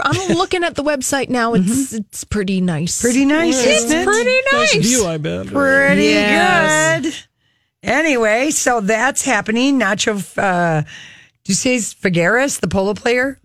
I'm 0.00 0.36
looking 0.36 0.64
at 0.64 0.74
the 0.74 0.84
website 0.84 1.28
now. 1.28 1.54
It's 1.54 1.92
it's 1.92 2.24
pretty 2.24 2.60
nice. 2.60 3.00
Pretty 3.00 3.24
nice, 3.24 3.58
It's 3.64 3.84
isn't 3.84 3.98
it? 3.98 4.04
pretty 4.06 4.36
nice. 4.52 4.74
Nice 4.76 4.86
view, 4.86 5.06
I 5.06 5.18
bet. 5.18 5.46
Pretty 5.48 6.02
Yes. 6.04 7.02
good. 7.02 7.14
Anyway, 7.82 8.50
so 8.50 8.80
that's 8.80 9.22
happening. 9.24 9.78
Nacho, 9.78 10.16
uh, 10.38 10.82
do 10.82 10.88
you 11.46 11.54
say 11.54 11.76
it's 11.76 11.94
Figueras, 11.94 12.60
the 12.60 12.68
polo 12.68 12.94
player? 12.94 13.40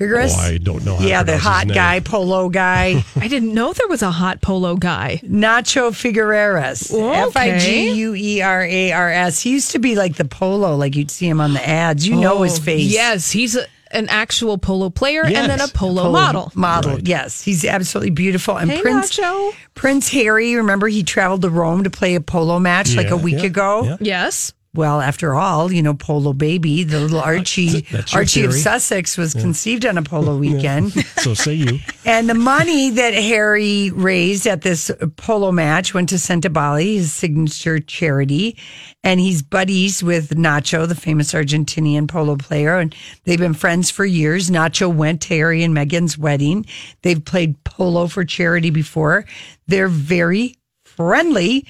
Figueras? 0.00 0.34
Oh, 0.36 0.40
I 0.40 0.58
don't 0.58 0.84
know 0.84 0.96
how 0.96 1.02
to 1.02 1.08
Yeah, 1.08 1.22
the 1.22 1.32
pronounce 1.32 1.42
his 1.42 1.48
hot 1.52 1.66
name. 1.68 1.74
guy, 1.74 2.00
polo 2.00 2.48
guy. 2.48 3.04
I 3.16 3.28
didn't 3.28 3.54
know 3.54 3.72
there 3.72 3.86
was 3.86 4.02
a 4.02 4.10
hot 4.10 4.40
polo 4.42 4.74
guy. 4.76 5.20
Nacho 5.22 5.90
Figueras. 5.92 6.92
Okay. 6.92 7.20
F 7.20 7.36
I 7.36 7.58
G 7.58 7.92
U 7.92 8.14
E 8.14 8.40
R 8.42 8.62
A 8.62 8.92
R 8.92 9.10
S. 9.10 9.40
He 9.42 9.50
used 9.50 9.70
to 9.72 9.78
be 9.78 9.94
like 9.94 10.16
the 10.16 10.24
polo, 10.24 10.74
like 10.76 10.96
you'd 10.96 11.10
see 11.12 11.28
him 11.28 11.40
on 11.40 11.52
the 11.52 11.66
ads. 11.68 12.06
You 12.08 12.16
know 12.16 12.42
his 12.42 12.58
Oh, 12.58 12.62
face. 12.62 12.90
Yes, 12.90 13.30
he's 13.30 13.54
a, 13.54 13.66
an 13.94 14.08
actual 14.08 14.58
polo 14.58 14.90
player 14.90 15.24
and 15.24 15.34
then 15.34 15.50
a 15.60 15.64
Yes. 15.64 15.72
polo, 15.72 16.12
model. 16.12 16.52
Model, 16.54 17.00
yes. 17.00 17.40
He's 17.42 17.64
absolutely 17.64 18.10
beautiful. 18.10 18.56
And 18.56 18.70
Hey, 18.70 18.80
Prince 18.82 19.16
Nacho. 19.18 19.52
Prince 19.74 20.08
Harry, 20.10 20.54
remember 20.56 20.88
he 20.88 21.02
traveled 21.02 21.42
to 21.42 21.50
Rome 21.50 21.84
to 21.84 21.90
play 21.90 22.14
a 22.16 22.20
polo 22.20 22.58
match 22.58 22.94
like 22.96 23.10
a 23.10 23.16
week 23.16 23.38
yeah, 23.40 23.44
ago? 23.44 23.84
yeah. 23.84 23.96
Yes. 24.00 24.52
Well, 24.74 25.00
after 25.00 25.34
all, 25.34 25.72
you 25.72 25.82
know, 25.82 25.94
Polo 25.94 26.32
Baby, 26.32 26.82
the 26.82 26.98
little 26.98 27.20
Archie, 27.24 27.86
Archie 28.12 28.44
of. 28.44 28.52
Sussex 28.52 29.16
was 29.16 29.32
conceived 29.32 29.86
on 29.86 29.96
a 29.96 30.02
polo 30.02 30.36
weekend. 30.38 30.92
So 31.24 31.32
say 31.32 31.54
you. 31.54 31.78
And 32.04 32.28
the 32.28 32.34
money 32.34 32.90
that 32.90 33.14
Harry 33.14 33.90
raised 33.92 34.46
at 34.46 34.60
this 34.60 34.90
polo 35.16 35.52
match 35.52 35.94
went 35.94 36.10
to 36.10 36.16
Sentebale, 36.16 36.96
his 36.96 37.14
signature 37.14 37.78
charity. 37.78 38.58
And 39.02 39.20
he's 39.20 39.40
buddies 39.42 40.02
with 40.02 40.30
Nacho, 40.30 40.86
the 40.86 40.94
famous 40.94 41.32
Argentinian 41.32 42.06
polo 42.06 42.36
player. 42.36 42.78
And 42.78 42.94
they've 43.24 43.38
been 43.38 43.54
friends 43.54 43.90
for 43.90 44.04
years. 44.04 44.50
Nacho 44.50 44.94
went 44.94 45.22
to 45.22 45.28
Harry 45.28 45.62
and 45.62 45.74
Meghan's 45.74 46.18
wedding. 46.18 46.66
They've 47.00 47.24
played 47.24 47.62
polo 47.64 48.06
for 48.06 48.22
charity 48.22 48.68
before. 48.68 49.24
They're 49.66 49.88
very 49.88 50.56
friendly. 50.84 51.66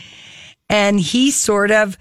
And 0.69 0.99
he 0.99 1.31
sort 1.31 1.71
of 1.71 1.97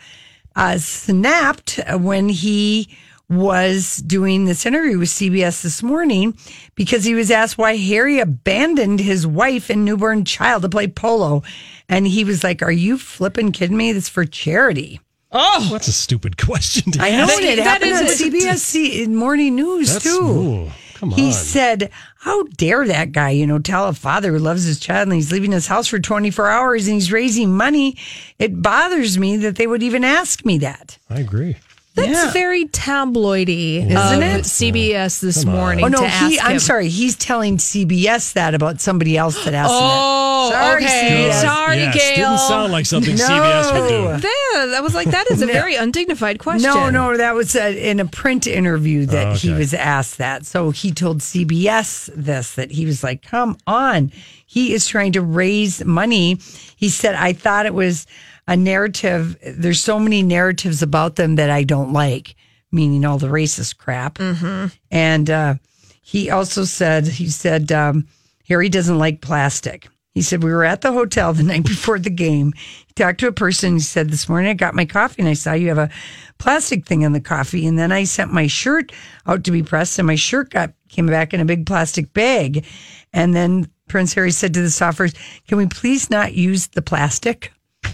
uh, 0.56 0.78
snapped 0.78 1.80
when 2.00 2.30
he 2.30 2.90
was 3.30 3.98
doing 3.98 4.46
this 4.46 4.66
interview 4.66 5.00
with 5.00 5.10
CBS 5.10 5.64
this 5.64 5.82
morning 5.82 6.38
because 6.76 7.04
he 7.04 7.16
was 7.16 7.32
asked 7.32 7.58
why 7.58 7.78
Harry 7.78 8.20
abandoned 8.20 9.00
his 9.00 9.26
wife 9.26 9.70
and 9.70 9.86
newborn 9.86 10.26
child 10.26 10.62
to 10.62 10.70
play 10.70 10.88
polo. 10.88 11.42
And 11.90 12.06
he 12.06 12.24
was 12.24 12.44
like, 12.44 12.62
Are 12.62 12.72
you 12.72 12.98
flipping 12.98 13.52
kidding 13.52 13.78
me? 13.78 13.92
That's 13.94 14.10
for 14.10 14.26
charity. 14.26 15.00
Oh, 15.32 15.68
That's 15.72 15.88
a 15.88 15.92
stupid 15.94 16.38
question. 16.38 16.92
To 16.92 17.02
I 17.02 17.10
know 17.12 17.24
ask. 17.24 17.42
it 17.42 17.56
that 17.56 17.64
happened 17.64 17.94
on 17.94 18.04
CBS 18.04 18.58
C- 18.60 19.08
Morning 19.08 19.56
News 19.56 19.92
That's 19.94 20.04
too. 20.04 20.10
ooh, 20.22 20.72
come 21.04 21.14
on. 21.14 21.20
He 21.20 21.32
said, 21.32 21.92
How 22.20 22.44
dare 22.58 22.88
that 22.88 23.12
guy, 23.12 23.32
you 23.32 23.46
know, 23.46 23.60
tell 23.60 23.88
a 23.88 23.94
father 23.94 24.32
who 24.32 24.40
loves 24.40 24.64
his 24.64 24.80
child 24.80 25.08
and 25.08 25.14
he's 25.14 25.32
leaving 25.32 25.52
his 25.52 25.68
house 25.68 25.88
for 25.88 26.00
24 26.00 26.50
hours 26.50 26.88
and 26.88 26.96
he's 26.96 27.12
raising 27.12 27.56
money. 27.56 27.98
It 28.40 28.62
bothers 28.62 29.18
me 29.18 29.38
that 29.38 29.56
they 29.56 29.68
would 29.68 29.84
even 29.84 30.04
ask 30.04 30.46
me 30.46 30.58
that. 30.60 30.98
I 31.10 31.20
agree. 31.20 31.58
That's 31.96 32.10
Yeah. 32.10 32.32
very 32.32 32.66
tabloidy, 32.66 33.86
Isn't 33.86 34.24
it? 34.24 34.46
CBS 34.46 35.20
this 35.20 35.44
Come 35.44 35.54
on. 35.54 35.60
morning. 35.60 35.86
Oh 35.86 35.88
no, 35.90 36.00
to 36.00 36.10
he. 36.10 36.38
ask 36.40 36.46
I'm 36.46 36.52
him. 36.54 36.60
sorry. 36.60 36.90
He's 36.90 37.16
telling 37.16 37.58
CBS 37.60 38.34
that 38.34 38.56
about 38.56 38.82
somebody 38.82 39.16
else 39.16 39.44
that 39.46 39.54
asked 39.54 39.70
Oh, 39.72 40.48
him. 40.48 40.52
that. 40.54 40.64
Sorry, 40.64 40.84
okay. 40.86 41.30
CBS. 41.30 41.42
Sorry, 41.42 41.78
yes, 41.78 41.96
Gayle. 41.96 42.16
Didn't 42.30 42.40
sound 42.40 42.72
like 42.72 42.86
something 42.88 43.16
No. 43.16 43.24
CBS 43.28 43.74
would 43.74 43.90
do. 43.90 44.22
That, 44.28 44.74
I 44.76 44.82
was 44.82 44.96
like, 44.96 45.12
that 45.12 45.30
is 45.30 45.44
a 45.44 45.46
No. 45.46 45.54
very 45.54 45.76
undignified 45.76 46.40
question. 46.40 46.64
No, 46.70 46.90
no, 46.90 47.16
that 47.16 47.36
was 47.36 47.56
uh 47.56 47.60
in 47.78 48.00
a 48.00 48.06
print 48.06 48.48
interview 48.48 49.06
that 49.08 49.38
he 49.38 49.50
Okay. 49.52 49.60
was 49.60 49.76
asked 49.76 50.18
that. 50.18 50.48
So 50.48 50.72
he 50.72 50.92
told 50.92 51.20
CBS 51.22 52.10
this 52.16 52.54
that 52.54 52.72
he 52.72 52.88
was 52.88 53.04
like, 53.04 53.22
"Come 53.22 53.56
on, 53.68 54.12
he 54.46 54.74
is 54.74 54.88
trying 54.88 55.12
to 55.12 55.22
raise 55.22 55.86
money." 55.86 56.40
He 56.76 56.90
said, 56.90 57.14
"I 57.16 57.34
thought 57.34 57.68
it 57.68 57.74
was 57.76 58.08
a 58.48 58.58
narrative. 58.58 59.38
There's 59.46 59.82
so 59.82 60.00
many 60.00 60.24
narratives 60.24 60.82
about 60.82 61.16
them 61.16 61.36
that 61.36 61.50
I 61.50 61.64
don't 61.64 61.94
like, 61.94 62.36
meaning 62.72 63.06
all 63.06 63.18
the 63.18 63.28
racist 63.28 63.78
crap." 63.78 64.16
Mm-hmm. 64.16 64.68
And 64.92 65.30
uh, 65.30 65.56
he 66.04 66.30
also 66.30 66.66
said, 66.66 67.08
he 67.08 67.30
said, 67.30 67.72
um, 67.72 68.08
Harry 68.48 68.70
doesn't 68.70 69.00
like 69.00 69.22
plastic. 69.22 69.88
He 70.14 70.22
said, 70.22 70.44
We 70.44 70.52
were 70.52 70.66
at 70.66 70.82
the 70.82 70.92
hotel 70.92 71.34
the 71.34 71.44
night 71.44 71.64
before 71.64 71.98
the 71.98 72.10
game. 72.10 72.54
He 72.86 72.94
talked 72.94 73.22
to 73.22 73.28
a 73.28 73.32
person. 73.32 73.76
He 73.76 73.80
said, 73.80 74.10
This 74.10 74.30
morning 74.30 74.52
I 74.52 74.54
got 74.54 74.76
my 74.76 74.86
coffee 74.86 75.22
and 75.22 75.30
I 75.30 75.34
saw 75.34 75.54
you 75.54 75.70
have 75.70 75.78
a 75.78 75.90
plastic 76.38 76.86
thing 76.86 77.02
in 77.02 77.14
the 77.14 77.22
coffee. 77.22 77.66
And 77.66 77.80
then 77.80 77.92
I 77.92 78.04
sent 78.04 78.34
my 78.34 78.48
shirt 78.48 78.92
out 79.26 79.44
to 79.46 79.52
be 79.52 79.64
pressed 79.64 79.98
and 79.98 80.06
my 80.06 80.16
shirt 80.16 80.52
got 80.52 80.74
came 80.90 81.08
back 81.08 81.34
in 81.34 81.40
a 81.40 81.46
big 81.46 81.66
plastic 81.66 82.14
bag. 82.14 82.66
And 83.14 83.34
then 83.34 83.72
Prince 83.88 84.14
Harry 84.14 84.32
said 84.32 84.54
to 84.54 84.62
the 84.62 84.68
staffers, 84.68 85.16
Can 85.48 85.58
we 85.58 85.68
please 85.68 86.10
not 86.10 86.34
use 86.34 86.68
the 86.68 86.82
plastic? 86.82 87.52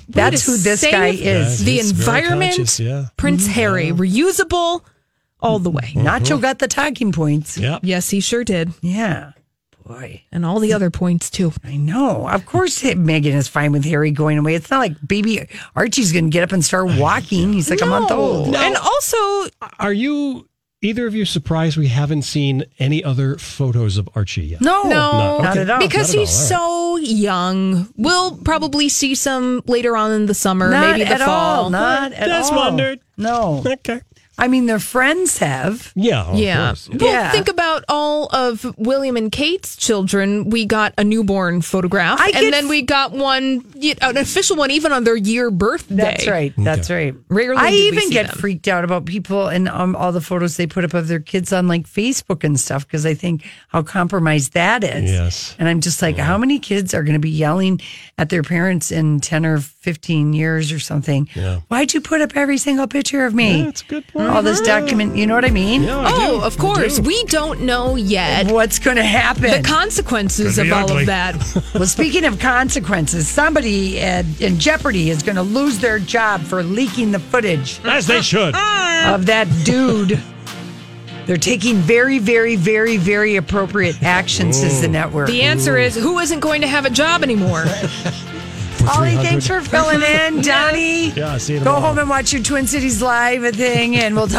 That's 0.09 0.45
who 0.45 0.57
this 0.57 0.81
save 0.81 0.91
guy 0.91 1.07
is. 1.09 1.63
The 1.63 1.79
environment, 1.79 2.79
yeah. 2.79 3.07
Prince 3.17 3.43
mm-hmm. 3.43 3.53
Harry, 3.53 3.91
reusable 3.91 4.81
all 5.39 5.59
the 5.59 5.71
way. 5.71 5.93
Nacho 5.95 6.41
got 6.41 6.59
the 6.59 6.67
talking 6.67 7.11
points. 7.11 7.57
Yeah. 7.57 7.79
Yes, 7.81 8.09
he 8.09 8.19
sure 8.19 8.43
did. 8.43 8.73
Yeah. 8.81 9.33
Boy. 9.85 10.23
And 10.31 10.45
all 10.45 10.59
the 10.59 10.73
other 10.73 10.91
points, 10.91 11.29
too. 11.29 11.51
I 11.63 11.77
know. 11.77 12.27
Of 12.27 12.45
course, 12.45 12.83
Meghan 12.83 13.33
is 13.33 13.47
fine 13.47 13.71
with 13.71 13.85
Harry 13.85 14.11
going 14.11 14.37
away. 14.37 14.55
It's 14.55 14.69
not 14.69 14.79
like 14.79 14.95
baby 15.07 15.47
Archie's 15.75 16.11
going 16.11 16.25
to 16.25 16.29
get 16.29 16.43
up 16.43 16.51
and 16.51 16.63
start 16.63 16.87
walking. 16.97 17.53
He's 17.53 17.69
like 17.69 17.81
a 17.81 17.85
month 17.85 18.11
old. 18.11 18.55
And 18.55 18.75
also, 18.75 19.17
Are 19.79 19.93
you 19.93 20.48
either 20.81 21.05
of 21.07 21.13
you 21.15 21.25
surprised 21.25 21.77
we 21.77 21.87
haven't 21.87 22.21
seen 22.21 22.63
any 22.79 23.03
other 23.03 23.37
photos 23.37 23.97
of 23.97 24.07
Archie 24.15 24.43
yet? 24.43 24.61
No, 24.61 24.83
no, 24.83 24.89
Not- 24.89 25.43
not 25.43 25.57
at 25.57 25.69
all. 25.69 25.79
because 25.79 26.09
Not 26.13 26.15
at 26.15 26.19
he's 26.27 26.51
all, 26.51 26.97
so 26.97 26.97
young. 26.97 27.89
We'll 27.97 28.37
probably 28.37 28.89
see 28.89 29.15
some 29.15 29.61
later 29.67 29.97
on 29.97 30.11
in 30.11 30.25
the 30.25 30.33
summer, 30.33 30.69
not 30.71 30.91
maybe 30.97 31.03
the 31.03 31.15
at 31.15 31.21
fall. 31.21 31.63
all. 31.65 31.69
Not 31.69 32.13
at 32.13 32.27
Just 32.27 32.51
all. 32.53 32.57
wondered. 32.59 32.99
No. 33.17 33.63
Okay. 33.65 34.01
I 34.39 34.47
mean, 34.47 34.65
their 34.65 34.79
friends 34.79 35.37
have. 35.39 35.91
Yeah. 35.95 36.23
of 36.25 36.37
Yeah. 36.39 36.67
course. 36.67 36.89
Well, 36.89 37.11
Yeah. 37.11 37.31
think 37.31 37.47
about 37.49 37.83
all 37.89 38.27
of 38.33 38.65
William 38.77 39.17
and 39.17 39.31
Kate's 39.31 39.75
children. 39.75 40.49
We 40.49 40.65
got 40.65 40.93
a 40.97 41.03
newborn 41.03 41.61
photograph, 41.61 42.19
I 42.19 42.31
get- 42.31 42.43
and 42.43 42.53
then 42.53 42.67
we 42.69 42.81
got 42.81 43.11
one, 43.11 43.63
an 44.01 44.17
official 44.17 44.55
one, 44.55 44.71
even 44.71 44.91
on 44.91 45.03
their 45.03 45.15
year 45.17 45.51
birthday. 45.51 45.95
That's 45.95 46.27
right. 46.27 46.53
That's 46.57 46.89
right. 46.89 47.13
Rarely 47.29 47.57
I 47.57 47.71
did 47.71 47.75
we 47.77 47.87
even 47.87 47.99
see 48.07 48.13
get 48.13 48.27
them. 48.27 48.37
freaked 48.37 48.67
out 48.67 48.83
about 48.83 49.05
people 49.05 49.47
and 49.47 49.67
um, 49.69 49.95
all 49.95 50.11
the 50.11 50.21
photos 50.21 50.57
they 50.57 50.67
put 50.67 50.83
up 50.85 50.93
of 50.93 51.07
their 51.07 51.19
kids 51.19 51.51
on 51.53 51.67
like 51.67 51.87
Facebook 51.87 52.43
and 52.43 52.59
stuff 52.59 52.87
because 52.87 53.05
I 53.05 53.13
think 53.13 53.43
how 53.69 53.81
compromised 53.83 54.53
that 54.53 54.83
is. 54.83 55.11
Yes. 55.11 55.55
And 55.59 55.67
I'm 55.67 55.81
just 55.81 56.01
like, 56.01 56.17
how 56.17 56.37
many 56.37 56.59
kids 56.59 56.93
are 56.93 57.03
going 57.03 57.13
to 57.13 57.19
be 57.19 57.29
yelling 57.29 57.81
at 58.17 58.29
their 58.29 58.43
parents 58.43 58.91
in 58.91 59.19
10 59.19 59.45
or 59.45 59.59
15 59.59 60.33
years 60.33 60.71
or 60.71 60.79
something? 60.79 61.27
Yeah. 61.35 61.59
Why'd 61.67 61.93
you 61.93 62.01
put 62.01 62.21
up 62.21 62.35
every 62.35 62.57
single 62.57 62.87
picture 62.87 63.25
of 63.25 63.33
me? 63.33 63.57
Yeah, 63.59 63.65
that's 63.65 63.81
a 63.81 63.85
good 63.85 64.07
point. 64.07 64.28
All 64.29 64.43
this 64.43 64.61
document, 64.61 65.15
you 65.15 65.25
know 65.27 65.33
what 65.35 65.43
I 65.45 65.49
mean? 65.49 65.83
Yeah, 65.83 65.97
I 65.97 66.11
Oh, 66.13 66.39
do. 66.39 66.45
of 66.45 66.57
I 66.57 66.61
course. 66.61 66.95
do. 66.97 67.01
We 67.03 67.23
don't 67.25 67.61
know 67.61 67.95
yet 67.95 68.51
What's 68.51 68.77
going 68.79 68.97
to 68.97 69.03
happen? 69.03 69.43
the 69.49 69.61
consequences 69.67 70.55
Could 70.55 70.61
of 70.61 70.65
be 70.67 70.71
all 70.71 70.83
ugly. 70.89 71.01
of 71.03 71.07
that. 71.07 71.63
well, 71.73 71.85
speaking 71.85 72.25
of 72.25 72.39
consequences, 72.39 73.27
somebody 73.27 74.01
uh, 74.01 74.23
in 74.39 74.59
jeopardy 74.59 75.09
is 75.09 75.23
going 75.23 75.35
to 75.35 75.41
lose 75.41 75.79
their 75.79 75.99
job 75.99 76.41
for 76.41 76.61
leaking 76.63 77.11
the 77.11 77.19
footage 77.19 77.79
As 77.83 78.07
they 78.07 78.21
should. 78.21 78.55
of 79.05 79.25
that 79.25 79.47
dude. 79.65 80.19
They're 81.25 81.37
taking 81.37 81.75
very, 81.77 82.17
very, 82.17 82.55
very, 82.55 82.97
very 82.97 83.35
appropriate 83.35 84.01
action, 84.01 84.51
says 84.53 84.81
the 84.81 84.87
network. 84.87 85.27
The 85.27 85.43
answer 85.43 85.77
is 85.77 85.95
who 85.95 86.17
isn't 86.19 86.39
going 86.39 86.61
to 86.61 86.67
have 86.67 86.85
a 86.85 86.89
job 86.89 87.21
anymore? 87.23 87.65
Ollie, 88.87 89.15
thanks 89.15 89.47
for 89.47 89.61
filling 89.61 90.01
in. 90.35 90.41
Donnie, 90.41 91.09
Yeah, 91.11 91.37
see 91.37 91.55
you 91.55 91.59
go 91.63 91.73
home 91.79 91.99
and 91.99 92.09
watch 92.09 92.31
your 92.33 92.41
Twin 92.41 92.65
Cities 92.67 93.01
Live 93.01 93.55
thing, 93.55 93.95
and 93.97 94.15
we'll 94.15 94.27
talk. 94.27 94.37